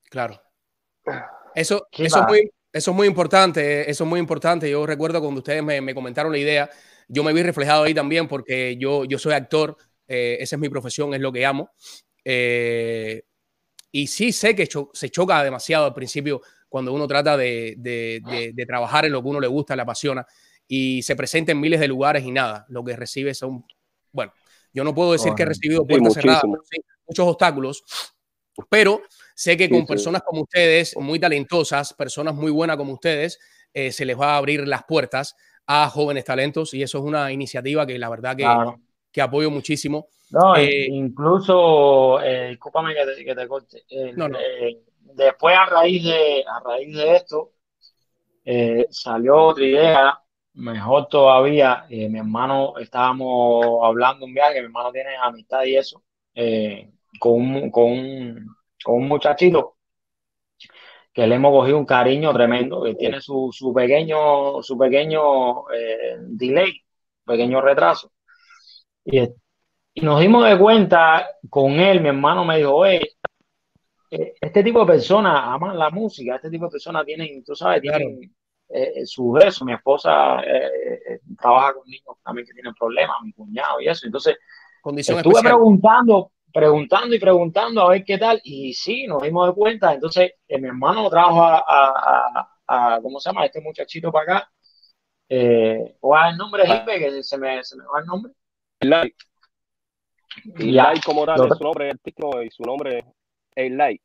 Claro. 0.10 0.42
Eso, 1.56 1.88
eso, 1.92 2.20
es 2.20 2.28
muy, 2.28 2.52
eso 2.72 2.92
es 2.92 2.96
muy 2.96 3.08
importante, 3.08 3.90
eso 3.90 4.04
es 4.04 4.10
muy 4.10 4.20
importante. 4.20 4.70
Yo 4.70 4.86
recuerdo 4.86 5.20
cuando 5.20 5.40
ustedes 5.40 5.64
me, 5.64 5.96
comentaron 5.96 6.32
la 6.32 6.38
idea, 6.38 6.70
yo 7.08 7.24
me 7.24 7.34
vi 7.34 7.42
reflejado 7.42 7.84
ahí 7.84 7.94
también 7.96 8.28
porque 8.28 8.78
yo, 8.78 9.04
yo 9.04 9.18
soy 9.18 9.34
actor, 9.34 9.76
eh, 10.10 10.38
esa 10.42 10.58
es 10.58 10.60
mi 10.60 10.68
profesión, 10.68 11.14
es 11.14 11.22
lo 11.22 11.32
que 11.32 11.46
amo. 11.46 11.72
Eh, 12.26 13.24
y 13.92 14.08
sí 14.08 14.34
sé 14.34 14.56
que 14.56 14.68
se 14.94 15.10
choca 15.10 15.44
demasiado 15.44 15.86
al 15.86 15.94
principio 15.94 16.42
cuando 16.68 16.94
uno 16.94 17.08
trata 17.08 17.38
de, 17.38 17.76
de, 17.78 18.52
de, 18.54 18.66
trabajar 18.66 19.06
en 19.06 19.14
lo 19.14 19.24
que 19.24 19.30
uno 19.30 19.40
le 19.40 19.48
gusta, 19.48 19.76
le 19.76 19.82
apasiona, 19.82 20.26
y 20.68 21.02
se 21.02 21.16
presenta 21.16 21.52
en 21.52 21.60
miles 21.60 21.80
de 21.80 21.88
lugares 21.88 22.24
y 22.24 22.32
nada, 22.32 22.66
lo 22.70 22.84
que 22.84 22.96
recibe 22.96 23.34
son 23.34 23.66
bueno, 24.12 24.34
yo 24.74 24.84
no 24.84 24.94
puedo 24.94 25.14
decir 25.14 25.34
que 25.34 25.44
he 25.44 25.46
recibido 25.46 25.86
puertas 25.86 26.14
cerradas, 26.14 26.44
muchos 27.08 27.28
obstáculos, 27.28 27.84
pero 28.70 29.02
sé 29.36 29.58
que 29.58 29.70
con 29.70 29.86
personas 29.86 30.22
como 30.24 30.42
ustedes, 30.44 30.96
muy 30.98 31.20
talentosas, 31.20 31.94
personas 31.94 32.36
muy 32.36 32.52
buenas 32.52 32.78
como 32.78 32.94
ustedes, 32.94 33.40
eh, 33.74 33.92
se 33.92 34.06
les 34.06 34.20
va 34.20 34.34
a 34.34 34.38
abrir 34.38 34.68
las 34.68 34.84
puertas 34.84 35.36
a 35.66 35.90
jóvenes 35.90 36.26
talentos 36.26 36.74
y 36.74 36.82
eso 36.82 36.98
es 36.98 37.04
una 37.04 37.32
iniciativa 37.32 37.86
que 37.86 37.98
la 38.00 38.10
verdad 38.10 38.36
que, 38.36 38.46
que 39.20 39.24
apoyo 39.24 39.52
muchísimo. 39.52 40.08
No, 40.32 40.56
eh, 40.56 40.88
incluso, 40.88 42.22
eh, 42.22 42.50
discúlpame 42.50 42.94
que 42.94 43.36
te, 43.36 43.48
corte. 43.48 43.84
después 45.16 45.58
a 45.58 45.66
raíz 45.66 46.04
de, 46.04 46.44
a 46.48 46.60
raíz 46.60 46.96
de 46.96 47.16
esto, 47.16 47.52
salió 48.90 49.36
otra 49.36 49.66
idea 49.66 50.20
Mejor 50.60 51.08
todavía, 51.08 51.86
eh, 51.90 52.10
mi 52.10 52.20
hermano, 52.20 52.74
estábamos 52.80 53.80
hablando 53.84 54.26
un 54.26 54.34
viaje, 54.34 54.60
mi 54.60 54.66
hermano 54.66 54.92
tiene 54.92 55.16
amistad 55.16 55.64
y 55.64 55.78
eso, 55.78 56.04
eh, 56.36 56.92
con, 57.20 57.34
un, 57.34 57.72
con, 57.72 57.84
un, 57.86 58.56
con 58.84 58.96
un 58.96 59.08
muchachito 59.08 59.78
que 61.14 61.28
le 61.28 61.36
hemos 61.36 61.52
cogido 61.52 61.78
un 61.78 61.86
cariño 61.86 62.34
tremendo, 62.34 62.84
que 62.84 62.96
tiene 62.96 63.22
su, 63.22 63.50
su 63.54 63.74
pequeño, 63.74 64.62
su 64.62 64.78
pequeño 64.78 65.70
eh, 65.72 66.18
delay, 66.20 66.74
pequeño 67.26 67.62
retraso. 67.62 68.12
Y, 69.06 69.22
y, 69.94 70.02
nos 70.02 70.20
dimos 70.20 70.46
de 70.46 70.58
cuenta 70.58 71.28
con 71.50 71.74
él, 71.80 72.02
mi 72.02 72.10
hermano 72.10 72.46
me 72.46 72.58
dijo, 72.58 72.76
oye, 72.76 73.02
este 74.10 74.64
tipo 74.64 74.80
de 74.82 74.94
personas 74.94 75.42
aman 75.46 75.78
la 75.78 75.90
música, 75.90 76.36
este 76.36 76.50
tipo 76.50 76.66
de 76.66 76.72
personas 76.72 77.06
tienen, 77.06 77.44
tú 77.44 77.56
sabes, 77.56 77.82
tienen, 77.82 78.34
eh, 78.70 79.06
su 79.06 79.36
eso. 79.38 79.66
Mi 79.66 79.74
esposa 79.74 80.42
eh, 80.42 80.70
eh, 81.10 81.20
trabaja 81.40 81.74
con 81.74 81.88
niños 81.88 82.18
también 82.24 82.46
que 82.46 82.54
tienen 82.54 82.74
problemas, 82.74 83.18
mi 83.24 83.34
cuñado 83.34 83.82
y 83.82 83.88
eso. 83.88 84.06
Entonces, 84.06 84.38
estuve 84.96 85.42
preguntando, 85.42 86.32
preguntando 86.54 87.16
y 87.16 87.20
preguntando 87.20 87.82
a 87.82 87.90
ver 87.90 88.04
qué 88.04 88.18
tal. 88.18 88.40
Y 88.44 88.74
sí, 88.74 89.08
nos 89.08 89.24
dimos 89.24 89.48
de 89.48 89.54
cuenta. 89.54 89.94
Entonces, 89.94 90.34
mi 90.48 90.68
hermano 90.68 91.10
trajo 91.10 91.44
a, 91.44 92.50
a, 92.68 93.00
¿cómo 93.02 93.20
se 93.20 93.30
llama? 93.30 93.46
Este 93.46 93.62
muchachito 93.62 94.12
para 94.12 94.38
acá. 94.38 94.52
¿Cuál 96.00 96.28
es 96.28 96.32
el 96.32 96.38
nombre, 96.38 96.64
ah. 96.68 96.86
Que 96.86 97.24
se 97.24 97.38
me, 97.38 97.64
se 97.64 97.76
me 97.76 97.84
va 97.86 98.00
el 98.00 98.06
nombre. 98.06 98.34
Light. 98.82 99.16
Y 100.58 100.72
Light 100.72 101.04
como 101.04 101.26
tal, 101.26 101.38
su 101.38 101.64
nombre 101.64 101.90
artístico 101.90 102.42
y 102.42 102.50
su 102.50 102.64
nombre 102.64 103.06
es 103.56 103.72
Light. 103.72 104.02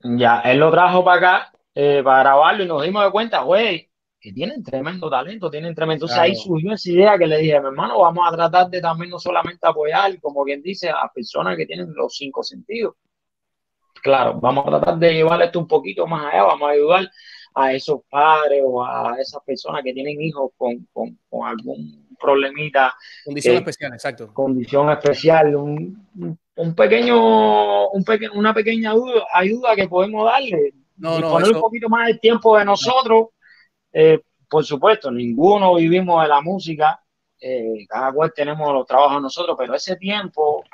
Ya, 0.00 0.40
él 0.40 0.58
lo 0.58 0.70
trajo 0.70 1.04
para 1.04 1.16
acá 1.16 1.52
eh, 1.74 2.02
para 2.02 2.20
grabarlo 2.20 2.64
y 2.64 2.66
nos 2.66 2.82
dimos 2.82 3.04
de 3.04 3.10
cuenta, 3.10 3.42
güey, 3.42 3.90
que 4.20 4.32
tienen 4.32 4.62
tremendo 4.62 5.10
talento, 5.10 5.50
tienen 5.50 5.74
tremendo. 5.74 6.06
Entonces 6.06 6.18
ahí 6.18 6.34
surgió 6.34 6.72
esa 6.72 6.90
idea 6.90 7.18
que 7.18 7.26
le 7.26 7.38
dije, 7.38 7.60
mi 7.60 7.66
hermano, 7.66 8.00
vamos 8.00 8.26
a 8.26 8.34
tratar 8.34 8.70
de 8.70 8.80
también 8.80 9.10
no 9.10 9.18
solamente 9.18 9.66
apoyar, 9.66 10.18
como 10.20 10.44
quien 10.44 10.62
dice, 10.62 10.88
a 10.90 11.10
personas 11.14 11.56
que 11.56 11.66
tienen 11.66 11.92
los 11.94 12.16
cinco 12.16 12.42
sentidos. 12.42 12.94
Claro, 14.02 14.38
vamos 14.40 14.66
a 14.66 14.70
tratar 14.70 14.98
de 14.98 15.14
llevar 15.14 15.42
esto 15.42 15.58
un 15.58 15.66
poquito 15.66 16.06
más 16.06 16.32
allá, 16.32 16.44
vamos 16.44 16.68
a 16.68 16.72
ayudar 16.72 17.10
a 17.54 17.72
esos 17.72 18.00
padres 18.08 18.62
o 18.64 18.84
a 18.84 19.16
esas 19.18 19.42
personas 19.44 19.82
que 19.82 19.92
tienen 19.92 20.20
hijos 20.20 20.50
con, 20.56 20.86
con, 20.92 21.18
con 21.28 21.48
algún 21.48 22.05
problemita. 22.18 22.94
Condición 23.24 23.56
especial, 23.56 23.92
exacto. 23.92 24.32
Condición 24.32 24.90
especial, 24.90 25.56
un, 25.56 26.40
un 26.56 26.74
pequeño, 26.74 27.88
un 27.90 28.04
peque, 28.04 28.28
una 28.28 28.52
pequeña 28.54 28.92
ayuda, 28.92 29.24
ayuda 29.32 29.76
que 29.76 29.88
podemos 29.88 30.24
darle 30.24 30.74
no, 30.96 31.18
no, 31.18 31.30
poner 31.30 31.54
un 31.54 31.60
poquito 31.60 31.88
más 31.88 32.08
de 32.08 32.14
tiempo 32.14 32.56
de 32.58 32.64
nosotros. 32.64 33.28
Eh, 33.92 34.20
por 34.48 34.64
supuesto, 34.64 35.10
ninguno 35.10 35.74
vivimos 35.74 36.22
de 36.22 36.28
la 36.28 36.40
música, 36.40 37.00
eh, 37.40 37.84
cada 37.88 38.12
cual 38.12 38.32
tenemos 38.34 38.72
los 38.72 38.86
trabajos 38.86 39.20
nosotros, 39.20 39.56
pero 39.58 39.74
ese 39.74 39.96
tiempo 39.96 40.64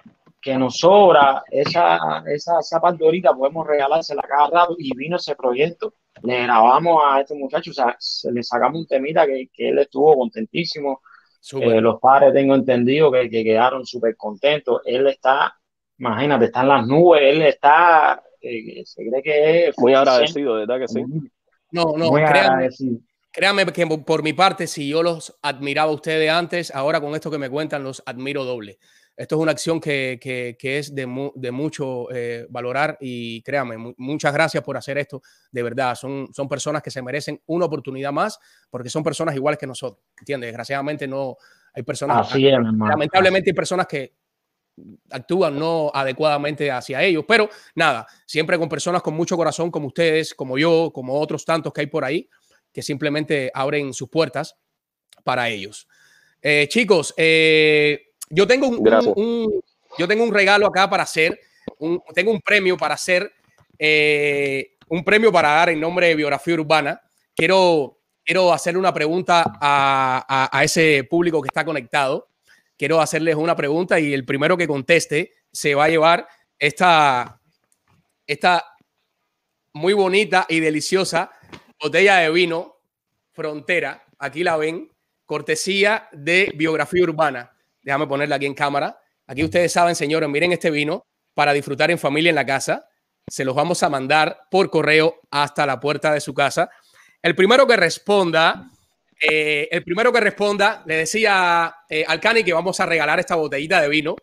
que 0.40 0.56
nos 0.56 0.76
sobra, 0.78 1.44
esa, 1.50 2.24
esa, 2.26 2.58
esa 2.58 2.80
parte 2.80 3.04
ahorita 3.04 3.32
podemos 3.32 3.66
regalársela 3.66 4.22
cada 4.22 4.48
rato 4.48 4.76
y 4.76 4.94
vino 4.96 5.16
ese 5.16 5.36
proyecto, 5.36 5.94
le 6.22 6.42
grabamos 6.42 7.00
a 7.04 7.20
este 7.20 7.34
muchacho, 7.34 7.70
o 7.70 7.74
sea, 7.74 7.96
se 7.98 8.30
le 8.32 8.42
sacamos 8.42 8.80
un 8.80 8.86
temita 8.86 9.24
que, 9.24 9.48
que 9.52 9.68
él 9.68 9.78
estuvo 9.78 10.16
contentísimo, 10.16 11.00
eh, 11.52 11.80
los 11.80 12.00
padres 12.00 12.32
tengo 12.32 12.54
entendido 12.54 13.10
que, 13.10 13.28
que 13.28 13.44
quedaron 13.44 13.84
súper 13.84 14.16
contentos, 14.16 14.80
él 14.84 15.06
está, 15.06 15.54
imagínate, 15.98 16.46
está 16.46 16.62
en 16.62 16.68
las 16.68 16.86
nubes, 16.86 17.22
él 17.22 17.42
está 17.42 18.22
se 18.42 19.08
cree 19.08 19.22
que 19.22 19.68
es 19.68 19.78
muy 19.78 19.94
agradecido, 19.94 20.54
¿verdad 20.54 20.80
que 20.80 20.88
sí? 20.88 21.04
No, 21.70 21.94
no, 21.96 22.12
créanme, 22.12 22.68
créanme, 23.30 23.66
que 23.66 23.86
por 23.86 24.22
mi 24.22 24.32
parte, 24.32 24.66
si 24.66 24.88
yo 24.88 25.02
los 25.02 25.38
admiraba 25.42 25.90
a 25.90 25.94
ustedes 25.94 26.30
antes, 26.30 26.74
ahora 26.74 27.00
con 27.00 27.14
esto 27.14 27.30
que 27.30 27.38
me 27.38 27.48
cuentan, 27.48 27.84
los 27.84 28.02
admiro 28.04 28.44
doble. 28.44 28.78
Esto 29.16 29.36
es 29.36 29.42
una 29.42 29.52
acción 29.52 29.78
que, 29.78 30.18
que, 30.58 30.78
es 30.78 30.94
de, 30.94 31.30
de 31.34 31.50
mucho 31.50 32.10
eh, 32.10 32.46
valorar 32.48 32.96
y 33.00 33.42
créame, 33.42 33.94
muchas 33.98 34.32
gracias 34.32 34.62
por 34.64 34.76
hacer 34.76 34.96
esto. 34.98 35.22
De 35.50 35.62
verdad, 35.62 35.94
son, 35.94 36.28
son 36.32 36.48
personas 36.48 36.82
que 36.82 36.90
se 36.90 37.02
merecen 37.02 37.40
una 37.46 37.66
oportunidad 37.66 38.12
más 38.12 38.38
porque 38.70 38.88
son 38.88 39.02
personas 39.02 39.34
iguales 39.34 39.58
que 39.58 39.66
nosotros. 39.66 40.02
¿Entiendes? 40.18 40.48
Desgraciadamente 40.48 41.06
no 41.06 41.36
hay 41.74 41.82
personas. 41.82 42.28
Así 42.28 42.48
es, 42.48 42.54
lamentablemente 42.54 43.50
hay 43.50 43.54
personas 43.54 43.86
que 43.86 44.14
actúan 45.10 45.58
no 45.58 45.90
adecuadamente 45.92 46.70
hacia 46.70 47.02
ellos, 47.02 47.24
pero 47.28 47.50
nada, 47.74 48.06
siempre 48.26 48.58
con 48.58 48.68
personas 48.68 49.02
con 49.02 49.14
mucho 49.14 49.36
corazón 49.36 49.70
como 49.70 49.88
ustedes, 49.88 50.34
como 50.34 50.56
yo, 50.56 50.90
como 50.94 51.20
otros 51.20 51.44
tantos 51.44 51.72
que 51.72 51.82
hay 51.82 51.86
por 51.86 52.04
ahí, 52.04 52.28
que 52.72 52.82
simplemente 52.82 53.50
abren 53.52 53.92
sus 53.92 54.08
puertas 54.08 54.56
para 55.24 55.48
ellos. 55.50 55.86
Eh, 56.40 56.66
chicos, 56.68 57.14
eh, 57.16 58.11
yo 58.34 58.46
tengo 58.46 58.66
un, 58.66 59.62
yo 59.98 60.08
tengo 60.08 60.24
un 60.24 60.32
regalo 60.32 60.66
acá 60.66 60.88
para 60.88 61.02
hacer, 61.02 61.38
tengo 62.14 62.30
un 62.30 62.40
premio 62.40 62.78
para 62.78 62.94
hacer, 62.94 63.30
eh, 63.78 64.76
un 64.88 65.04
premio 65.04 65.30
para 65.30 65.50
dar 65.50 65.68
en 65.68 65.78
nombre 65.78 66.08
de 66.08 66.14
Biografía 66.14 66.54
Urbana. 66.54 67.00
Quiero, 67.36 67.98
quiero 68.24 68.50
hacerle 68.50 68.78
una 68.78 68.94
pregunta 68.94 69.44
a, 69.60 70.48
a, 70.50 70.64
ese 70.64 71.04
público 71.04 71.42
que 71.42 71.48
está 71.48 71.62
conectado. 71.62 72.28
Quiero 72.78 73.02
hacerles 73.02 73.36
una 73.36 73.54
pregunta 73.54 74.00
y 74.00 74.14
el 74.14 74.24
primero 74.24 74.56
que 74.56 74.66
conteste 74.66 75.34
se 75.52 75.74
va 75.74 75.84
a 75.84 75.88
llevar 75.90 76.26
esta, 76.58 77.38
esta 78.26 78.64
muy 79.74 79.92
bonita 79.92 80.46
y 80.48 80.60
deliciosa 80.60 81.30
botella 81.78 82.16
de 82.16 82.30
vino 82.30 82.76
Frontera. 83.32 84.06
Aquí 84.18 84.42
la 84.42 84.56
ven, 84.56 84.90
cortesía 85.26 86.08
de 86.12 86.50
Biografía 86.54 87.02
Urbana. 87.02 87.52
Déjame 87.82 88.06
ponerla 88.06 88.36
aquí 88.36 88.46
en 88.46 88.54
cámara. 88.54 88.98
Aquí 89.26 89.44
ustedes 89.44 89.72
saben, 89.72 89.94
señores, 89.94 90.28
miren 90.28 90.52
este 90.52 90.70
vino 90.70 91.06
para 91.34 91.52
disfrutar 91.52 91.90
en 91.90 91.98
familia 91.98 92.30
en 92.30 92.36
la 92.36 92.46
casa. 92.46 92.88
Se 93.26 93.44
los 93.44 93.54
vamos 93.54 93.82
a 93.82 93.88
mandar 93.88 94.46
por 94.50 94.70
correo 94.70 95.20
hasta 95.30 95.66
la 95.66 95.80
puerta 95.80 96.12
de 96.12 96.20
su 96.20 96.34
casa. 96.34 96.70
El 97.20 97.34
primero 97.34 97.66
que 97.66 97.76
responda, 97.76 98.70
eh, 99.20 99.68
el 99.70 99.84
primero 99.84 100.12
que 100.12 100.20
responda, 100.20 100.82
le 100.86 100.96
decía 100.96 101.74
eh, 101.88 102.04
al 102.06 102.20
Cani 102.20 102.42
que 102.42 102.52
vamos 102.52 102.78
a 102.80 102.86
regalar 102.86 103.20
esta 103.20 103.36
botellita 103.36 103.80
de 103.80 103.88
vino 103.88 104.16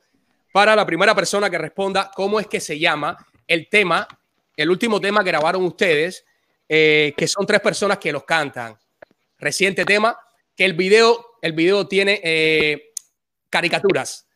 para 0.51 0.76
la 0.76 0.86
primera 0.86 1.16
persona 1.16 1.49
que 1.49 1.57
responda 1.57 2.12
cómo 2.14 2.39
es 2.39 2.47
que 2.47 2.60
se 2.60 2.78
llama 2.78 3.18
el 3.47 3.70
tema, 3.70 4.07
el 4.55 4.70
último 4.70 4.99
tema 4.99 5.24
que 5.24 5.30
grabaron 5.30 5.64
ustedes, 5.64 6.26
eh, 6.68 7.14
que 7.16 7.28
son 7.28 7.45
tres 7.45 7.62
personas 7.62 7.97
que 7.97 8.12
los 8.12 8.26
cantan. 8.26 8.78
Reciente 9.38 9.86
tema, 9.86 10.18
que 10.55 10.66
el 10.66 10.74
video, 10.74 11.38
el 11.41 11.53
video 11.53 11.88
tiene 11.88 12.20
caricaturas. 13.49 14.27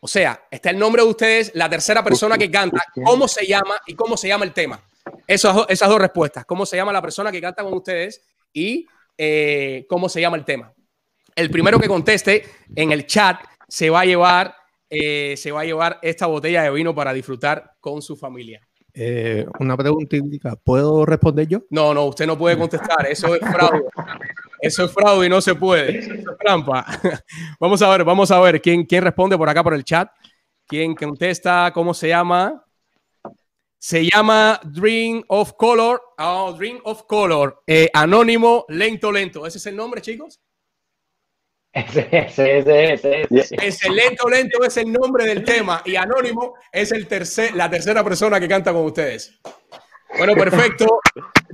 O 0.00 0.08
sea, 0.08 0.46
está 0.50 0.70
el 0.70 0.78
nombre 0.78 1.02
de 1.02 1.08
ustedes, 1.08 1.52
la 1.54 1.68
tercera 1.68 2.04
persona 2.04 2.36
que 2.36 2.50
canta, 2.50 2.84
cómo 3.04 3.26
se 3.26 3.46
llama 3.46 3.76
y 3.86 3.94
cómo 3.94 4.16
se 4.16 4.28
llama 4.28 4.44
el 4.44 4.52
tema. 4.52 4.80
Esas, 5.26 5.66
esas 5.68 5.88
dos 5.88 5.98
respuestas, 5.98 6.44
cómo 6.44 6.66
se 6.66 6.76
llama 6.76 6.92
la 6.92 7.02
persona 7.02 7.32
que 7.32 7.40
canta 7.40 7.62
con 7.62 7.74
ustedes 7.74 8.22
y 8.52 8.86
eh, 9.16 9.86
cómo 9.88 10.08
se 10.08 10.20
llama 10.20 10.36
el 10.36 10.44
tema. 10.44 10.72
El 11.34 11.50
primero 11.50 11.78
que 11.78 11.88
conteste 11.88 12.44
en 12.74 12.92
el 12.92 13.06
chat 13.06 13.40
se 13.68 13.90
va 13.90 14.00
a 14.00 14.04
llevar, 14.04 14.54
eh, 14.88 15.36
se 15.36 15.52
va 15.52 15.62
a 15.62 15.64
llevar 15.64 15.98
esta 16.02 16.26
botella 16.26 16.62
de 16.62 16.70
vino 16.70 16.94
para 16.94 17.12
disfrutar 17.12 17.72
con 17.80 18.02
su 18.02 18.16
familia. 18.16 18.66
Eh, 18.94 19.44
una 19.60 19.76
pregunta 19.76 20.16
¿puedo 20.64 21.04
responder 21.04 21.46
yo? 21.46 21.64
No, 21.68 21.92
no, 21.92 22.06
usted 22.06 22.26
no 22.26 22.38
puede 22.38 22.56
contestar, 22.56 23.06
eso 23.06 23.34
es 23.34 23.40
fraude. 23.40 23.84
Eso 24.66 24.84
es 24.84 24.92
fraude 24.92 25.26
y 25.26 25.28
no 25.28 25.40
se 25.40 25.54
puede. 25.54 25.98
Eso 25.98 26.14
es 26.14 26.24
trampa. 26.38 26.84
Vamos 27.60 27.80
a 27.82 27.88
ver, 27.90 28.04
vamos 28.04 28.30
a 28.30 28.40
ver 28.40 28.60
quién, 28.60 28.84
quién 28.84 29.02
responde 29.02 29.36
por 29.36 29.48
acá 29.48 29.62
por 29.62 29.74
el 29.74 29.84
chat. 29.84 30.10
¿Quién 30.66 30.94
contesta? 30.94 31.70
¿Cómo 31.72 31.94
se 31.94 32.08
llama? 32.08 32.64
Se 33.78 34.04
llama 34.04 34.60
Dream 34.64 35.22
of 35.28 35.52
Color. 35.54 36.00
Oh, 36.18 36.52
Dream 36.52 36.80
of 36.84 37.04
Color. 37.04 37.62
Eh, 37.66 37.88
anónimo, 37.92 38.64
lento, 38.68 39.12
lento. 39.12 39.46
¿Ese 39.46 39.58
es 39.58 39.66
el 39.66 39.76
nombre, 39.76 40.00
chicos? 40.00 40.40
Ese, 41.72 42.08
ese, 42.10 42.54
ese, 42.54 43.26
ese. 43.30 43.56
Ese 43.62 43.90
lento, 43.90 44.28
lento 44.28 44.64
es 44.64 44.76
el 44.78 44.90
nombre 44.90 45.26
del 45.26 45.44
tema 45.44 45.82
y 45.84 45.94
anónimo 45.94 46.54
es 46.72 46.90
el 46.90 47.06
tercer, 47.06 47.54
la 47.54 47.68
tercera 47.68 48.02
persona 48.02 48.40
que 48.40 48.48
canta 48.48 48.72
con 48.72 48.86
ustedes. 48.86 49.38
Bueno, 50.16 50.34
perfecto. 50.34 51.00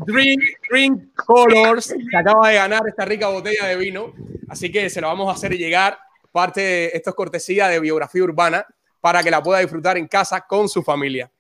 Dream, 0.07 0.41
Dream 0.71 1.13
Colors 1.15 1.95
que 2.11 2.17
acaba 2.17 2.49
de 2.49 2.55
ganar 2.55 2.83
esta 2.87 3.05
rica 3.05 3.29
botella 3.29 3.67
de 3.67 3.77
vino. 3.77 4.13
Así 4.49 4.71
que 4.71 4.91
se 4.91 5.01
la 5.01 5.09
vamos 5.09 5.29
a 5.29 5.33
hacer 5.33 5.57
llegar. 5.57 5.99
Parte 6.31 6.61
de 6.61 6.91
esto 6.95 7.11
es 7.11 7.17
cortesía 7.17 7.69
de 7.69 7.81
biografía 7.81 8.23
urbana 8.23 8.67
para 9.01 9.23
que 9.23 9.31
la 9.31 9.43
pueda 9.43 9.61
disfrutar 9.61 9.97
en 9.97 10.07
casa 10.07 10.43
con 10.43 10.69
su 10.69 10.83
familia. 10.83 11.31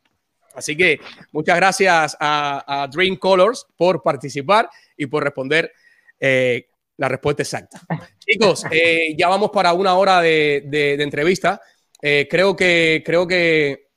Así 0.54 0.76
que 0.76 1.00
muchas 1.32 1.56
gracias 1.56 2.16
a, 2.20 2.88
Dream 2.92 3.16
Colors 3.16 3.66
por 3.76 4.02
participar 4.02 4.68
y 4.96 5.06
por 5.06 5.24
responder 5.24 5.72
eh, 6.20 6.66
la 6.96 7.08
respuesta 7.08 7.42
exacta. 7.42 7.80
Chicos, 8.18 8.66
eh, 8.70 9.14
ya 9.16 9.28
vamos 9.28 9.50
para 9.50 9.72
una 9.72 9.94
hora 9.94 10.20
de, 10.20 10.96
entrevista. 10.98 11.60
Eh, 12.00 12.26
creo 12.30 12.54
que 12.54 13.02
creo 13.04 13.26
que, 13.26 13.88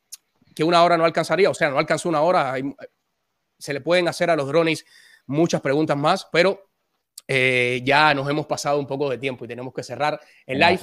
que, 0.55 0.63
una 0.63 0.83
hora 0.83 0.95
no 0.95 1.05
alcanzaría, 1.05 1.49
o 1.49 1.53
sea, 1.53 1.69
no 1.69 1.79
alcanzó 1.79 2.07
una 2.07 2.21
hora 2.21 2.55
se 3.65 3.73
le 3.73 3.81
pueden 3.81 4.07
hacer 4.07 4.29
a 4.29 4.35
los 4.35 4.47
drones 4.47 4.85
muchas 5.25 5.61
preguntas 5.61 5.97
más, 5.97 6.27
pero 6.31 6.69
eh, 7.27 7.81
ya 7.83 8.13
nos 8.13 8.29
hemos 8.29 8.45
pasado 8.45 8.77
un 8.77 8.85
poco 8.85 9.09
de 9.09 9.17
tiempo 9.17 9.45
y 9.45 9.47
tenemos 9.47 9.73
que 9.73 9.83
cerrar 9.83 10.19
el 10.45 10.59
live. 10.59 10.79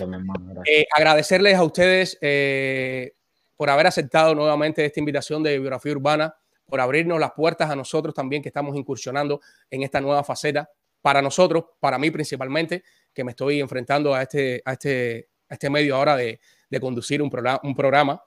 Eh, 0.67 0.87
agradecerles 0.95 1.55
a 1.55 1.63
ustedes 1.63 2.19
eh, 2.21 3.15
por 3.57 3.71
haber 3.71 3.87
aceptado 3.87 4.35
nuevamente 4.35 4.85
esta 4.85 4.99
invitación 4.99 5.43
de 5.43 5.59
biografía 5.59 5.93
urbana, 5.93 6.35
por 6.67 6.81
abrirnos 6.81 7.21
las 7.21 7.33
puertas 7.33 7.71
a 7.71 7.77
nosotros 7.77 8.15
también 8.15 8.43
que 8.43 8.49
estamos 8.49 8.77
incursionando 8.77 9.41
en 9.71 9.83
esta 9.83 10.01
nueva 10.01 10.25
faceta. 10.25 10.69
Para 11.01 11.21
nosotros, 11.21 11.65
para 11.81 11.99
mí 11.99 12.11
principalmente, 12.11 12.85
que 13.13 13.25
me 13.25 13.33
estoy 13.33 13.61
enfrentando 13.61 14.15
a 14.15 14.23
este, 14.23 14.63
a 14.65 14.73
este, 14.73 15.29
a 15.49 15.55
este 15.55 15.69
medio 15.69 15.97
ahora 15.97 16.17
de, 16.17 16.41
de 16.71 16.81
conducir 16.81 17.21
un, 17.21 17.31
programa, 17.31 17.61
un 17.63 17.75
programa. 17.75 18.23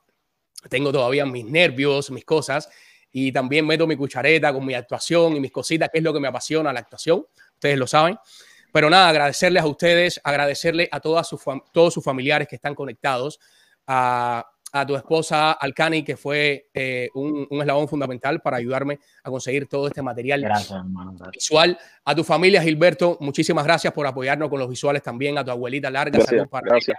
Tengo 0.69 0.91
todavía 0.91 1.25
mis 1.25 1.45
nervios, 1.45 2.11
mis 2.11 2.25
cosas, 2.25 2.69
y 3.17 3.31
también 3.31 3.65
meto 3.65 3.87
mi 3.87 3.95
cuchareta 3.95 4.51
con 4.51 4.65
mi 4.65 4.73
actuación 4.73 5.37
y 5.37 5.39
mis 5.39 5.49
cositas, 5.49 5.87
que 5.89 5.99
es 5.99 6.03
lo 6.03 6.13
que 6.13 6.19
me 6.19 6.27
apasiona 6.27 6.73
la 6.73 6.81
actuación, 6.81 7.25
ustedes 7.53 7.77
lo 7.77 7.87
saben. 7.87 8.17
Pero 8.73 8.89
nada, 8.89 9.07
agradecerles 9.07 9.63
a 9.63 9.67
ustedes, 9.67 10.19
agradecerle 10.21 10.89
a 10.91 10.99
todas 10.99 11.25
sus, 11.25 11.39
todos 11.71 11.93
sus 11.93 12.03
familiares 12.03 12.45
que 12.45 12.57
están 12.57 12.75
conectados, 12.75 13.39
a, 13.87 14.45
a 14.73 14.85
tu 14.85 14.97
esposa 14.97 15.53
Alcani, 15.53 16.03
que 16.03 16.17
fue 16.17 16.69
eh, 16.73 17.07
un, 17.13 17.47
un, 17.49 17.61
eslabón 17.61 17.87
fundamental 17.87 18.41
para 18.41 18.57
ayudarme 18.57 18.99
a 19.23 19.29
conseguir 19.29 19.69
todo 19.69 19.87
este 19.87 20.01
material 20.01 20.45
visual. 21.31 21.79
A 22.03 22.13
tu 22.13 22.25
familia, 22.25 22.61
Gilberto, 22.61 23.17
muchísimas 23.21 23.63
gracias 23.63 23.93
por 23.93 24.05
apoyarnos 24.05 24.49
con 24.49 24.59
los 24.59 24.67
visuales 24.67 25.01
también. 25.01 25.37
A 25.37 25.45
tu 25.45 25.51
abuelita 25.51 25.89
Larga, 25.89 26.17
gracias, 26.17 26.49
para 26.49 26.67
gracias. 26.67 26.97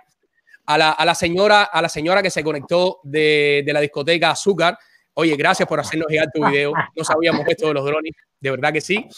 A 0.64 0.78
la, 0.78 0.92
a 0.92 1.04
la, 1.04 1.14
señora, 1.14 1.64
a 1.64 1.82
la 1.82 1.90
señora 1.90 2.22
que 2.22 2.30
se 2.30 2.42
conectó 2.42 3.00
de, 3.02 3.62
de 3.66 3.72
la 3.74 3.80
discoteca 3.80 4.30
Azúcar, 4.30 4.78
Oye, 5.18 5.34
gracias 5.34 5.66
por 5.66 5.80
hacernos 5.80 6.08
llegar 6.08 6.28
tu 6.32 6.44
video. 6.46 6.74
No 6.94 7.02
sabíamos 7.02 7.46
esto 7.48 7.68
de 7.68 7.74
los 7.74 7.86
drones, 7.86 8.12
de 8.38 8.50
verdad 8.50 8.70
que 8.70 8.82
sí. 8.82 9.08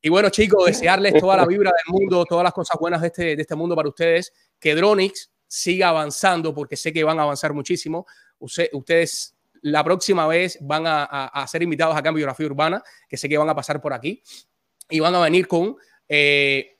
Y 0.00 0.08
bueno, 0.08 0.30
chicos, 0.30 0.64
desearles 0.64 1.12
toda 1.20 1.36
la 1.36 1.44
vibra 1.44 1.70
del 1.70 1.94
mundo, 1.94 2.24
todas 2.24 2.42
las 2.42 2.54
cosas 2.54 2.78
buenas 2.80 3.02
de 3.02 3.08
este, 3.08 3.36
de 3.36 3.42
este 3.42 3.54
mundo 3.54 3.76
para 3.76 3.86
ustedes. 3.86 4.32
Que 4.58 4.74
Dronix 4.74 5.30
siga 5.46 5.90
avanzando, 5.90 6.54
porque 6.54 6.74
sé 6.74 6.90
que 6.90 7.04
van 7.04 7.20
a 7.20 7.24
avanzar 7.24 7.52
muchísimo. 7.52 8.06
ustedes 8.38 9.36
la 9.60 9.84
próxima 9.84 10.26
vez 10.26 10.56
van 10.62 10.84
a, 10.86 11.46
ser 11.48 11.62
invitados 11.62 11.94
acá 11.94 12.08
en 12.08 12.14
Biografía 12.14 12.46
Urbana, 12.46 12.82
que 13.06 13.18
sé 13.18 13.28
que 13.28 13.36
van 13.36 13.50
a 13.50 13.54
pasar 13.54 13.82
por 13.82 13.92
aquí. 13.92 14.22
Y 14.88 15.00
van 15.00 15.14
a 15.14 15.20
venir 15.20 15.46
con, 15.46 15.76
eh, 16.08 16.78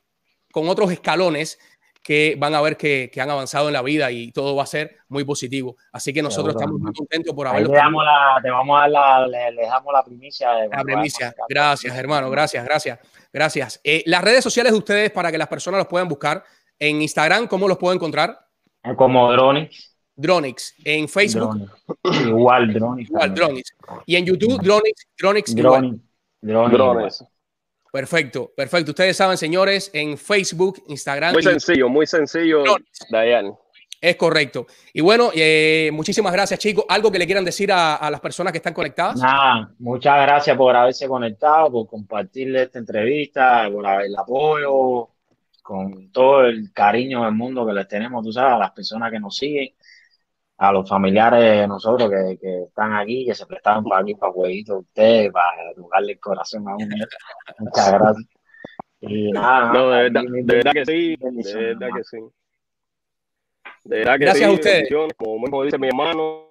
con 0.50 0.66
otros 0.70 0.90
escalones 0.90 1.58
que 2.06 2.36
van 2.38 2.54
a 2.54 2.60
ver 2.60 2.76
que, 2.76 3.10
que, 3.12 3.20
han 3.20 3.28
avanzado 3.28 3.66
en 3.66 3.72
la 3.72 3.82
vida 3.82 4.12
y 4.12 4.30
todo 4.30 4.54
va 4.54 4.62
a 4.62 4.66
ser 4.66 4.98
muy 5.08 5.24
positivo. 5.24 5.76
Así 5.90 6.12
que 6.12 6.22
nosotros 6.22 6.54
estamos 6.54 6.78
muy 6.78 6.92
contentos 6.92 7.34
por 7.34 7.48
haberlo. 7.48 7.70
Le 7.70 7.78
damos 7.78 8.04
la, 8.04 8.38
te 8.40 8.48
vamos 8.48 8.78
a 8.78 8.80
dar 8.82 8.90
la, 8.90 9.50
le, 9.50 9.62
damos 9.62 9.92
la 9.92 10.04
primicia. 10.04 10.68
la 10.68 10.84
primicia. 10.84 11.34
Gracias, 11.48 11.98
hermano. 11.98 12.30
Gracias, 12.30 12.64
gracias, 12.64 13.00
gracias. 13.32 13.80
Eh, 13.82 14.04
las 14.06 14.22
redes 14.22 14.44
sociales 14.44 14.70
de 14.70 14.78
ustedes 14.78 15.10
para 15.10 15.32
que 15.32 15.38
las 15.38 15.48
personas 15.48 15.78
los 15.78 15.88
puedan 15.88 16.06
buscar. 16.06 16.44
En 16.78 17.02
Instagram, 17.02 17.48
¿cómo 17.48 17.66
los 17.66 17.76
puedo 17.76 17.92
encontrar? 17.92 18.38
Como 18.96 19.32
Dronix. 19.32 19.98
Dronix. 20.14 20.76
En 20.84 21.08
Facebook. 21.08 21.68
Igual, 22.04 22.72
Dronix. 22.72 23.10
Igual, 23.10 23.34
Dronix. 23.34 23.76
Y 24.06 24.14
en 24.14 24.26
YouTube, 24.26 24.62
Dronix. 24.62 25.08
Dronix. 25.18 25.56
Dronix. 25.56 26.00
Dronix. 26.40 27.24
Perfecto, 27.96 28.52
perfecto. 28.54 28.90
Ustedes 28.90 29.16
saben, 29.16 29.38
señores, 29.38 29.90
en 29.94 30.18
Facebook, 30.18 30.82
Instagram. 30.88 31.32
Muy 31.32 31.42
sencillo, 31.42 31.88
muy 31.88 32.06
sencillo, 32.06 32.62
Dayan. 33.08 33.56
Es 33.98 34.16
correcto. 34.16 34.66
Y 34.92 35.00
bueno, 35.00 35.30
eh, 35.34 35.88
muchísimas 35.94 36.30
gracias, 36.30 36.60
chicos. 36.60 36.84
¿Algo 36.90 37.10
que 37.10 37.18
le 37.18 37.24
quieran 37.24 37.42
decir 37.42 37.72
a, 37.72 38.10
las 38.10 38.20
personas 38.20 38.52
que 38.52 38.58
están 38.58 38.74
conectadas? 38.74 39.16
Nada, 39.16 39.72
muchas 39.78 40.20
gracias 40.20 40.54
por 40.58 40.76
haberse 40.76 41.08
conectado, 41.08 41.72
por 41.72 41.86
compartirle 41.86 42.64
esta 42.64 42.78
entrevista, 42.78 43.66
por 43.72 43.86
el 43.86 44.14
apoyo, 44.14 45.08
con 45.62 46.12
todo 46.12 46.44
el 46.44 46.74
cariño 46.74 47.24
del 47.24 47.32
mundo 47.32 47.66
que 47.66 47.72
les 47.72 47.88
tenemos, 47.88 48.22
tú 48.22 48.30
sabes, 48.30 48.56
a 48.56 48.58
las 48.58 48.72
personas 48.72 49.10
que 49.10 49.20
nos 49.20 49.34
siguen. 49.34 49.70
A 50.58 50.72
los 50.72 50.88
familiares 50.88 51.40
de 51.40 51.68
nosotros 51.68 52.10
que, 52.10 52.38
que 52.38 52.62
están 52.64 52.94
aquí, 52.94 53.26
que 53.26 53.34
se 53.34 53.46
prestaron 53.46 53.84
para 53.84 54.02
aquí, 54.02 54.14
para 54.14 54.32
jueguitos 54.32 54.80
ustedes, 54.80 55.30
para 55.32 55.74
tocarle 55.74 56.12
el 56.12 56.20
corazón 56.20 56.68
a 56.68 56.76
uno. 56.76 56.96
Muchas 57.58 57.92
gracias. 57.92 58.28
Y 59.00 59.30
nada, 59.32 59.72
no, 59.72 59.90
de 59.90 60.02
verdad, 60.04 60.22
de 60.22 60.54
verdad 60.54 60.72
que 60.72 60.86
sí, 60.86 61.16
de 61.16 61.64
verdad 61.64 61.88
que 61.96 62.04
sí. 62.04 62.18
De 63.84 63.98
verdad 63.98 64.14
que 64.14 64.24
gracias 64.24 64.48
sí, 64.48 64.50
a 64.50 64.54
ustedes. 64.54 64.88
Como 65.16 65.38
mismo 65.38 65.62
dice 65.62 65.78
mi 65.78 65.88
hermano, 65.88 66.46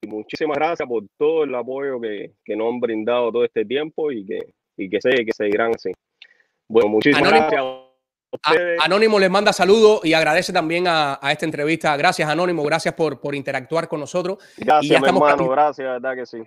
y 0.00 0.08
muchísimas 0.08 0.56
gracias 0.56 0.88
por 0.88 1.04
todo 1.16 1.44
el 1.44 1.54
apoyo 1.54 2.00
que, 2.00 2.32
que 2.44 2.56
nos 2.56 2.72
han 2.72 2.80
brindado 2.80 3.30
todo 3.30 3.44
este 3.44 3.64
tiempo 3.64 4.10
y 4.10 4.24
que, 4.24 4.38
y 4.76 4.88
que 4.88 5.00
sé 5.00 5.10
que 5.24 5.32
seguirán 5.32 5.72
así. 5.74 5.92
Bueno, 6.66 6.88
muchísimas 6.88 7.32
Anónimo, 7.32 7.50
gracias. 7.50 7.87
A, 8.42 8.54
Anónimo 8.84 9.18
les 9.18 9.30
manda 9.30 9.52
saludos 9.52 10.00
y 10.04 10.12
agradece 10.12 10.52
también 10.52 10.86
a, 10.86 11.18
a, 11.20 11.32
esta 11.32 11.46
entrevista. 11.46 11.96
Gracias, 11.96 12.28
Anónimo, 12.28 12.62
gracias 12.62 12.94
por, 12.94 13.20
por 13.20 13.34
interactuar 13.34 13.88
con 13.88 14.00
nosotros. 14.00 14.38
Gracias, 14.56 14.84
y 14.84 14.88
ya 14.88 14.96
hermano, 14.98 15.48
gracias, 15.48 15.88
verdad 15.88 16.14
que 16.14 16.26
sí. 16.26 16.38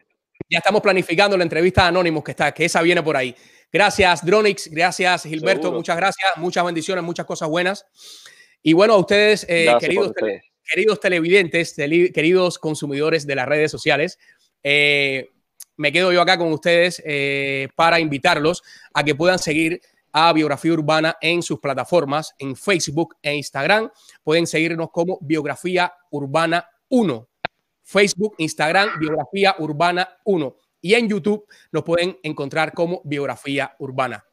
Ya 0.49 0.59
estamos 0.59 0.81
planificando 0.81 1.37
la 1.37 1.43
entrevista 1.43 1.85
a 1.85 1.87
Anónimos 1.87 2.23
que 2.23 2.31
está, 2.31 2.51
que 2.51 2.65
esa 2.65 2.81
viene 2.81 3.01
por 3.01 3.17
ahí. 3.17 3.35
Gracias, 3.71 4.25
Dronix, 4.25 4.69
gracias, 4.69 5.23
Gilberto, 5.23 5.63
Seguro. 5.63 5.77
muchas 5.77 5.97
gracias, 5.97 6.29
muchas 6.37 6.65
bendiciones, 6.65 7.03
muchas 7.03 7.25
cosas 7.25 7.49
buenas. 7.49 7.85
Y 8.61 8.73
bueno, 8.73 8.93
a 8.93 8.97
ustedes, 8.97 9.45
eh, 9.49 9.73
queridos, 9.79 10.11
queridos 10.63 10.99
televidentes, 10.99 11.75
tele- 11.75 12.11
queridos 12.11 12.59
consumidores 12.59 13.25
de 13.25 13.35
las 13.35 13.47
redes 13.47 13.71
sociales, 13.71 14.19
eh, 14.61 15.29
me 15.77 15.91
quedo 15.91 16.11
yo 16.11 16.21
acá 16.21 16.37
con 16.37 16.51
ustedes 16.51 17.01
eh, 17.05 17.69
para 17.75 17.99
invitarlos 17.99 18.61
a 18.93 19.03
que 19.03 19.15
puedan 19.15 19.39
seguir 19.39 19.81
a 20.11 20.33
Biografía 20.33 20.73
Urbana 20.73 21.17
en 21.21 21.41
sus 21.41 21.59
plataformas, 21.59 22.33
en 22.37 22.55
Facebook 22.55 23.15
e 23.21 23.35
Instagram. 23.35 23.89
Pueden 24.23 24.47
seguirnos 24.47 24.89
como 24.91 25.17
Biografía 25.21 25.93
Urbana 26.09 26.67
1. 26.89 27.27
Facebook, 27.83 28.35
Instagram, 28.37 28.99
Biografía 28.99 29.55
Urbana 29.59 30.17
1. 30.23 30.55
Y 30.81 30.93
en 30.93 31.09
YouTube 31.09 31.45
nos 31.71 31.83
pueden 31.83 32.17
encontrar 32.23 32.73
como 32.73 33.01
Biografía 33.03 33.75
Urbana. 33.79 34.25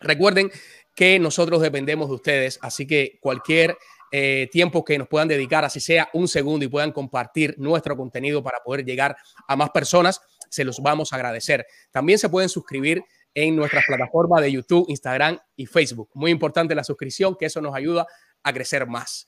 Recuerden 0.00 0.50
que 0.94 1.18
nosotros 1.18 1.60
dependemos 1.60 2.08
de 2.08 2.14
ustedes, 2.14 2.58
así 2.62 2.86
que 2.86 3.18
cualquier 3.20 3.76
eh, 4.10 4.48
tiempo 4.50 4.84
que 4.84 4.98
nos 4.98 5.08
puedan 5.08 5.28
dedicar, 5.28 5.64
así 5.64 5.80
sea 5.80 6.08
un 6.12 6.28
segundo 6.28 6.64
y 6.64 6.68
puedan 6.68 6.92
compartir 6.92 7.54
nuestro 7.58 7.96
contenido 7.96 8.42
para 8.42 8.60
poder 8.64 8.84
llegar 8.84 9.16
a 9.46 9.56
más 9.56 9.70
personas, 9.70 10.20
se 10.48 10.64
los 10.64 10.80
vamos 10.80 11.12
a 11.12 11.16
agradecer. 11.16 11.66
También 11.90 12.18
se 12.18 12.28
pueden 12.28 12.48
suscribir 12.48 13.04
en 13.34 13.56
nuestras 13.56 13.84
plataformas 13.86 14.42
de 14.42 14.52
YouTube, 14.52 14.86
Instagram 14.88 15.38
y 15.56 15.66
Facebook. 15.66 16.10
Muy 16.14 16.30
importante 16.30 16.74
la 16.74 16.84
suscripción, 16.84 17.36
que 17.36 17.46
eso 17.46 17.60
nos 17.60 17.74
ayuda 17.74 18.06
a 18.42 18.52
crecer 18.52 18.86
más. 18.86 19.26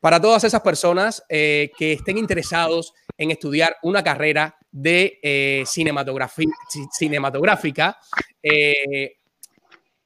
Para 0.00 0.20
todas 0.20 0.44
esas 0.44 0.60
personas 0.60 1.24
eh, 1.30 1.70
que 1.78 1.94
estén 1.94 2.18
interesados 2.18 2.92
en 3.16 3.30
estudiar 3.30 3.76
una 3.82 4.04
carrera 4.04 4.54
de 4.70 5.18
eh, 5.22 5.64
cinematográfica, 5.66 7.96
eh, 8.42 9.16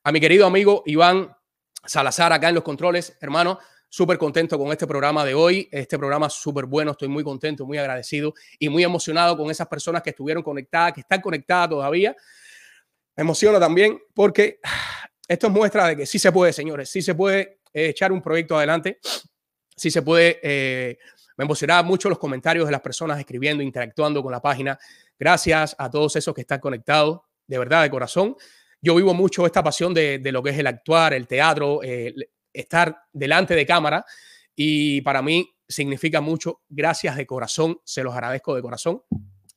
A 0.03 0.14
mi 0.14 0.22
querido 0.22 0.45
amigo 0.45 0.84
Iván 0.86 1.36
Salazar 1.88 2.33
acá 2.33 2.49
en 2.49 2.55
los 2.55 2.63
controles, 2.63 3.17
hermano, 3.21 3.59
súper 3.89 4.17
contento 4.17 4.59
con 4.59 4.71
este 4.71 4.85
programa 4.85 5.23
de 5.23 5.33
hoy. 5.33 5.69
Este 5.71 5.97
programa 5.97 6.29
súper 6.29 6.65
bueno, 6.65 6.91
estoy 6.91 7.07
muy 7.07 7.23
contento, 7.23 7.65
muy 7.65 7.77
agradecido 7.77 8.33
y 8.59 8.69
muy 8.69 8.83
emocionado 8.83 9.38
con 9.38 9.49
esas 9.49 9.67
personas 9.67 10.01
que 10.01 10.09
estuvieron 10.09 10.43
conectadas, 10.43 10.93
que 10.93 11.01
están 11.01 11.21
conectadas 11.21 11.69
todavía. 11.69 12.15
Me 13.15 13.21
emociona 13.21 13.59
también 13.59 13.99
porque 14.13 14.59
esto 15.27 15.47
es 15.47 15.53
muestra 15.53 15.88
de 15.88 15.97
que 15.97 16.05
sí 16.05 16.19
se 16.19 16.31
puede, 16.31 16.53
señores, 16.53 16.89
sí 16.89 17.01
se 17.01 17.15
puede 17.15 17.59
eh, 17.73 17.88
echar 17.88 18.11
un 18.11 18.21
proyecto 18.21 18.57
adelante, 18.57 18.99
sí 19.75 19.89
se 19.89 20.01
puede. 20.01 20.39
Eh, 20.43 20.97
me 21.38 21.45
emocionaba 21.45 21.83
mucho 21.83 22.09
los 22.09 22.17
comentarios 22.17 22.65
de 22.65 22.71
las 22.71 22.81
personas 22.81 23.19
escribiendo, 23.19 23.61
interactuando 23.63 24.23
con 24.23 24.31
la 24.31 24.41
página. 24.41 24.77
Gracias 25.19 25.75
a 25.77 25.89
todos 25.89 26.15
esos 26.15 26.33
que 26.33 26.41
están 26.41 26.59
conectados, 26.59 27.21
de 27.45 27.59
verdad, 27.59 27.83
de 27.83 27.91
corazón. 27.91 28.35
Yo 28.88 28.95
vivo 28.95 29.13
mucho 29.13 29.45
esta 29.45 29.61
pasión 29.61 29.93
de, 29.93 30.19
de 30.19 30.31
lo 30.31 30.41
que 30.41 30.51
es 30.51 30.57
el 30.59 30.65
actuar, 30.65 31.13
el 31.13 31.27
teatro, 31.27 31.83
eh, 31.83 32.15
estar 32.53 32.95
delante 33.11 33.53
de 33.53 33.65
cámara 33.65 34.05
y 34.55 35.01
para 35.01 35.21
mí 35.21 35.53
significa 35.67 36.21
mucho. 36.21 36.61
Gracias 36.69 37.17
de 37.17 37.27
corazón, 37.27 37.81
se 37.83 38.01
los 38.01 38.13
agradezco 38.13 38.55
de 38.55 38.61
corazón. 38.61 39.03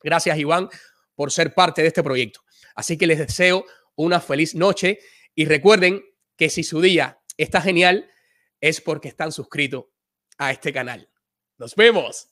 Gracias, 0.03 0.37
Iván, 0.37 0.67
por 1.15 1.31
ser 1.31 1.53
parte 1.53 1.81
de 1.81 1.87
este 1.87 2.03
proyecto. 2.03 2.41
Así 2.75 2.97
que 2.97 3.07
les 3.07 3.19
deseo 3.19 3.63
una 3.95 4.19
feliz 4.19 4.53
noche 4.53 4.99
y 5.33 5.45
recuerden 5.45 6.03
que 6.35 6.49
si 6.49 6.65
su 6.65 6.81
día 6.81 7.21
está 7.37 7.61
genial 7.61 8.11
es 8.59 8.81
porque 8.81 9.07
están 9.07 9.31
suscritos 9.31 9.85
a 10.39 10.51
este 10.51 10.73
canal. 10.73 11.09
Nos 11.57 11.73
vemos. 11.77 12.30